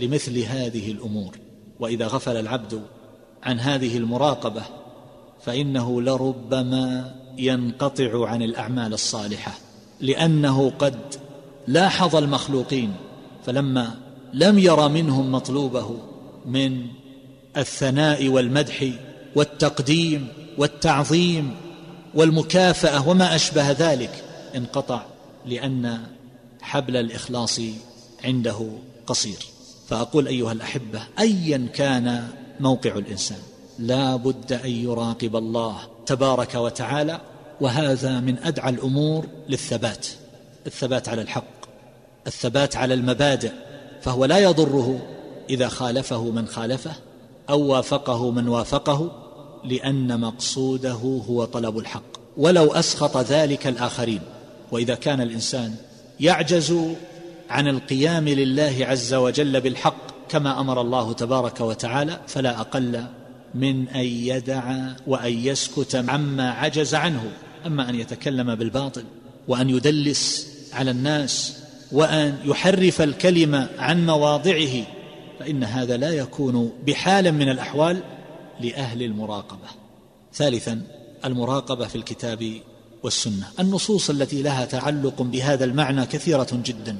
[0.00, 1.36] لمثل هذه الأمور
[1.80, 2.82] وإذا غفل العبد
[3.42, 4.62] عن هذه المراقبة
[5.40, 9.52] فإنه لربما ينقطع عن الأعمال الصالحة
[10.00, 10.98] لأنه قد
[11.66, 12.92] لاحظ المخلوقين
[13.46, 13.94] فلما
[14.32, 15.96] لم ير منهم مطلوبه
[16.46, 16.86] من
[17.56, 18.90] الثناء والمدح
[19.34, 21.54] والتقديم والتعظيم
[22.14, 24.24] والمكافأة وما أشبه ذلك
[24.56, 25.02] انقطع
[25.46, 25.98] لأن
[26.60, 27.60] حبل الإخلاص
[28.24, 28.70] عنده
[29.06, 29.38] قصير.
[29.88, 32.28] فأقول أيها الأحبة ايا كان
[32.60, 33.38] موقع الإنسان
[33.78, 37.20] لا بد أن يراقب الله تبارك وتعالى
[37.60, 40.06] وهذا من أدعى الأمور للثبات
[40.66, 41.44] الثبات على الحق
[42.26, 43.52] الثبات على المبادئ
[44.02, 45.00] فهو لا يضره
[45.50, 46.92] إذا خالفه من خالفه
[47.50, 49.10] أو وافقه من وافقه
[49.64, 50.92] لأن مقصوده
[51.28, 54.20] هو طلب الحق ولو أسخط ذلك الآخرين
[54.72, 55.74] وإذا كان الإنسان
[56.20, 56.74] يعجز
[57.50, 63.04] عن القيام لله عز وجل بالحق كما أمر الله تبارك وتعالى فلا أقل
[63.54, 67.32] من أن يدع وأن يسكت عما عجز عنه
[67.66, 69.04] أما أن يتكلم بالباطل
[69.48, 71.58] وأن يدلس على الناس
[71.92, 74.84] وأن يحرف الكلمة عن مواضعه
[75.38, 78.02] فإن هذا لا يكون بحال من الأحوال
[78.60, 79.68] لأهل المراقبة.
[80.34, 80.82] ثالثا
[81.24, 82.52] المراقبة في الكتاب
[83.02, 83.46] والسنة.
[83.60, 86.98] النصوص التي لها تعلق بهذا المعنى كثيرة جدا.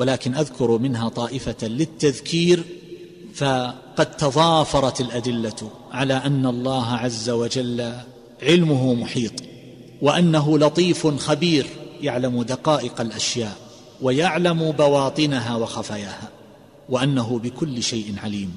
[0.00, 2.64] ولكن أذكر منها طائفة للتذكير
[3.34, 7.92] فقد تضافرت الأدلة على أن الله عز وجل
[8.42, 9.32] علمه محيط
[10.02, 11.66] وأنه لطيف خبير
[12.02, 13.56] يعلم دقائق الأشياء
[14.02, 16.28] ويعلم بواطنها وخفاياها
[16.88, 18.56] وأنه بكل شيء عليم.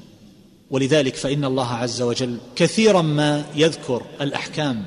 [0.72, 4.86] ولذلك فإن الله عز وجل كثيرا ما يذكر الأحكام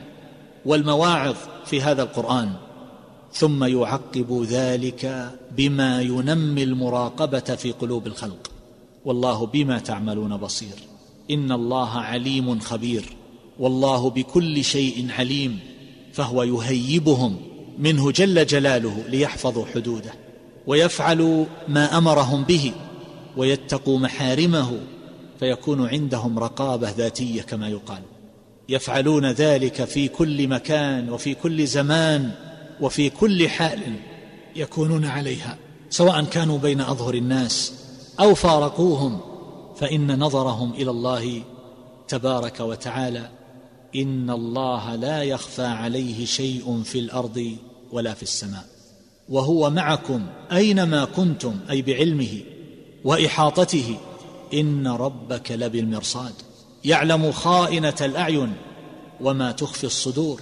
[0.66, 2.52] والمواعظ في هذا القرآن
[3.38, 8.50] ثم يعقب ذلك بما ينمي المراقبة في قلوب الخلق.
[9.04, 10.74] والله بما تعملون بصير.
[11.30, 13.04] إن الله عليم خبير.
[13.58, 15.58] والله بكل شيء عليم.
[16.12, 17.36] فهو يهيبهم
[17.78, 20.12] منه جل جلاله ليحفظوا حدوده.
[20.66, 22.72] ويفعلوا ما أمرهم به.
[23.36, 24.80] ويتقوا محارمه.
[25.40, 28.02] فيكون عندهم رقابة ذاتية كما يقال.
[28.68, 32.45] يفعلون ذلك في كل مكان وفي كل زمان.
[32.80, 33.80] وفي كل حال
[34.56, 35.58] يكونون عليها
[35.90, 37.72] سواء كانوا بين أظهر الناس
[38.20, 39.20] أو فارقوهم
[39.76, 41.42] فإن نظرهم إلى الله
[42.08, 43.28] تبارك وتعالى
[43.96, 47.56] إن الله لا يخفى عليه شيء في الأرض
[47.92, 48.64] ولا في السماء.
[49.28, 52.40] وهو معكم أينما كنتم أي بعلمه
[53.04, 53.96] وإحاطته
[54.54, 56.34] إن ربك لبالمرصاد
[56.84, 58.52] يعلم خائنة الأعين
[59.20, 60.40] وما تخفي الصدور.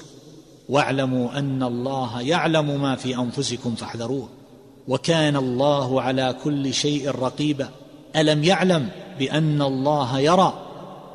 [0.68, 4.28] واعلموا أن الله يعلم ما في أنفسكم فاحذروه.
[4.88, 7.68] وكان الله على كل شيء رقيبا.
[8.16, 8.88] ألم يعلم
[9.18, 10.60] بأن الله يرى؟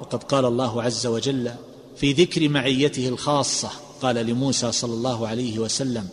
[0.01, 1.51] وقد قال الله عز وجل
[1.97, 3.69] في ذكر معيته الخاصة
[4.01, 6.07] قال لموسى صلى الله عليه وسلم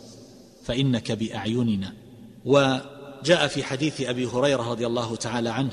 [0.64, 1.92] فإنك بأعيننا.
[2.44, 5.70] وجاء في حديث أبي هريرة رضي الله تعالى عنه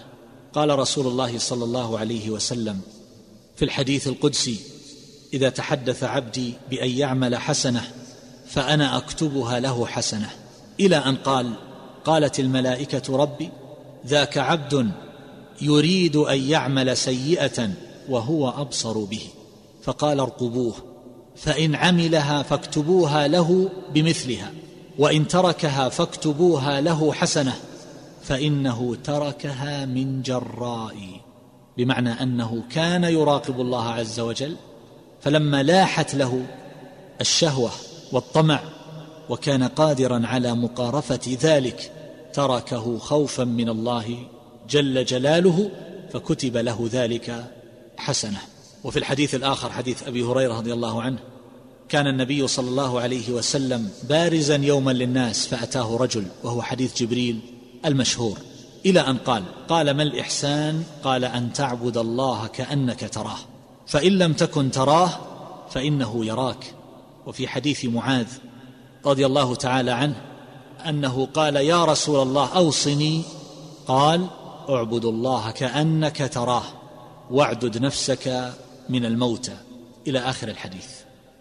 [0.54, 2.82] قال رسول الله صلى الله عليه وسلم
[3.56, 4.60] في الحديث القدسي
[5.34, 7.82] إذا تحدث عبدي بأن يعمل حسنة
[8.48, 10.30] فأنا أكتبها له حسنة.
[10.80, 11.54] إلى أن قال
[12.06, 13.50] قالت الملائكة ربي
[14.08, 14.92] ذاك عبد
[15.62, 17.70] يريد أن يعمل سيئة
[18.10, 19.22] وهو أبصر به.
[19.84, 20.74] فقال ارقبوه
[21.36, 24.52] فإن عملها فاكتبوها له بمثلها
[25.00, 27.54] وإن تركها فاكتبوها له حسنة
[28.24, 30.96] فإنه تركها من جراء.
[31.78, 34.56] بمعنى أنه كان يراقب الله عز وجل
[35.24, 36.46] فلما لاحت له
[37.22, 37.72] الشهوة
[38.12, 38.60] والطمع
[39.30, 41.92] وكان قادرا على مقارفة ذلك
[42.34, 44.18] تركه خوفا من الله
[44.70, 45.70] جل جلاله
[46.14, 47.46] فكتب له ذلك
[47.98, 48.40] حسنة.
[48.84, 51.20] وفي الحديث الآخر حديث أبي هريرة رضي الله عنه
[51.90, 57.40] كان النبي صلى الله عليه وسلم بارزا يوما للناس فأتاه رجل وهو حديث جبريل
[57.86, 58.38] المشهور
[58.86, 63.38] إلى أن قال قال ما الإحسان؟ قال أن تعبد الله كأنك تراه.
[63.88, 65.10] فإن لم تكن تراه
[65.70, 66.74] فإنه يراك.
[67.26, 68.28] وفي حديث معاذ
[69.06, 70.16] رضي الله تعالى عنه
[70.90, 73.22] أنه قال يا رسول الله أوصني.
[73.88, 74.28] قال
[74.70, 76.64] أعبد الله كأنك تراه
[77.32, 78.54] واعدد نفسك
[78.90, 79.58] من الموتى
[80.08, 80.88] إلى آخر الحديث.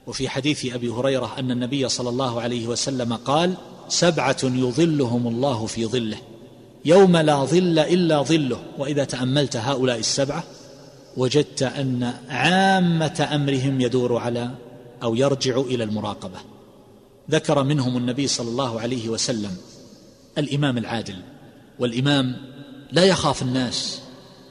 [0.07, 3.55] وفي حديث أبي هريرة أن النبي صلى الله عليه وسلم قال
[3.89, 6.19] سبعة يظلهم الله في ظله
[6.85, 8.63] يوم لا ظل إلا ظله.
[8.79, 10.45] وإذا تأملت هؤلاء السبعة
[11.17, 14.51] وجدت أن عامة أمرهم يدور على
[15.03, 16.39] أو يرجع إلى المراقبة.
[17.31, 19.57] ذكر منهم النبي صلى الله عليه وسلم
[20.39, 21.17] الإمام العادل
[21.79, 22.37] والإمام
[22.93, 24.01] لا يخاف الناس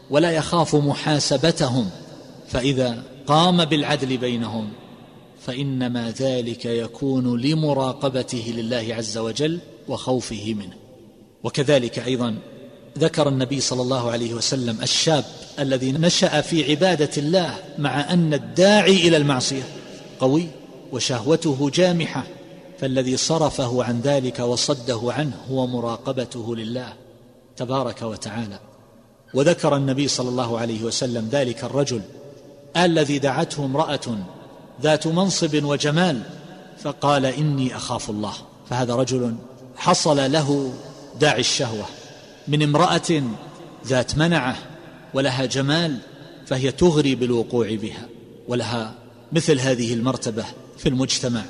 [0.10, 1.90] ولا يخاف محاسبتهم
[2.48, 4.70] فإذا قام بالعدل بينهم
[5.42, 10.76] فإنما ذلك يكون لمراقبته لله عز وجل وخوفه منه.
[11.44, 12.38] وكذلك أيضا
[12.98, 15.24] ذكر النبي صلى الله عليه وسلم الشاب
[15.60, 19.64] الذي نشأ في عبادة الله مع أن الداعي إلى المعصية
[20.20, 20.48] قوي
[20.92, 22.24] وشهوته جامحة
[22.80, 26.94] فالذي صرفه عن ذلك وصده عنه هو مراقبته لله
[27.58, 28.60] تبارك وتعالى.
[29.34, 32.02] وذكر النبي صلى الله عليه وسلم ذلك الرجل
[32.78, 34.18] الذي دعته امرأة
[34.82, 36.22] ذات منصب وجمال
[36.84, 38.34] فقال إني أخاف الله
[38.70, 39.36] فهذا رجل
[39.76, 40.74] حصل له
[41.20, 41.86] داعي الشهوة.
[42.48, 43.24] من امرأة
[43.86, 44.58] ذات منعة
[45.14, 45.98] ولها جمال
[46.46, 48.06] فهي تغري بالوقوع بها
[48.48, 48.94] ولها
[49.32, 50.46] مثل هذه المرتبة
[50.78, 51.42] في المجتمع.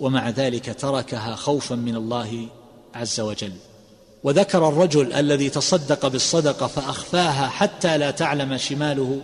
[0.00, 2.48] ومع ذلك تركها خوفا من الله
[2.94, 3.52] عز وجل.
[4.24, 9.20] وذكر الرجل الذي تصدق بالصدقة فأخفاها حتى لا تعلم شماله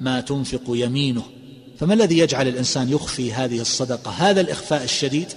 [0.00, 1.22] ما تنفق يمينه.
[1.78, 5.28] فما الذي يجعل الإنسان يخفي هذه الصدقة؟ هذا الإخفاء الشديد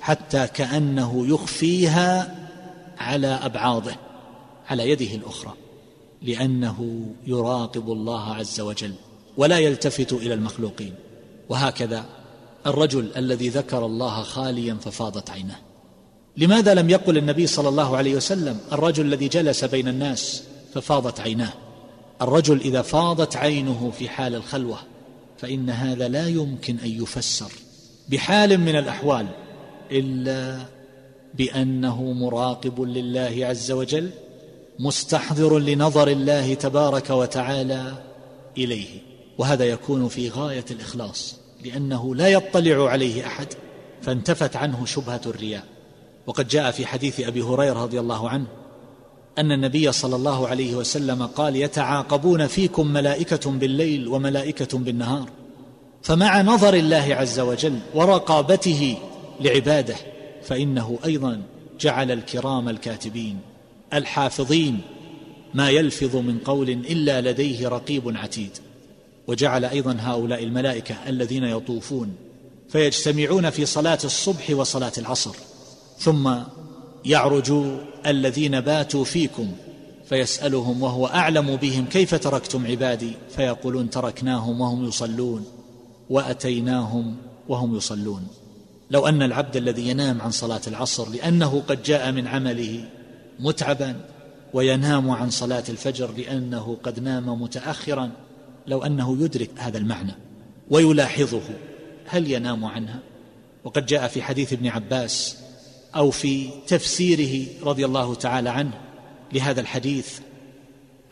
[0.00, 2.34] حتى كأنه يخفيها
[2.98, 4.05] على أبعاضه.
[4.66, 5.54] على يده الأخرى
[6.22, 8.94] لأنه يراقب الله عز وجل
[9.36, 10.94] ولا يلتفت إلى المخلوقين.
[11.48, 12.04] وهكذا
[12.66, 15.58] الرجل الذي ذكر الله خاليا ففاضت عيناه.
[16.36, 20.42] لماذا لم يقل النبي صلى الله عليه وسلم الرجل الذي جلس بين الناس
[20.74, 21.52] ففاضت عيناه؟
[22.22, 24.78] الرجل إذا فاضت عينه في حال الخلوة
[25.38, 27.52] فإن هذا لا يمكن أن يفسر
[28.08, 29.26] بحال من الأحوال
[29.90, 30.58] إلا
[31.34, 34.10] بأنه مراقب لله عز وجل
[34.78, 37.92] مستحضر لنظر الله تبارك وتعالى
[38.58, 38.88] إليه.
[39.38, 43.46] وهذا يكون في غاية الإخلاص لأنه لا يطلع عليه أحد
[44.02, 45.64] فانتفت عنه شبهة الرياء.
[46.26, 48.46] وقد جاء في حديث أبي هريرة رضي الله عنه
[49.38, 55.28] أن النبي صلى الله عليه وسلم قال يتعاقبون فيكم ملائكة بالليل وملائكة بالنهار
[56.02, 58.98] فمع نظر الله عز وجل ورقابته
[59.40, 59.96] لعباده
[60.42, 61.42] فإنه أيضا
[61.80, 63.38] جعل الكرام الكاتبين
[63.96, 64.80] الحافظين
[65.54, 68.50] ما يلفظ من قول إلا لديه رقيب عتيد.
[69.26, 72.14] وجعل أيضا هؤلاء الملائكة الذين يطوفون
[72.68, 75.36] فيجتمعون في صلاة الصبح وصلاة العصر.
[75.98, 76.34] ثم
[77.04, 77.52] يعرج
[78.06, 79.52] الذين باتوا فيكم
[80.08, 85.44] فيسألهم وهو أعلم بهم كيف تركتم عبادي؟ فيقولون تركناهم وهم يصلون
[86.10, 87.16] وأتيناهم
[87.48, 88.26] وهم يصلون.
[88.90, 92.88] لو أن العبد الذي ينام عن صلاة العصر لأنه قد جاء من عمله
[93.40, 93.96] متعبا
[94.54, 98.10] وينام عن صلاة الفجر لأنه قد نام متاخرا
[98.66, 100.12] لو أنه يدرك هذا المعنى
[100.70, 101.42] ويلاحظه.
[102.06, 102.98] هل ينام عنها؟
[103.64, 105.36] وقد جاء في حديث ابن عباس
[105.96, 108.80] أو في تفسيره رضي الله تعالى عنه
[109.32, 110.18] لهذا الحديث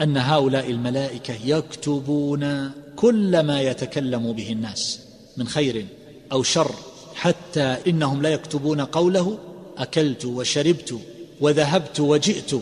[0.01, 5.01] أن هؤلاء الملائكة يكتبون كل ما يتكلم به الناس
[5.37, 5.87] من خير
[6.33, 6.75] أو شر
[7.15, 9.39] حتى إنهم لا يكتبون قوله
[9.79, 10.99] أكلت وشربت
[11.40, 12.55] وذهبت وجئت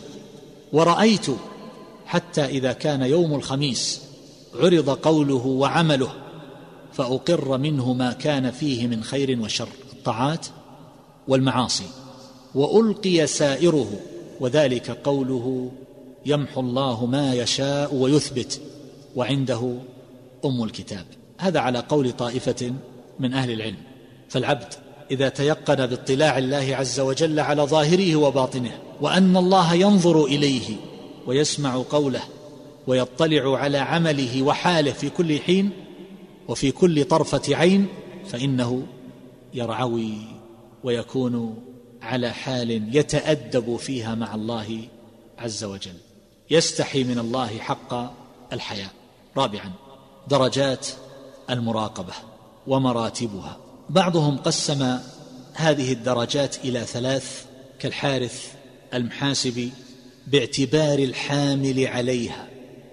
[0.73, 1.27] ورأيت
[2.07, 4.03] حتى إذا كان يوم الخميس
[4.55, 6.13] عرض قوله وعمله
[6.93, 10.47] فأقر منه ما كان فيه من خير وشر الطاعات
[11.29, 11.85] والمعاصي
[12.55, 14.01] وألقي سائره
[14.41, 15.71] وذلك قوله
[16.27, 18.61] يمحو الله ما يشاء ويثبت
[19.17, 19.75] وعنده
[20.45, 21.05] أم الكتاب.
[21.39, 22.73] هذا على قول طائفة
[23.21, 23.77] من أهل العلم
[24.29, 24.75] فالعبد
[25.11, 30.77] إذا تيقن باطلاع الله عز وجل على ظاهره وباطنه وأن الله ينظر إليه
[31.27, 32.23] ويسمع قوله
[32.87, 35.71] ويطلع على عمله وحاله في كل حين
[36.49, 37.87] وفي كل طرفة عين
[38.27, 38.87] فإنه
[39.55, 40.15] يرعوي
[40.85, 41.59] ويكون
[42.03, 44.81] على حال يتأدب فيها مع الله
[45.39, 45.95] عز وجل.
[46.51, 47.95] يستحي من الله حق
[48.53, 48.91] الحياء.
[49.37, 49.73] رابعا
[50.29, 50.87] درجات
[51.51, 52.13] المراقبة
[52.67, 53.57] ومراتبها.
[53.91, 54.99] بعضهم قسم
[55.55, 57.45] هذه الدرجات إلى ثلاث
[57.79, 58.53] كالحارث
[58.95, 59.71] المحاسب
[60.27, 62.49] باعتبار الحامل عليها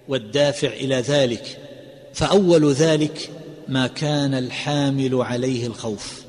[0.08, 1.58] والدافع إلى ذلك
[2.14, 3.30] فأول ذلك
[3.68, 6.24] ما كان الحامل عليه الخوف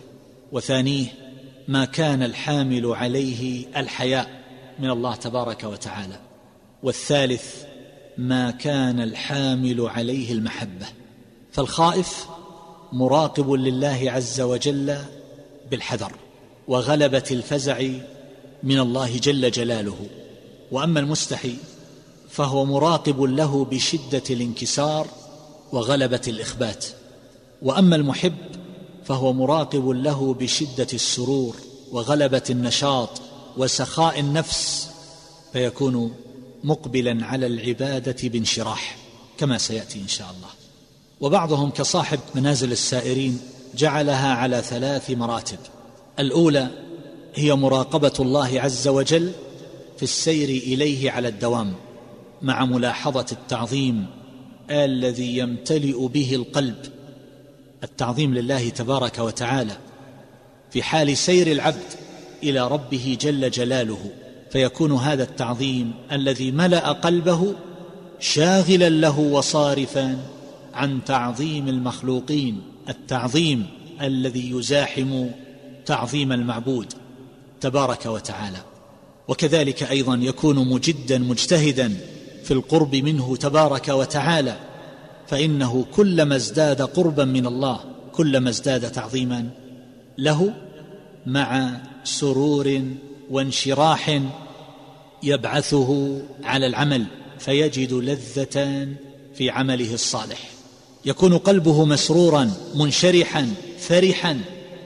[0.52, 1.06] وثانيه
[1.68, 4.30] ما كان الحامل عليه الحياء
[4.78, 6.20] من الله تبارك وتعالى
[6.82, 7.64] والثالث
[8.18, 10.86] ما كان الحامل عليه المحبة
[11.52, 12.26] فالخائف
[12.92, 14.98] مراقب لله عز وجل
[15.70, 16.12] بالحذر
[16.68, 17.88] وغلبة الفزع
[18.62, 20.06] من الله جل جلاله.
[20.72, 21.56] وأما المستحي
[22.30, 25.06] فهو مراقب له بشدة الانكسار
[25.72, 26.84] وغلبة الإخبات.
[27.62, 28.34] وأما المحب
[29.04, 31.56] فهو مراقب له بشدة السرور
[31.92, 33.10] وغلبة النشاط
[33.56, 34.90] وسخاء النفس
[35.52, 36.14] فيكون
[36.64, 38.96] مقبلا على العبادة بانشراح
[39.38, 40.59] كما سيأتي إن شاء الله.
[41.20, 43.40] وبعضهم كصاحب منازل السائرين
[43.74, 45.58] جعلها على ثلاث مراتب.
[46.18, 46.68] الأولى
[47.34, 49.32] هي مراقبة الله عز وجل
[49.96, 51.74] في السير إليه على الدوام
[52.42, 54.06] مع ملاحظة التعظيم
[54.70, 56.76] الذي يمتلئ به القلب.
[57.84, 59.76] التعظيم لله تبارك وتعالى
[60.70, 61.92] في حال سير العبد
[62.42, 64.10] إلى ربه جل جلاله.
[64.50, 67.54] فيكون هذا التعظيم الذي ملأ قلبه
[68.20, 70.18] شاغلا له وصارفا
[70.74, 73.66] عن تعظيم المخلوقين التعظيم
[74.02, 75.26] الذي يزاحم
[75.86, 76.92] تعظيم المعبود
[77.60, 78.58] تبارك وتعالى.
[79.28, 81.96] وكذلك أيضا يكون مجدا مجتهدا
[82.44, 84.56] في القرب منه تبارك وتعالى
[85.26, 87.80] فإنه كلما ازداد قربا من الله
[88.12, 89.48] كلما ازداد تعظيما
[90.18, 90.54] له
[91.26, 92.82] مع سرور
[93.30, 94.20] وانشراح
[95.22, 97.06] يبعثه على العمل
[97.38, 98.88] فيجد لذه
[99.34, 100.50] في عمله الصالح.
[101.04, 104.40] يكون قلبه مسرورا منشرحا فرحا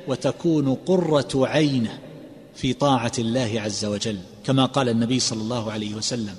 [0.09, 1.99] وتكون قرة عينه
[2.55, 6.35] في طاعة الله عز وجل كما قال النبي صلى الله عليه وسلم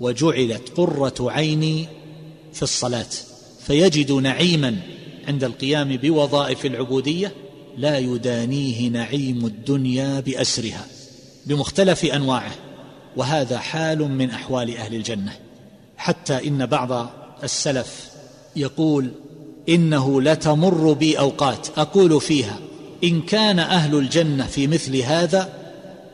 [0.00, 1.88] وجعلت قرة عيني
[2.52, 3.06] في الصلاة
[3.60, 4.76] فيجد نعيما
[5.28, 7.32] عند القيام بوظائف العبودية
[7.76, 10.86] لا يدانيه نعيم الدنيا بأسرها
[11.46, 12.54] بمختلف أنواعه
[13.16, 15.36] وهذا حال من أحوال أهل الجنة.
[15.96, 17.10] حتى إن بعض
[17.42, 18.10] السلف
[18.56, 19.10] يقول
[19.68, 22.58] إنه لتمر بي اوقات أقول فيها
[23.04, 25.48] إن كان أهل الجنة في مثل هذا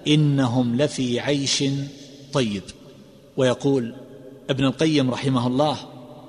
[0.06, 1.64] إنهم لفي عيش
[2.32, 2.62] طيب.
[3.36, 3.94] ويقول
[4.50, 5.76] ابن القيم رحمه الله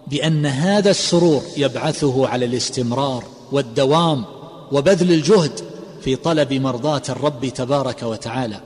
[0.08, 4.26] بأن هذا السرور يبعثه على الاستمرار والدوام
[4.72, 5.52] وبذل الجهد
[6.02, 8.62] في طلب مرضاة الرب تبارك وتعالى.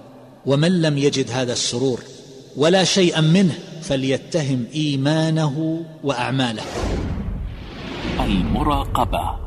[0.45, 1.99] ومن لم يجد هذا السرور
[2.57, 6.63] ولا شيئا منه فليتهم إيمانه وأعماله.
[8.25, 9.40] المراقبة.